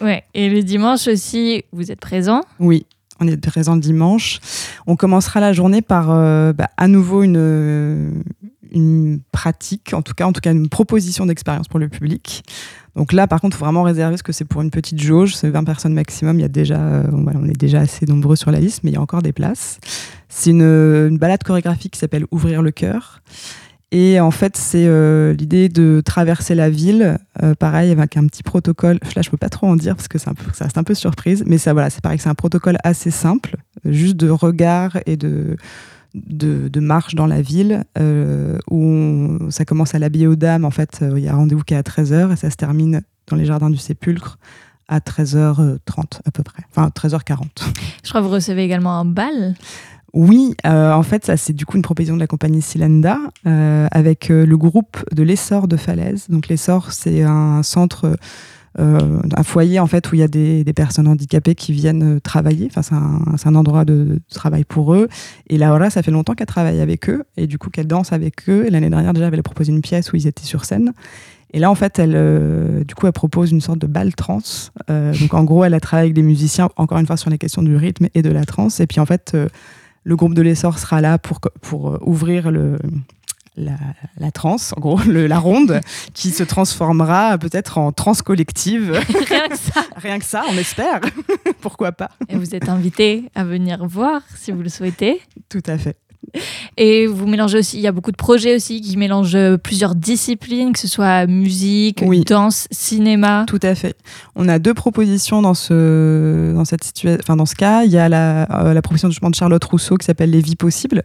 Ouais. 0.02 0.24
Et 0.34 0.50
le 0.50 0.62
dimanche 0.62 1.08
aussi, 1.08 1.64
vous 1.72 1.90
êtes 1.90 2.00
présent. 2.00 2.42
Oui, 2.60 2.84
on 3.18 3.26
est 3.26 3.36
présent 3.38 3.74
le 3.74 3.80
dimanche. 3.80 4.40
On 4.86 4.94
commencera 4.96 5.40
la 5.40 5.54
journée 5.54 5.80
par 5.80 6.10
euh, 6.10 6.52
bah, 6.52 6.68
à 6.76 6.86
nouveau 6.86 7.22
une, 7.22 8.22
une 8.72 9.20
pratique, 9.32 9.92
en 9.94 10.02
tout 10.02 10.14
cas, 10.14 10.26
en 10.26 10.32
tout 10.32 10.40
cas 10.40 10.52
une 10.52 10.68
proposition 10.68 11.26
d'expérience 11.26 11.68
pour 11.68 11.78
le 11.78 11.88
public. 11.88 12.44
Donc 12.96 13.12
là, 13.12 13.26
par 13.26 13.40
contre, 13.40 13.56
il 13.56 13.58
faut 13.58 13.64
vraiment 13.66 13.82
réserver 13.82 14.12
parce 14.12 14.22
que 14.22 14.32
c'est 14.32 14.46
pour 14.46 14.62
une 14.62 14.70
petite 14.70 15.00
jauge, 15.00 15.34
c'est 15.34 15.50
20 15.50 15.64
personnes 15.64 15.92
maximum. 15.92 16.38
Il 16.38 16.42
y 16.42 16.46
a 16.46 16.48
déjà, 16.48 16.78
euh, 16.78 17.04
on 17.12 17.46
est 17.46 17.58
déjà 17.58 17.80
assez 17.80 18.06
nombreux 18.06 18.36
sur 18.36 18.50
la 18.50 18.58
liste, 18.58 18.82
mais 18.82 18.90
il 18.90 18.94
y 18.94 18.96
a 18.96 19.00
encore 19.00 19.22
des 19.22 19.32
places. 19.32 19.78
C'est 20.28 20.50
une, 20.50 21.18
balade 21.18 21.42
chorégraphique 21.44 21.92
qui 21.92 21.98
s'appelle 21.98 22.24
Ouvrir 22.30 22.62
le 22.62 22.70
cœur. 22.70 23.20
Et 23.92 24.18
en 24.18 24.30
fait, 24.30 24.56
c'est 24.56 24.86
euh, 24.86 25.34
l'idée 25.34 25.68
de 25.68 26.02
traverser 26.04 26.54
la 26.54 26.70
ville, 26.70 27.18
euh, 27.42 27.54
pareil, 27.54 27.92
avec 27.92 28.16
un 28.16 28.26
petit 28.26 28.42
protocole. 28.42 28.98
Là, 29.14 29.22
je 29.22 29.30
peux 29.30 29.36
pas 29.36 29.48
trop 29.48 29.66
en 29.68 29.76
dire 29.76 29.94
parce 29.94 30.08
que 30.08 30.18
c'est 30.18 30.30
ça 30.54 30.64
reste 30.64 30.78
un 30.78 30.82
peu 30.82 30.94
surprise, 30.94 31.44
mais 31.46 31.58
ça, 31.58 31.72
voilà, 31.72 31.90
c'est 31.90 32.00
pareil, 32.00 32.18
c'est 32.18 32.28
un 32.28 32.34
protocole 32.34 32.78
assez 32.82 33.10
simple, 33.10 33.56
juste 33.84 34.16
de 34.16 34.28
regard 34.28 34.98
et 35.06 35.16
de, 35.16 35.56
de, 36.26 36.68
de 36.68 36.80
marche 36.80 37.14
dans 37.14 37.26
la 37.26 37.42
ville, 37.42 37.84
euh, 37.98 38.58
où 38.70 38.82
on- 38.82 39.50
ça 39.50 39.64
commence 39.64 39.94
à 39.94 39.98
l'habiller 39.98 40.26
aux 40.26 40.36
dames. 40.36 40.64
En 40.64 40.70
fait, 40.70 41.00
euh, 41.02 41.18
il 41.18 41.24
y 41.24 41.28
a 41.28 41.34
rendez-vous 41.34 41.62
qui 41.62 41.74
est 41.74 41.76
à 41.76 41.82
13h 41.82 42.32
et 42.32 42.36
ça 42.36 42.50
se 42.50 42.56
termine 42.56 43.02
dans 43.28 43.36
les 43.36 43.44
jardins 43.44 43.70
du 43.70 43.76
sépulcre 43.76 44.38
à 44.88 45.00
13h30 45.00 46.20
à 46.24 46.30
peu 46.30 46.42
près, 46.42 46.62
enfin 46.70 46.88
13h40. 46.94 47.46
Je 48.04 48.08
crois 48.08 48.20
que 48.20 48.26
vous 48.26 48.32
recevez 48.32 48.62
également 48.62 48.98
un 48.98 49.04
bal. 49.04 49.54
Oui, 50.12 50.54
euh, 50.64 50.92
en 50.92 51.02
fait, 51.02 51.26
ça 51.26 51.36
c'est 51.36 51.52
du 51.52 51.66
coup 51.66 51.76
une 51.76 51.82
proposition 51.82 52.14
de 52.14 52.20
la 52.20 52.26
compagnie 52.26 52.62
Silenda 52.62 53.18
euh, 53.46 53.86
avec 53.90 54.28
le 54.28 54.56
groupe 54.56 54.98
de 55.12 55.22
l'essor 55.22 55.68
de 55.68 55.76
Falaise. 55.76 56.26
Donc 56.30 56.48
l'essor, 56.48 56.92
c'est 56.92 57.22
un 57.22 57.62
centre, 57.62 58.16
euh, 58.78 59.20
un 59.34 59.42
foyer 59.42 59.80
en 59.80 59.86
fait 59.86 60.10
où 60.10 60.14
il 60.14 60.18
y 60.18 60.22
a 60.22 60.28
des, 60.28 60.64
personnes 60.74 61.08
handicapées 61.08 61.54
qui 61.54 61.72
viennent 61.72 62.16
euh, 62.16 62.20
travailler. 62.20 62.68
Enfin, 62.70 62.82
c'est 62.82 62.94
un, 62.94 63.50
un 63.50 63.54
endroit 63.54 63.84
de, 63.84 64.20
travail 64.30 64.64
pour 64.64 64.94
eux. 64.94 65.08
Et 65.48 65.56
Laura, 65.56 65.90
ça 65.90 66.02
fait 66.02 66.10
longtemps 66.10 66.34
qu'elle 66.34 66.46
travaille 66.46 66.80
avec 66.80 67.08
eux 67.08 67.24
et 67.36 67.46
du 67.46 67.58
coup 67.58 67.70
qu'elle 67.70 67.86
danse 67.86 68.12
avec 68.12 68.48
eux. 68.48 68.68
L'année 68.68 68.90
dernière 68.90 69.12
déjà, 69.12 69.26
elle 69.26 69.34
avait 69.34 69.42
proposé 69.42 69.72
une 69.72 69.80
pièce 69.80 70.12
où 70.12 70.16
ils 70.16 70.26
étaient 70.26 70.44
sur 70.44 70.64
scène. 70.64 70.92
Et 71.52 71.58
là, 71.58 71.70
en 71.70 71.74
fait, 71.74 71.98
elle, 71.98 72.14
euh, 72.16 72.84
du 72.84 72.94
coup, 72.94 73.06
elle 73.06 73.12
propose 73.12 73.50
une 73.52 73.60
sorte 73.60 73.78
de 73.78 73.86
bal 73.86 74.14
trans. 74.14 74.40
Donc, 74.88 75.32
en 75.32 75.44
gros, 75.44 75.64
elle 75.64 75.74
a 75.74 75.80
travaillé 75.80 76.06
avec 76.06 76.14
des 76.14 76.22
musiciens, 76.22 76.68
encore 76.76 76.98
une 76.98 77.06
fois, 77.06 77.16
sur 77.16 77.30
les 77.30 77.38
questions 77.38 77.62
du 77.62 77.76
rythme 77.76 78.08
et 78.14 78.22
de 78.22 78.30
la 78.30 78.44
trance. 78.44 78.80
Et 78.80 78.86
puis, 78.86 79.00
en 79.00 79.06
fait, 79.06 79.36
le 80.04 80.16
groupe 80.16 80.34
de 80.34 80.42
l'essor 80.42 80.78
sera 80.78 81.00
là 81.00 81.18
pour, 81.18 81.40
pour 81.62 81.98
ouvrir 82.06 82.50
le, 82.50 82.78
la, 83.56 83.76
la 84.18 84.30
transe, 84.30 84.72
en 84.76 84.80
gros, 84.80 85.00
le- 85.06 85.26
la 85.26 85.38
ronde, 85.38 85.80
qui 86.14 86.30
se 86.30 86.42
transformera 86.42 87.38
peut-être 87.38 87.78
en 87.78 87.92
transe 87.92 88.22
collective. 88.22 88.92
Rien 89.28 89.48
que 89.48 89.56
ça. 89.56 89.84
Rien 89.96 90.18
que 90.18 90.24
ça, 90.24 90.44
on 90.50 90.56
espère. 90.58 91.00
Pourquoi 91.60 91.92
pas 91.92 92.10
Et 92.28 92.36
vous 92.36 92.54
êtes 92.54 92.68
invité 92.68 93.30
à 93.34 93.44
venir 93.44 93.86
voir 93.86 94.20
si 94.36 94.52
vous 94.52 94.62
le 94.62 94.68
souhaitez. 94.68 95.20
Tout 95.48 95.62
à 95.66 95.78
fait. 95.78 95.96
Et 96.76 97.06
vous 97.06 97.26
mélangez 97.26 97.58
aussi, 97.58 97.78
il 97.78 97.82
y 97.82 97.86
a 97.86 97.92
beaucoup 97.92 98.10
de 98.10 98.16
projets 98.16 98.56
aussi 98.56 98.80
qui 98.82 98.96
mélangent 98.96 99.34
euh, 99.34 99.56
plusieurs 99.56 99.94
disciplines, 99.94 100.72
que 100.72 100.78
ce 100.78 100.88
soit 100.88 101.26
musique, 101.26 102.02
Oui. 102.04 102.22
danse, 102.24 102.68
cinéma. 102.70 103.44
Tout 103.48 103.60
à 103.62 103.74
fait. 103.74 103.96
On 104.34 104.48
a 104.48 104.58
deux 104.58 104.74
propositions 104.74 105.40
dans 105.40 105.54
ce, 105.54 106.52
dans 106.54 106.64
cette 106.66 106.84
situation, 106.84 107.18
enfin 107.22 107.36
dans 107.36 107.46
ce 107.46 107.54
cas. 107.54 107.84
Il 107.84 107.90
y 107.90 107.96
a 107.98 108.08
la, 108.08 108.42
euh, 108.66 108.74
la 108.74 108.82
proposition 108.82 109.08
de 109.30 109.34
Charlotte 109.34 109.64
Rousseau 109.64 109.96
qui 109.96 110.04
s'appelle 110.04 110.30
Les 110.30 110.40
vies 110.40 110.56
possibles, 110.56 111.04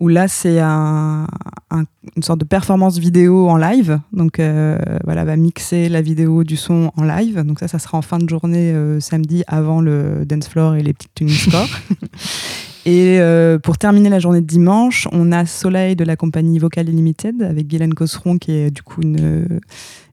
où 0.00 0.08
là 0.08 0.28
c'est 0.28 0.58
un, 0.60 1.26
un- 1.70 1.84
une 2.16 2.22
sorte 2.22 2.40
de 2.40 2.44
performance 2.46 2.96
vidéo 2.98 3.48
en 3.50 3.56
live. 3.58 4.00
Donc 4.14 4.38
euh, 4.40 4.78
voilà, 5.04 5.24
va 5.24 5.36
mixer 5.36 5.88
la 5.90 6.00
vidéo 6.00 6.44
du 6.44 6.56
son 6.56 6.90
en 6.96 7.04
live. 7.04 7.42
Donc 7.44 7.58
ça, 7.58 7.68
ça 7.68 7.78
sera 7.78 7.98
en 7.98 8.02
fin 8.02 8.18
de 8.18 8.28
journée 8.28 8.72
euh, 8.72 9.00
samedi 9.00 9.44
avant 9.46 9.80
le 9.82 10.24
dance 10.24 10.48
floor 10.48 10.76
et 10.76 10.82
les 10.82 10.94
petites 10.94 11.14
tuning 11.14 11.34
scores. 11.34 11.68
Et 12.84 13.20
euh, 13.20 13.58
pour 13.58 13.78
terminer 13.78 14.08
la 14.08 14.18
journée 14.18 14.40
de 14.40 14.46
dimanche, 14.46 15.06
on 15.12 15.30
a 15.30 15.46
Soleil 15.46 15.94
de 15.94 16.04
la 16.04 16.16
compagnie 16.16 16.58
Vocal 16.58 16.86
Limited 16.86 17.42
avec 17.42 17.68
Guylaine 17.68 17.94
Cosseron 17.94 18.38
qui 18.38 18.52
est 18.52 18.70
du 18.70 18.82
coup 18.82 19.02
une, 19.02 19.60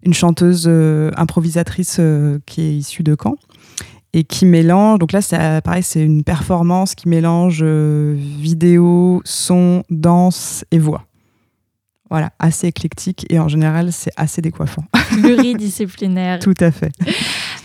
une 0.04 0.14
chanteuse 0.14 0.66
euh, 0.68 1.10
improvisatrice 1.18 1.98
euh, 2.00 2.38
qui 2.46 2.62
est 2.62 2.76
issue 2.76 3.02
de 3.02 3.16
Caen 3.22 3.36
et 4.14 4.24
qui 4.24 4.46
mélange. 4.46 5.00
Donc 5.00 5.14
là, 5.14 5.22
c'est 5.22 5.62
pareil, 5.64 5.82
c'est 5.82 6.04
une 6.04 6.24
performance 6.24 6.94
qui 6.94 7.10
mélange 7.10 7.64
vidéo, 7.64 9.22
son, 9.26 9.84
danse 9.90 10.64
et 10.70 10.80
voix. 10.80 11.06
Voilà, 12.10 12.32
assez 12.40 12.68
éclectique 12.68 13.26
et 13.30 13.40
en 13.40 13.48
général, 13.48 13.92
c'est 13.92 14.12
assez 14.18 14.42
décoiffant. 14.42 14.84
pluridisciplinaire. 15.22 16.40
Tout 16.42 16.56
à 16.60 16.72
fait. 16.72 16.92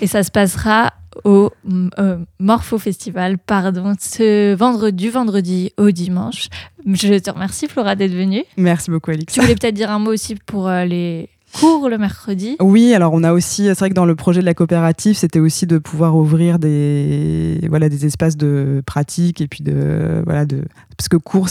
Et 0.00 0.06
ça 0.06 0.22
se 0.22 0.30
passera 0.30 0.92
au 1.24 1.50
euh, 1.98 2.18
Morpho 2.38 2.78
Festival, 2.78 3.38
pardon, 3.38 3.94
ce 4.00 4.54
vendredi, 4.54 5.04
du 5.04 5.10
vendredi 5.10 5.72
au 5.76 5.90
dimanche. 5.90 6.48
Je 6.86 7.18
te 7.18 7.30
remercie 7.30 7.68
Flora 7.68 7.94
d'être 7.94 8.12
venue. 8.12 8.44
Merci 8.56 8.90
beaucoup, 8.90 9.10
Alix. 9.10 9.32
Tu 9.32 9.40
voulais 9.40 9.54
peut-être 9.54 9.74
dire 9.74 9.90
un 9.90 9.98
mot 9.98 10.12
aussi 10.12 10.34
pour 10.34 10.68
euh, 10.68 10.84
les 10.84 11.28
cours 11.60 11.88
le 11.88 11.98
mercredi. 11.98 12.56
Oui, 12.60 12.94
alors 12.94 13.12
on 13.12 13.22
a 13.22 13.32
aussi, 13.32 13.64
c'est 13.66 13.78
vrai 13.78 13.90
que 13.90 13.94
dans 13.94 14.06
le 14.06 14.14
projet 14.14 14.40
de 14.40 14.46
la 14.46 14.54
coopérative, 14.54 15.16
c'était 15.16 15.40
aussi 15.40 15.66
de 15.66 15.78
pouvoir 15.78 16.16
ouvrir 16.16 16.58
des, 16.58 17.58
voilà, 17.68 17.88
des 17.88 18.06
espaces 18.06 18.36
de 18.36 18.82
pratique 18.86 19.40
et 19.40 19.48
puis 19.48 19.62
de, 19.62 20.22
voilà, 20.24 20.44
de, 20.44 20.64
parce 20.96 21.08
que 21.08 21.16
cours, 21.16 21.48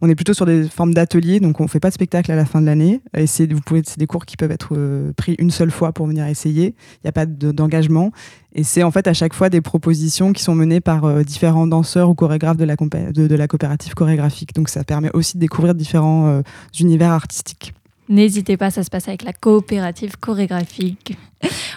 on 0.00 0.08
est 0.08 0.14
plutôt 0.14 0.34
sur 0.34 0.46
des 0.46 0.68
formes 0.68 0.94
d'ateliers, 0.94 1.40
donc 1.40 1.60
on 1.60 1.68
fait 1.68 1.80
pas 1.80 1.88
de 1.88 1.94
spectacle 1.94 2.30
à 2.32 2.36
la 2.36 2.44
fin 2.44 2.60
de 2.60 2.66
l'année. 2.66 3.00
Et 3.16 3.26
c'est, 3.26 3.52
vous 3.52 3.60
pouvez, 3.60 3.82
c'est 3.84 3.98
des 3.98 4.06
cours 4.06 4.26
qui 4.26 4.36
peuvent 4.36 4.50
être 4.50 4.70
euh, 4.76 5.12
pris 5.16 5.34
une 5.38 5.50
seule 5.50 5.70
fois 5.70 5.92
pour 5.92 6.06
venir 6.06 6.26
essayer. 6.26 6.74
Il 6.96 7.00
n'y 7.04 7.08
a 7.08 7.12
pas 7.12 7.26
de- 7.26 7.52
d'engagement. 7.52 8.12
Et 8.54 8.64
c'est 8.64 8.82
en 8.82 8.90
fait 8.90 9.06
à 9.06 9.12
chaque 9.12 9.34
fois 9.34 9.50
des 9.50 9.60
propositions 9.60 10.32
qui 10.32 10.42
sont 10.42 10.54
menées 10.54 10.80
par 10.80 11.04
euh, 11.04 11.22
différents 11.22 11.66
danseurs 11.66 12.08
ou 12.08 12.14
chorégraphes 12.14 12.56
de 12.56 12.64
la 12.64 13.46
coopérative 13.46 13.94
chorégraphique. 13.94 14.54
Donc 14.54 14.68
ça 14.68 14.84
permet 14.84 15.10
aussi 15.12 15.36
de 15.36 15.40
découvrir 15.40 15.74
différents 15.74 16.28
euh, 16.28 16.42
univers 16.80 17.12
artistiques. 17.12 17.74
N'hésitez 18.08 18.56
pas, 18.56 18.70
ça 18.70 18.82
se 18.84 18.90
passe 18.90 19.08
avec 19.08 19.22
la 19.22 19.32
coopérative 19.32 20.16
chorégraphique. 20.18 21.16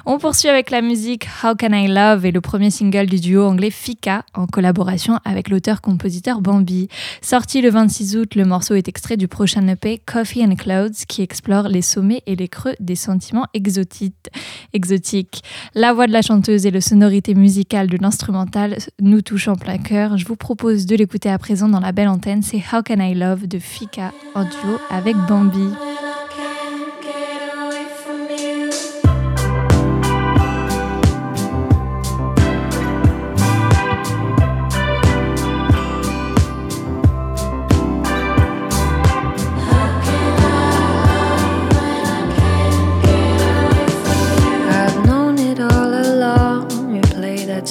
On 0.06 0.18
poursuit 0.18 0.50
avec 0.50 0.72
la 0.72 0.82
musique 0.82 1.28
How 1.44 1.56
Can 1.56 1.74
I 1.74 1.88
Love 1.88 2.26
et 2.26 2.32
le 2.32 2.42
premier 2.42 2.72
single 2.72 3.06
du 3.06 3.20
duo 3.20 3.46
anglais 3.46 3.70
Fika 3.70 4.26
en 4.34 4.48
collaboration 4.48 5.20
avec 5.26 5.50
l'auteur-compositeur 5.50 6.42
Bambi. 6.42 6.88
Sorti 7.22 7.62
le 7.62 7.70
26 7.70 8.18
août, 8.18 8.36
le 8.36 8.46
morceau 8.46 8.74
est 8.74 8.88
extrait 8.88 9.18
du 9.18 9.28
prochain 9.28 9.68
EP 9.68 10.00
Coffee 10.00 10.44
and 10.44 10.56
Clouds 10.56 11.06
qui 11.08 11.22
explore 11.22 11.68
les 11.68 11.84
sommets 11.84 12.24
et 12.26 12.36
les 12.36 12.48
creux 12.48 12.76
des 12.80 12.96
sentiments 12.96 13.46
exotiques. 13.54 15.44
La 15.76 15.94
voix 15.94 16.08
de 16.08 16.14
la 16.14 16.24
chanteuse 16.24 16.66
et 16.66 16.72
le 16.72 16.82
sonorité 16.82 17.36
musicale 17.36 17.88
de 17.88 17.98
l'instrumental 17.98 18.78
nous 19.00 19.22
touchent 19.22 19.50
en 19.50 19.56
plein 19.56 19.78
cœur. 19.78 20.18
Je 20.18 20.26
vous 20.26 20.36
propose 20.36 20.88
de 20.88 20.96
l'écouter 20.96 21.30
à 21.30 21.38
présent 21.38 21.70
dans 21.70 21.80
la 21.80 21.92
belle 21.92 22.10
antenne. 22.10 22.42
C'est 22.42 22.64
How 22.74 22.82
Can 22.82 23.00
I 23.00 23.14
Love 23.14 23.48
de 23.48 23.60
Fika 23.60 24.12
en 24.34 24.44
duo 24.44 24.80
avec 24.90 25.16
Bambi. 25.28 25.70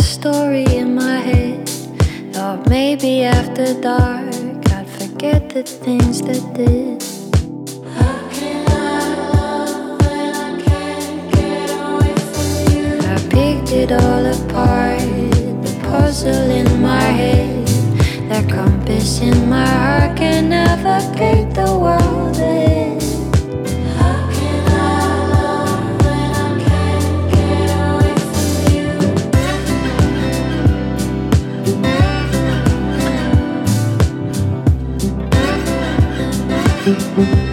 Story 0.03 0.65
in 0.65 0.95
my 0.95 1.17
head. 1.17 1.69
Thought 2.33 2.69
maybe 2.69 3.25
after 3.25 3.75
dark 3.81 4.35
I'd 4.73 4.89
forget 4.99 5.51
the 5.51 5.63
things 5.63 6.23
that 6.23 6.43
did. 6.55 7.03
How 7.97 8.29
can 8.31 8.69
I 13.03 13.19
picked 13.29 13.73
it 13.73 13.93
all 13.93 14.27
apart. 14.27 15.01
The 15.65 15.73
puzzle 15.83 16.51
in 16.51 16.81
my 16.81 17.09
head. 17.21 17.67
That 18.29 18.49
compass 18.49 19.21
in 19.21 19.49
my 19.49 19.67
heart 19.67 20.17
can 20.17 20.49
navigate 20.51 21.55
the 21.55 21.79
world 21.79 22.20
How 37.11 37.50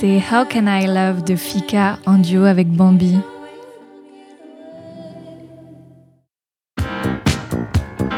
C'était 0.00 0.22
How 0.32 0.46
Can 0.46 0.66
I 0.66 0.86
Love 0.86 1.24
de 1.24 1.36
Fika 1.36 1.98
en 2.06 2.16
duo 2.16 2.44
avec 2.44 2.68
Bambi. 2.68 3.18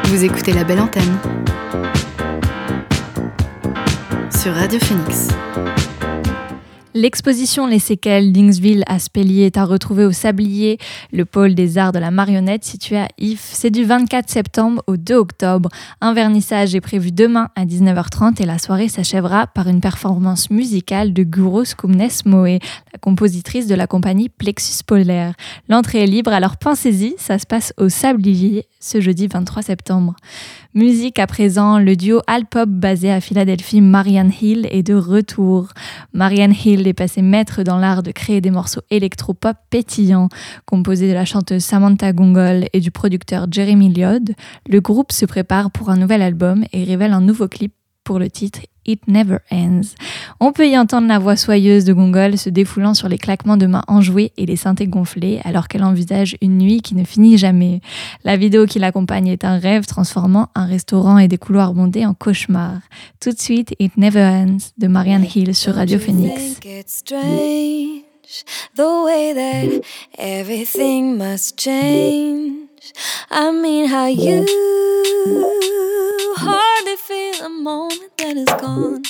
Vous 0.04 0.24
écoutez 0.24 0.52
la 0.52 0.62
belle 0.62 0.78
antenne 0.78 1.18
sur 4.30 4.54
Radio 4.54 4.78
Phoenix. 4.78 5.26
L'exposition 6.94 7.66
Les 7.66 7.78
séquelles 7.78 8.32
d'Ingsville 8.32 8.84
à 8.86 8.98
Spélier 8.98 9.46
est 9.46 9.56
à 9.56 9.64
retrouver 9.64 10.04
au 10.04 10.12
Sablier, 10.12 10.76
le 11.10 11.24
pôle 11.24 11.54
des 11.54 11.78
arts 11.78 11.92
de 11.92 11.98
la 11.98 12.10
marionnette 12.10 12.64
situé 12.64 12.98
à 12.98 13.08
If. 13.18 13.40
C'est 13.40 13.70
du 13.70 13.84
24 13.84 14.28
septembre 14.28 14.82
au 14.86 14.98
2 14.98 15.14
octobre. 15.14 15.70
Un 16.02 16.12
vernissage 16.12 16.74
est 16.74 16.82
prévu 16.82 17.10
demain 17.10 17.48
à 17.56 17.64
19h30 17.64 18.42
et 18.42 18.44
la 18.44 18.58
soirée 18.58 18.88
s'achèvera 18.88 19.46
par 19.46 19.68
une 19.68 19.80
performance 19.80 20.50
musicale 20.50 21.14
de 21.14 21.22
Guro 21.22 21.64
Skumnes 21.64 22.08
Moe, 22.26 22.58
la 22.92 22.98
compositrice 23.00 23.66
de 23.66 23.74
la 23.74 23.86
compagnie 23.86 24.28
Plexus 24.28 24.84
Polaire. 24.86 25.32
L'entrée 25.70 26.02
est 26.02 26.06
libre, 26.06 26.32
alors 26.32 26.58
pensez-y, 26.58 27.14
ça 27.16 27.38
se 27.38 27.46
passe 27.46 27.72
au 27.78 27.88
Sablier 27.88 28.66
ce 28.82 29.00
jeudi 29.00 29.28
23 29.28 29.62
septembre. 29.62 30.16
Musique 30.74 31.18
à 31.18 31.26
présent, 31.26 31.78
le 31.78 31.96
duo 31.96 32.20
Alpop 32.26 32.68
basé 32.68 33.10
à 33.10 33.20
Philadelphie, 33.20 33.80
Marianne 33.80 34.32
Hill, 34.40 34.66
est 34.70 34.82
de 34.82 34.94
retour. 34.94 35.68
Marianne 36.12 36.52
Hill 36.52 36.86
est 36.88 36.92
passée 36.92 37.22
maître 37.22 37.62
dans 37.62 37.78
l'art 37.78 38.02
de 38.02 38.10
créer 38.10 38.40
des 38.40 38.50
morceaux 38.50 38.82
électropop 38.90 39.56
pétillants. 39.70 40.28
Composé 40.66 41.08
de 41.08 41.14
la 41.14 41.24
chanteuse 41.24 41.62
Samantha 41.62 42.12
Gongol 42.12 42.66
et 42.72 42.80
du 42.80 42.90
producteur 42.90 43.46
Jeremy 43.50 43.92
Lloyd, 43.92 44.34
le 44.68 44.80
groupe 44.80 45.12
se 45.12 45.26
prépare 45.26 45.70
pour 45.70 45.90
un 45.90 45.96
nouvel 45.96 46.20
album 46.20 46.64
et 46.72 46.84
révèle 46.84 47.12
un 47.12 47.20
nouveau 47.20 47.48
clip 47.48 47.72
pour 48.04 48.18
le 48.18 48.28
titre 48.28 48.60
It 48.86 49.06
Never 49.08 49.38
Ends. 49.50 49.94
On 50.40 50.52
peut 50.52 50.68
y 50.68 50.78
entendre 50.78 51.08
la 51.08 51.18
voix 51.18 51.36
soyeuse 51.36 51.84
de 51.84 51.92
Gongol 51.92 52.38
se 52.38 52.50
défoulant 52.50 52.94
sur 52.94 53.08
les 53.08 53.18
claquements 53.18 53.56
de 53.56 53.66
mains 53.66 53.84
enjoués 53.88 54.32
et 54.36 54.46
les 54.46 54.56
synthés 54.56 54.86
gonflés 54.86 55.40
alors 55.44 55.68
qu'elle 55.68 55.84
envisage 55.84 56.36
une 56.40 56.58
nuit 56.58 56.82
qui 56.82 56.94
ne 56.94 57.04
finit 57.04 57.38
jamais. 57.38 57.80
La 58.24 58.36
vidéo 58.36 58.66
qui 58.66 58.78
l'accompagne 58.78 59.28
est 59.28 59.44
un 59.44 59.58
rêve 59.58 59.86
transformant 59.86 60.48
un 60.54 60.66
restaurant 60.66 61.18
et 61.18 61.28
des 61.28 61.38
couloirs 61.38 61.74
bondés 61.74 62.06
en 62.06 62.14
cauchemar. 62.14 62.80
Tout 63.20 63.32
de 63.32 63.40
suite, 63.40 63.74
It 63.78 63.96
Never 63.96 64.24
Ends 64.24 64.72
de 64.78 64.86
Marianne 64.88 65.26
Hill 65.34 65.54
sur 65.54 65.74
Radio 65.74 65.98
Phoenix. 65.98 66.52
think 66.62 66.64
it's 66.64 66.98
strange 66.98 68.02
the 68.74 69.04
way 69.04 69.32
that 69.34 69.82
everything 70.18 71.16
must 71.16 71.58
change? 71.58 72.52
I 73.30 73.50
mean, 73.52 73.88
how 73.88 74.06
you 74.06 74.44
hardly 74.44 75.04
feel 75.14 75.44
a 75.44 75.71
moment 77.52 78.16
that 78.18 78.36
is 78.36 78.48
gone. 78.60 79.02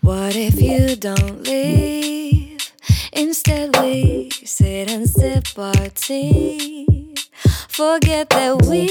What 0.00 0.36
if 0.36 0.60
you 0.60 0.96
don't 0.96 1.42
leave? 1.42 2.72
Instead, 3.12 3.76
we 3.80 4.30
sit 4.30 4.90
and 4.90 5.08
sip 5.08 5.46
our 5.58 5.88
tea. 5.94 7.14
Forget 7.68 8.28
that 8.30 8.62
we 8.66 8.86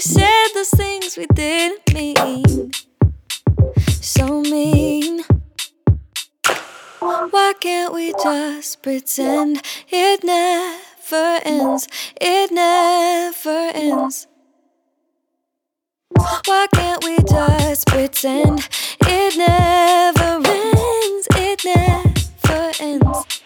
said 0.00 0.48
those 0.54 0.70
things 0.70 1.16
we 1.16 1.26
didn't 1.34 1.92
mean. 1.94 2.72
So 3.88 4.42
mean. 4.42 5.22
Why 7.00 7.54
can't 7.60 7.94
we 7.94 8.12
just 8.22 8.82
pretend 8.82 9.62
it 9.88 10.24
never 10.24 10.78
ends? 11.16 11.88
It 12.20 12.50
never 12.50 13.70
ends. 13.74 14.26
Why 16.46 16.66
can't 16.74 17.04
we 17.04 17.16
just 17.28 17.86
pretend 17.86 18.68
it 19.02 19.36
never 19.36 20.40
ends? 20.46 21.28
It 21.36 21.64
never 21.64 22.72
ends. 22.80 23.42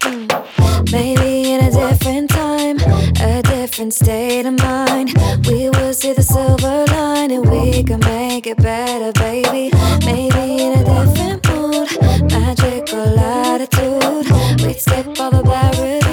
Mm. 0.00 0.92
Maybe 0.92 1.52
in 1.52 1.64
a 1.64 1.70
different 1.70 2.30
time, 2.30 2.78
a 3.20 3.42
different 3.42 3.94
state 3.94 4.46
of 4.46 4.58
mind, 4.58 5.14
we 5.46 5.70
will 5.70 5.94
see 5.94 6.12
the 6.12 6.22
silver 6.22 6.84
line 6.92 7.30
and 7.30 7.48
we 7.48 7.82
can 7.82 8.00
make 8.00 8.46
it 8.46 8.56
better, 8.58 9.12
baby. 9.12 9.70
Maybe 10.04 10.62
in 10.64 10.72
a 10.78 10.84
different 10.84 11.48
mood, 11.48 12.30
magical 12.30 13.18
attitude, 13.18 14.26
we'd 14.62 14.80
skip 14.80 15.20
all 15.20 15.30
the 15.30 15.42
bad 15.44 16.09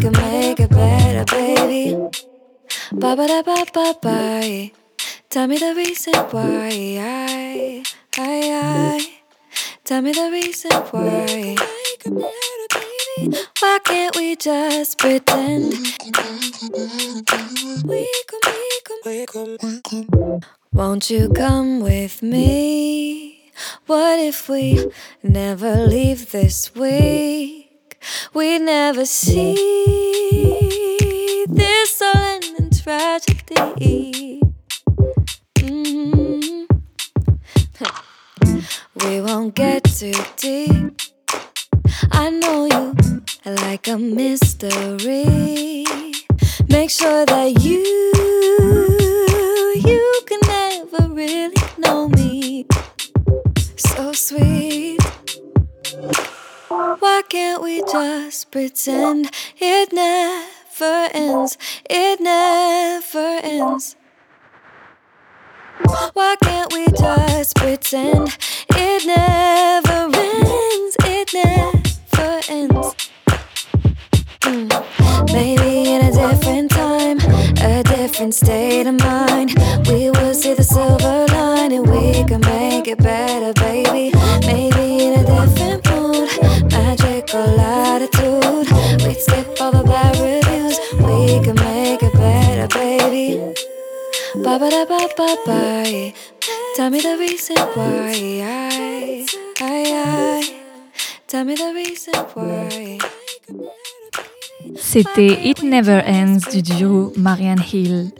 Can 0.00 0.12
make 0.12 0.60
it 0.60 0.70
better, 0.70 1.24
baby. 1.24 1.96
Ba 2.92 3.16
ba 3.16 3.26
da 3.26 3.42
ba 3.42 3.64
ba 3.74 3.94
ba. 4.00 4.70
Tell 5.28 5.48
me 5.48 5.58
the 5.58 5.74
reason 5.74 6.14
why. 6.30 6.70
I, 7.02 7.82
I, 8.16 8.38
I. 8.96 9.20
Tell 9.84 10.00
me 10.02 10.12
the 10.12 10.30
reason 10.30 10.70
why. 10.92 11.56
Why 13.60 13.78
can't 13.84 14.16
we 14.16 14.36
just 14.36 14.98
pretend? 14.98 15.74
We 17.84 18.06
can, 18.28 18.40
we 19.04 19.26
can, 19.26 20.40
Won't 20.72 21.10
you 21.10 21.28
come 21.32 21.80
with 21.80 22.22
me? 22.22 23.50
What 23.86 24.20
if 24.20 24.48
we 24.48 24.92
never 25.24 25.74
leave 25.74 26.30
this 26.30 26.72
week? 26.76 27.67
We 28.34 28.58
never 28.58 29.04
see 29.04 29.54
this 31.48 32.02
end 32.14 32.44
in 32.58 32.70
tragedy. 32.70 34.40
Mhm. 35.58 36.66
We 39.04 39.20
won't 39.20 39.54
get 39.54 39.84
too 39.84 40.12
deep. 40.36 41.00
I 42.12 42.30
know 42.30 42.66
you 42.66 42.94
like 43.44 43.88
a 43.88 43.96
mystery. 43.98 45.84
Make 46.68 46.90
sure 46.90 47.24
that 47.26 47.60
you 47.64 47.84
can't 57.28 57.62
we 57.62 57.82
just 57.82 58.50
pretend 58.50 59.30
it 59.60 59.92
never 59.92 61.08
ends? 61.12 61.58
It 61.90 62.20
never 62.20 63.40
ends. 63.42 63.96
Why 66.14 66.36
can't 66.42 66.72
we 66.72 66.86
just 66.86 67.56
pretend 67.56 68.36
it 68.74 69.06
never 69.06 70.10
ends? 70.16 70.96
It 71.04 71.28
never 71.34 72.40
ends. 72.48 72.96
Hmm. 74.42 74.68
Maybe 75.32 75.90
in 75.90 76.06
a 76.06 76.12
different 76.12 76.70
time, 76.70 77.18
a 77.62 77.82
different 77.84 78.34
state 78.34 78.86
of 78.86 78.98
mind, 79.00 79.54
we 79.86 80.10
will 80.10 80.32
see 80.32 80.54
the 80.54 80.62
silver 80.62 81.26
line 81.28 81.72
and 81.72 81.86
we 81.90 82.24
can 82.24 82.40
make 82.40 82.88
it 82.88 82.98
better, 82.98 83.52
baby. 83.60 84.12
Maybe 84.46 85.04
in 85.06 85.20
a 85.20 85.24
different 85.24 85.86
mood, 85.90 86.28
magical 87.34 87.60
attitude. 87.60 89.04
We 89.04 89.14
skip 89.14 89.60
all 89.60 89.72
the 89.72 89.84
bad 89.84 90.16
reviews. 90.16 90.78
We 90.92 91.44
can 91.44 91.56
make 91.56 92.02
it 92.02 92.12
better, 92.14 92.66
baby. 92.68 93.54
Ba 94.36 94.58
ba 94.58 94.70
da 94.70 94.84
ba 94.86 95.08
ba 95.16 95.36
ba. 95.46 96.12
Tell 96.76 96.90
me 96.90 97.00
the 97.00 97.16
reason 97.18 97.56
why. 97.74 98.12
I, 98.42 99.26
I, 99.60 99.82
I. 99.92 100.54
Tell 101.26 101.44
me 101.44 101.54
the 101.54 101.72
reason 101.74 102.14
why. 102.34 102.98
C'était 104.76 105.48
It 105.48 105.62
Never 105.62 106.02
Ends 106.04 106.48
du 106.50 106.62
duo 106.62 107.12
Marianne 107.16 107.62
Hill. 107.62 108.10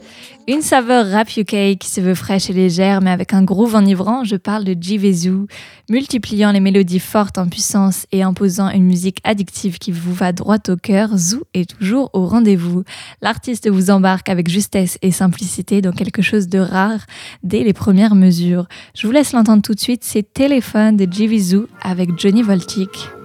Une 0.49 0.63
saveur 0.63 1.11
rap 1.11 1.27
UK 1.37 1.77
qui 1.77 1.91
se 1.91 2.01
veut 2.01 2.15
fraîche 2.15 2.49
et 2.49 2.53
légère, 2.53 3.01
mais 3.01 3.11
avec 3.11 3.35
un 3.35 3.43
groove 3.43 3.75
enivrant, 3.75 4.23
je 4.23 4.35
parle 4.35 4.63
de 4.63 4.75
Jivezu. 4.81 5.45
Multipliant 5.91 6.51
les 6.51 6.59
mélodies 6.59 6.97
fortes 6.97 7.37
en 7.37 7.47
puissance 7.47 8.07
et 8.11 8.23
imposant 8.23 8.67
une 8.71 8.85
musique 8.85 9.19
addictive 9.23 9.77
qui 9.77 9.91
vous 9.91 10.11
va 10.11 10.31
droit 10.31 10.57
au 10.67 10.75
cœur, 10.75 11.15
Zoo 11.15 11.43
est 11.53 11.77
toujours 11.77 12.09
au 12.13 12.25
rendez-vous. 12.25 12.83
L'artiste 13.21 13.69
vous 13.69 13.91
embarque 13.91 14.27
avec 14.27 14.49
justesse 14.49 14.97
et 15.03 15.11
simplicité 15.11 15.83
dans 15.83 15.91
quelque 15.91 16.23
chose 16.23 16.47
de 16.47 16.57
rare 16.57 17.05
dès 17.43 17.63
les 17.63 17.73
premières 17.73 18.15
mesures. 18.15 18.65
Je 18.95 19.05
vous 19.05 19.13
laisse 19.13 19.33
l'entendre 19.33 19.61
tout 19.61 19.75
de 19.75 19.79
suite, 19.79 20.03
c'est 20.03 20.33
Téléphone 20.33 20.97
de 20.97 21.05
Jivezu 21.07 21.67
avec 21.83 22.17
Johnny 22.17 22.41
Voltic. 22.41 23.18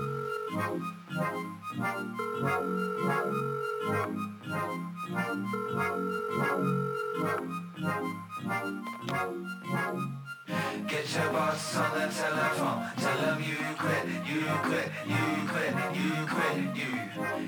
You. 16.56 16.92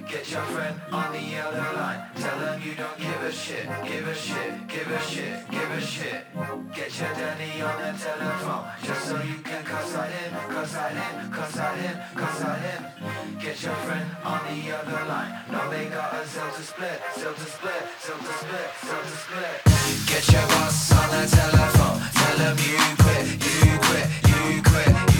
Get 0.08 0.30
your 0.30 0.42
friend 0.42 0.80
on 0.92 1.12
the 1.12 1.36
other 1.38 1.76
line. 1.76 2.00
Tell 2.16 2.38
him 2.38 2.62
you 2.62 2.74
don't 2.74 2.98
give 2.98 3.22
a 3.22 3.32
shit, 3.32 3.66
give 3.84 4.06
a 4.06 4.14
shit, 4.14 4.68
give 4.68 4.90
a 4.90 5.00
shit, 5.00 5.50
give 5.50 5.70
a 5.70 5.80
shit. 5.80 6.26
Get 6.74 6.90
your 7.00 7.12
daddy 7.14 7.62
on 7.62 7.76
the 7.82 7.92
telephone. 7.98 8.64
Just 8.82 9.04
so 9.08 9.16
you 9.22 9.38
can 9.42 9.64
cuss 9.64 9.94
at 9.94 10.10
him, 10.10 10.32
cuss 10.50 10.74
at 10.74 10.92
him, 10.92 11.32
cuss 11.32 11.56
at 11.56 11.78
him, 11.78 11.96
cuss 12.14 12.42
at 12.42 12.58
him. 12.66 13.38
Get 13.40 13.62
your 13.62 13.74
friend 13.86 14.10
on 14.24 14.40
the 14.48 14.76
other 14.76 15.04
line. 15.08 15.32
No, 15.52 15.70
they 15.70 15.86
got 15.86 16.14
a 16.14 16.22
to 16.22 16.62
split, 16.62 17.00
sell 17.14 17.34
to 17.34 17.40
split, 17.40 17.82
sell 17.98 18.18
to 18.18 18.32
split, 18.42 18.68
sell 18.82 19.02
to 19.02 19.16
split. 19.24 19.56
Get 20.06 20.32
your 20.32 20.46
boss 20.48 20.92
on 20.92 21.08
the 21.10 21.22
telephone. 21.36 21.98
Tell 22.18 22.38
him 22.44 22.56
you 22.58 22.80
quit, 23.02 23.26
you 23.44 23.78
quit, 23.86 24.06
you 24.30 24.62
quit, 24.62 25.14
you 25.14 25.15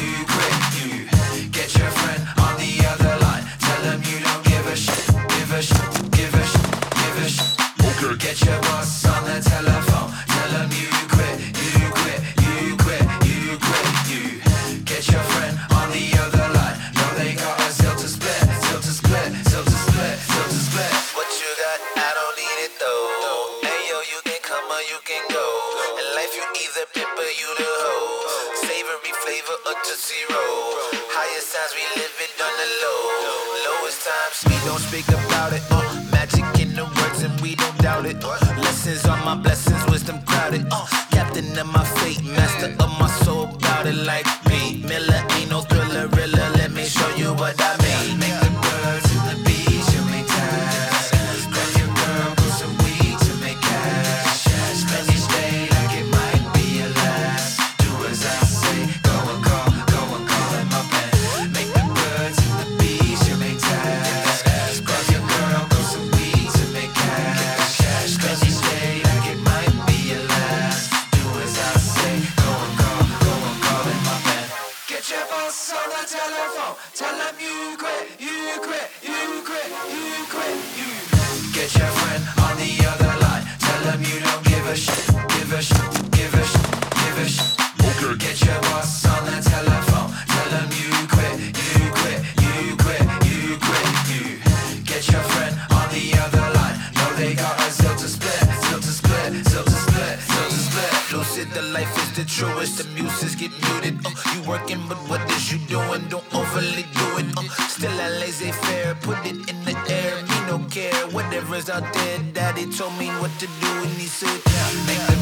get 103.49 103.63
muted. 103.63 104.07
Uh, 104.07 104.11
you 104.35 104.49
working, 104.49 104.81
but 104.89 104.99
what 105.09 105.21
is 105.31 105.53
you 105.53 105.59
doing? 105.67 106.03
Don't 106.09 106.25
overly 106.35 106.85
do 106.95 107.07
it. 107.19 107.27
Uh, 107.37 107.43
still 107.69 107.93
a 107.93 108.09
laissez 108.21 108.53
faire. 108.53 108.95
Put 108.95 109.19
it 109.25 109.49
in 109.51 109.65
the 109.65 109.77
air. 109.89 110.23
Me 110.23 110.39
no 110.47 110.59
care. 110.71 111.07
Whatever's 111.11 111.71
out 111.71 111.87
there, 111.95 112.19
daddy 112.33 112.67
told 112.71 112.97
me 112.99 113.09
what 113.21 113.33
to 113.39 113.47
do, 113.47 113.71
and 113.85 113.93
he 114.01 114.07
said, 114.07 114.41
Make 114.87 115.16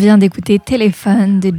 vient 0.00 0.16
d'écouter 0.16 0.58
Téléphone 0.58 1.40
de 1.40 1.50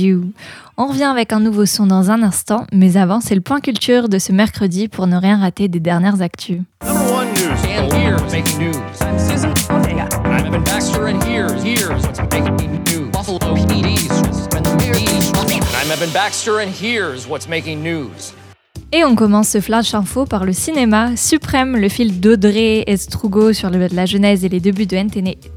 You. 0.00 0.32
On 0.78 0.86
revient 0.86 1.04
avec 1.04 1.30
un 1.34 1.40
nouveau 1.40 1.66
son 1.66 1.86
dans 1.86 2.10
un 2.10 2.22
instant, 2.22 2.66
mais 2.72 2.96
avant, 2.96 3.20
c'est 3.20 3.34
le 3.34 3.42
point 3.42 3.60
culture 3.60 4.08
de 4.08 4.18
ce 4.18 4.32
mercredi 4.32 4.88
pour 4.88 5.06
ne 5.06 5.16
rien 5.16 5.36
rater 5.36 5.68
des 5.68 5.78
dernières 5.78 6.22
actus. 6.22 6.62
Number 6.82 7.12
one 7.12 7.28
news. 7.34 7.52
And 7.68 7.92
here's 7.92 8.32
making 8.32 8.58
news. 8.58 8.78
I'm 10.22 10.46
Evan 10.46 10.64
Baxter, 10.64 11.08
and 11.08 11.22
here's 11.22 11.62
here's 16.70 17.26
what's 17.26 17.46
making 17.46 17.82
news? 17.82 18.32
Et 18.94 19.04
on 19.04 19.14
commence 19.14 19.48
ce 19.48 19.60
flash 19.62 19.94
info 19.94 20.26
par 20.26 20.44
le 20.44 20.52
cinéma. 20.52 21.16
Suprême, 21.16 21.78
le 21.78 21.88
film 21.88 22.10
d'Audrey 22.10 22.84
Estrugo 22.86 23.54
sur 23.54 23.70
la 23.70 24.04
genèse 24.04 24.44
et 24.44 24.50
les 24.50 24.60
débuts 24.60 24.84
de 24.84 24.96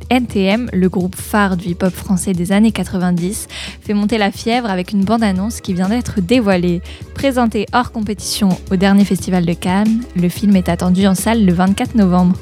NTM, 0.10 0.70
le 0.72 0.88
groupe 0.88 1.18
phare 1.18 1.58
du 1.58 1.72
hip-hop 1.72 1.94
français 1.94 2.32
des 2.32 2.54
années 2.54 2.72
90, 2.72 3.48
fait 3.82 3.94
monter 3.94 4.18
la 4.18 4.32
fièvre 4.32 4.70
avec 4.70 4.94
une 4.94 5.04
bande-annonce 5.04 5.60
qui 5.60 5.74
vient 5.74 5.90
d'être 5.90 6.22
dévoilée. 6.22 6.82
Présenté 7.14 7.66
hors 7.74 7.92
compétition 7.92 8.48
au 8.72 8.78
dernier 8.78 9.04
festival 9.04 9.46
de 9.46 9.54
Cannes, 9.54 10.02
le 10.16 10.30
film 10.30 10.56
est 10.56 10.70
attendu 10.70 11.06
en 11.06 11.14
salle 11.14 11.46
le 11.46 11.52
24 11.52 11.96
novembre. 11.96 12.38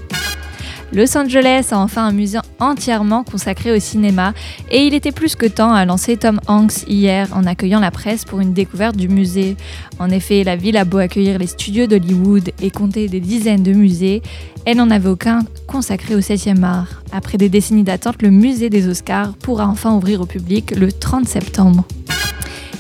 Los 0.94 1.18
Angeles 1.18 1.70
a 1.72 1.80
enfin 1.80 2.06
un 2.06 2.12
musée 2.12 2.38
entièrement 2.60 3.24
consacré 3.24 3.72
au 3.72 3.80
cinéma 3.80 4.34
et 4.70 4.86
il 4.86 4.94
était 4.94 5.12
plus 5.12 5.36
que 5.36 5.48
temps 5.48 5.74
à 5.74 5.86
lancer 5.86 6.18
Tom 6.18 6.40
Hanks 6.48 6.88
hier 6.88 7.28
en 7.34 7.46
accueillant 7.46 7.80
la 7.80 7.90
presse 7.90 8.26
pour 8.26 8.42
une 8.42 8.54
découverte 8.54 8.96
du 8.96 9.10
musée. 9.10 9.58
En 9.98 10.12
effet, 10.12 10.44
la 10.44 10.56
ville 10.56 10.78
a 10.78 10.86
beau 10.86 11.00
accueillir 11.00 11.40
les 11.40 11.48
studios 11.48 11.88
d'Hollywood 11.88 12.52
et 12.62 12.70
compter 12.70 13.08
des 13.08 13.20
dizaines 13.20 13.64
de 13.64 13.74
musées, 13.74 14.22
elle 14.66 14.78
n'en 14.78 14.92
avait 14.92 15.10
aucun 15.10 15.40
consacré 15.68 16.16
au 16.16 16.20
7e 16.20 16.64
art. 16.64 17.02
Après 17.12 17.38
des 17.38 17.50
décennies 17.50 17.84
d'attente, 17.84 18.22
le 18.22 18.30
musée 18.30 18.70
des 18.70 18.88
Oscars 18.88 19.34
pourra 19.34 19.68
enfin 19.68 19.96
ouvrir 19.96 20.22
au 20.22 20.26
public 20.26 20.76
le 20.78 20.92
30 20.92 21.28
septembre. 21.28 21.86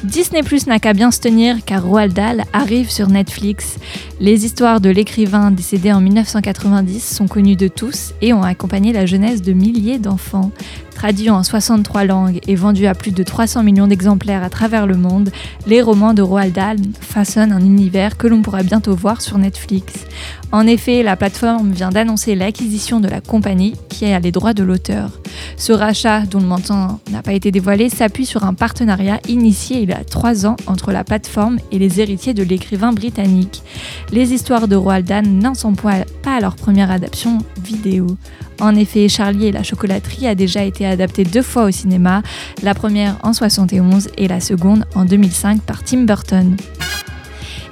Disney 0.04 0.44
Plus 0.44 0.68
n'a 0.68 0.80
qu'à 0.80 0.92
bien 0.92 1.12
se 1.12 1.22
tenir 1.22 1.64
car 1.66 1.86
Roald 1.86 2.12
Dahl 2.12 2.44
arrive 2.52 2.92
sur 2.92 3.08
Netflix. 3.08 3.78
Les 4.20 4.44
histoires 4.44 4.82
de 4.82 4.90
l'écrivain 4.90 5.50
décédé 5.50 5.94
en 5.94 6.02
1990 6.02 7.16
sont 7.16 7.28
connues 7.28 7.56
de 7.56 7.70
tous 7.70 8.14
et 8.22 8.34
ont 8.34 8.44
accompagné 8.44 8.92
la 8.92 9.06
jeunesse 9.06 9.42
de 9.42 9.54
milliers 9.54 10.00
d'enfants. 10.00 10.52
Traduits 10.94 11.30
en 11.30 11.42
63 11.42 12.04
langues 12.04 12.40
et 12.48 12.56
vendus 12.56 12.86
à 12.86 12.96
plus 12.96 13.12
de 13.12 13.24
300 13.24 13.64
millions 13.64 13.88
d'exemplaires 13.88 14.44
à 14.44 14.50
travers 14.50 14.88
le 14.88 14.98
monde, 14.98 15.32
les 15.68 15.82
romans 15.82 16.14
de 16.14 16.22
Roald 16.22 16.54
Dahl 16.54 16.78
façonnent 17.00 17.54
un 17.54 17.62
univers 17.62 18.18
que 18.18 18.28
l'on 18.28 18.42
pourra 18.42 18.62
bientôt 18.64 18.96
voir 18.96 19.22
sur 19.22 19.38
Netflix. 19.38 20.06
En 20.54 20.68
effet, 20.68 21.02
la 21.02 21.16
plateforme 21.16 21.72
vient 21.72 21.90
d'annoncer 21.90 22.36
l'acquisition 22.36 23.00
de 23.00 23.08
la 23.08 23.22
compagnie 23.22 23.74
qui 23.90 24.06
a 24.06 24.20
les 24.20 24.32
droits 24.32 24.54
de 24.54 24.62
l'auteur. 24.62 25.10
Ce 25.58 25.74
rachat, 25.74 26.28
dont 26.28 26.40
le 26.40 26.46
montant 26.46 27.00
n'a 27.10 27.24
pas 27.24 27.34
été 27.34 27.50
dévoilé, 27.50 27.90
s'appuie 27.90 28.28
sur 28.28 28.44
un 28.44 28.54
partenariat 28.54 29.20
initié 29.28 29.82
il 29.82 29.90
y 29.90 29.94
a 29.94 30.04
trois 30.04 30.46
ans 30.46 30.56
entre 30.68 30.92
la 30.92 31.04
plateforme 31.04 31.58
et 31.72 31.80
les 31.80 32.00
héritiers 32.00 32.36
de 32.36 32.44
l'écrivain 32.44 32.94
britannique. 32.94 33.64
Les 34.12 34.32
histoires 34.32 34.68
de 34.68 34.76
Roald 34.76 35.08
Dahl 35.08 35.26
n'en 35.26 35.56
sont 35.56 35.74
pas 35.74 36.06
à 36.24 36.40
leur 36.40 36.56
première 36.56 36.92
adaptation 36.92 37.40
vidéo. 37.64 38.16
En 38.62 38.76
effet, 38.76 39.10
Charlie 39.10 39.48
et 39.48 39.52
la 39.52 39.64
chocolaterie 39.64 40.28
a 40.28 40.36
déjà 40.36 40.64
été 40.64 40.86
adapté 40.86 41.24
deux 41.24 41.42
fois 41.42 41.64
au 41.64 41.72
cinéma, 41.72 42.22
la 42.62 42.76
première 42.76 43.18
en 43.24 43.34
71 43.34 44.10
et 44.20 44.28
la 44.28 44.40
seconde 44.40 44.86
en 44.94 45.06
2005 45.06 45.64
par 45.64 45.84
Tim 45.84 46.04
Burton. 46.04 46.56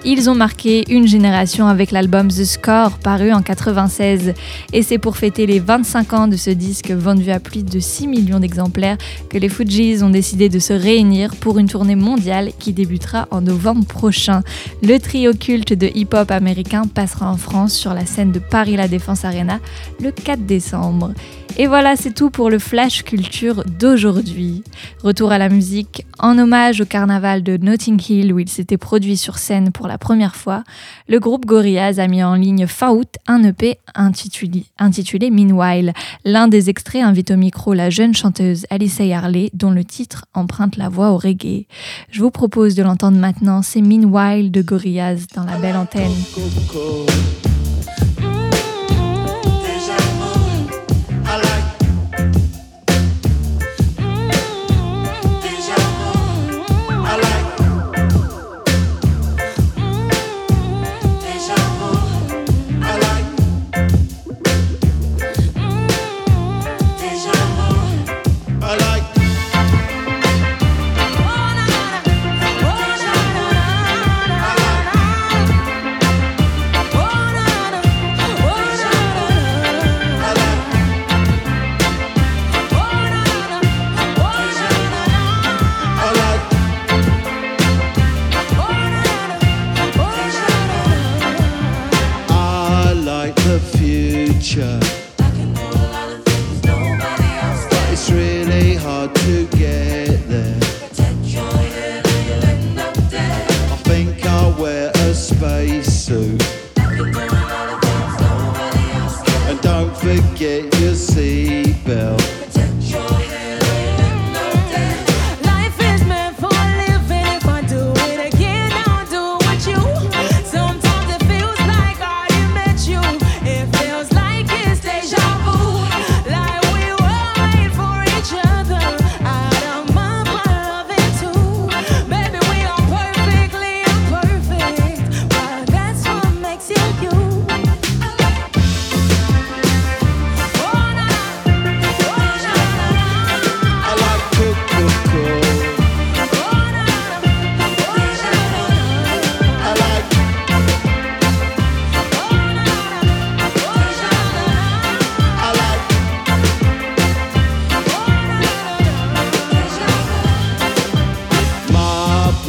Ils 0.03 0.31
ont 0.31 0.35
marqué 0.35 0.83
une 0.91 1.05
génération 1.05 1.67
avec 1.67 1.91
l'album 1.91 2.27
The 2.27 2.43
Score 2.43 2.97
paru 2.97 3.31
en 3.31 3.43
96 3.43 4.33
et 4.73 4.81
c'est 4.81 4.97
pour 4.97 5.15
fêter 5.15 5.45
les 5.45 5.59
25 5.59 6.13
ans 6.13 6.27
de 6.27 6.37
ce 6.37 6.49
disque 6.49 6.89
vendu 6.89 7.29
à 7.29 7.39
plus 7.39 7.63
de 7.63 7.79
6 7.79 8.07
millions 8.07 8.39
d'exemplaires 8.39 8.97
que 9.29 9.37
les 9.37 9.47
Fujis 9.47 10.01
ont 10.01 10.09
décidé 10.09 10.49
de 10.49 10.57
se 10.57 10.73
réunir 10.73 11.35
pour 11.35 11.59
une 11.59 11.67
tournée 11.67 11.95
mondiale 11.95 12.49
qui 12.57 12.73
débutera 12.73 13.27
en 13.29 13.41
novembre 13.41 13.85
prochain. 13.85 14.41
Le 14.81 14.97
trio 14.97 15.33
culte 15.33 15.73
de 15.73 15.91
hip-hop 15.93 16.31
américain 16.31 16.87
passera 16.91 17.31
en 17.31 17.37
France 17.37 17.73
sur 17.73 17.93
la 17.93 18.07
scène 18.07 18.31
de 18.31 18.39
Paris 18.39 18.77
La 18.77 18.87
Défense 18.87 19.23
Arena 19.23 19.59
le 20.01 20.11
4 20.11 20.47
décembre. 20.47 21.11
Et 21.57 21.67
voilà, 21.67 21.95
c'est 21.95 22.13
tout 22.13 22.29
pour 22.29 22.49
le 22.49 22.59
Flash 22.59 23.03
Culture 23.03 23.63
d'aujourd'hui. 23.65 24.63
Retour 25.03 25.31
à 25.31 25.37
la 25.37 25.49
musique, 25.49 26.05
en 26.17 26.37
hommage 26.39 26.81
au 26.81 26.85
carnaval 26.85 27.43
de 27.43 27.57
Notting 27.57 28.01
Hill 28.07 28.33
où 28.33 28.39
il 28.39 28.47
s'était 28.47 28.77
produit 28.77 29.17
sur 29.17 29.37
scène 29.37 29.71
pour 29.71 29.87
la 29.91 29.97
première 29.97 30.37
fois, 30.37 30.63
le 31.09 31.19
groupe 31.19 31.45
Gorillaz 31.45 31.99
a 31.99 32.07
mis 32.07 32.23
en 32.23 32.35
ligne 32.35 32.65
fin 32.65 32.91
août 32.91 33.09
un 33.27 33.43
EP 33.43 33.77
intitulé, 33.93 35.29
Meanwhile. 35.29 35.91
L'un 36.23 36.47
des 36.47 36.69
extraits 36.69 37.03
invite 37.03 37.31
au 37.31 37.35
micro 37.35 37.73
la 37.73 37.89
jeune 37.89 38.13
chanteuse 38.13 38.65
Alice 38.69 39.01
Harley 39.01 39.49
dont 39.53 39.71
le 39.71 39.83
titre 39.83 40.25
emprunte 40.33 40.77
la 40.77 40.87
voix 40.87 41.11
au 41.11 41.17
reggae. 41.17 41.65
Je 42.09 42.21
vous 42.21 42.31
propose 42.31 42.73
de 42.75 42.83
l'entendre 42.83 43.17
maintenant, 43.17 43.61
c'est 43.61 43.81
Meanwhile 43.81 44.49
de 44.51 44.61
Gorillaz 44.61 45.27
dans 45.35 45.43
la 45.43 45.57
belle 45.57 45.75
antenne. 45.75 46.11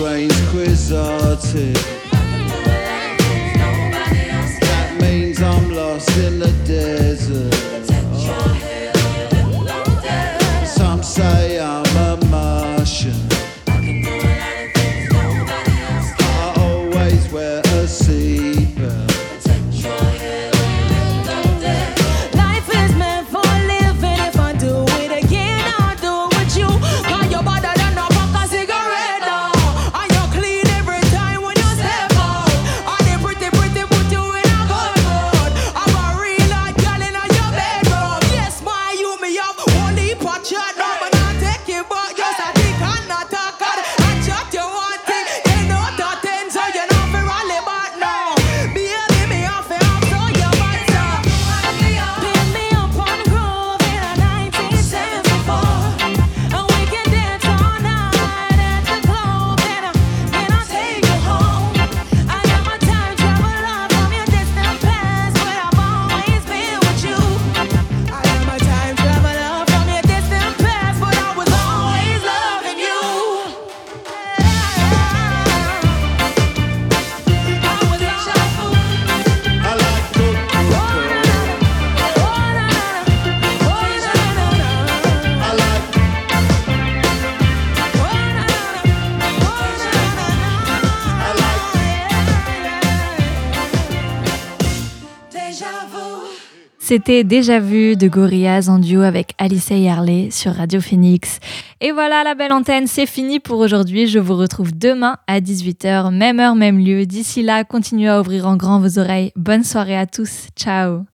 strange 0.02 0.34
quiz 0.50 0.92
artist. 0.92 1.86
That 4.60 4.96
means 5.00 5.40
I'm 5.40 5.70
lost 5.70 6.10
in 6.18 6.40
the 6.40 6.50
dead. 6.66 7.11
C'était 96.92 97.24
déjà 97.24 97.58
vu 97.58 97.96
de 97.96 98.06
Gorillaz 98.06 98.68
en 98.68 98.78
duo 98.78 99.00
avec 99.00 99.32
Alice 99.38 99.70
et 99.70 99.88
Harley 99.88 100.28
sur 100.30 100.52
Radio 100.52 100.78
Phoenix. 100.78 101.40
Et 101.80 101.90
voilà, 101.90 102.22
la 102.22 102.34
belle 102.34 102.52
antenne, 102.52 102.86
c'est 102.86 103.06
fini 103.06 103.40
pour 103.40 103.60
aujourd'hui. 103.60 104.06
Je 104.08 104.18
vous 104.18 104.36
retrouve 104.36 104.76
demain 104.76 105.16
à 105.26 105.40
18h, 105.40 106.14
même 106.14 106.38
heure, 106.38 106.54
même 106.54 106.78
lieu. 106.78 107.06
D'ici 107.06 107.42
là, 107.42 107.64
continuez 107.64 108.10
à 108.10 108.20
ouvrir 108.20 108.46
en 108.46 108.56
grand 108.56 108.78
vos 108.78 108.98
oreilles. 108.98 109.32
Bonne 109.36 109.64
soirée 109.64 109.96
à 109.96 110.04
tous. 110.04 110.48
Ciao 110.54 111.06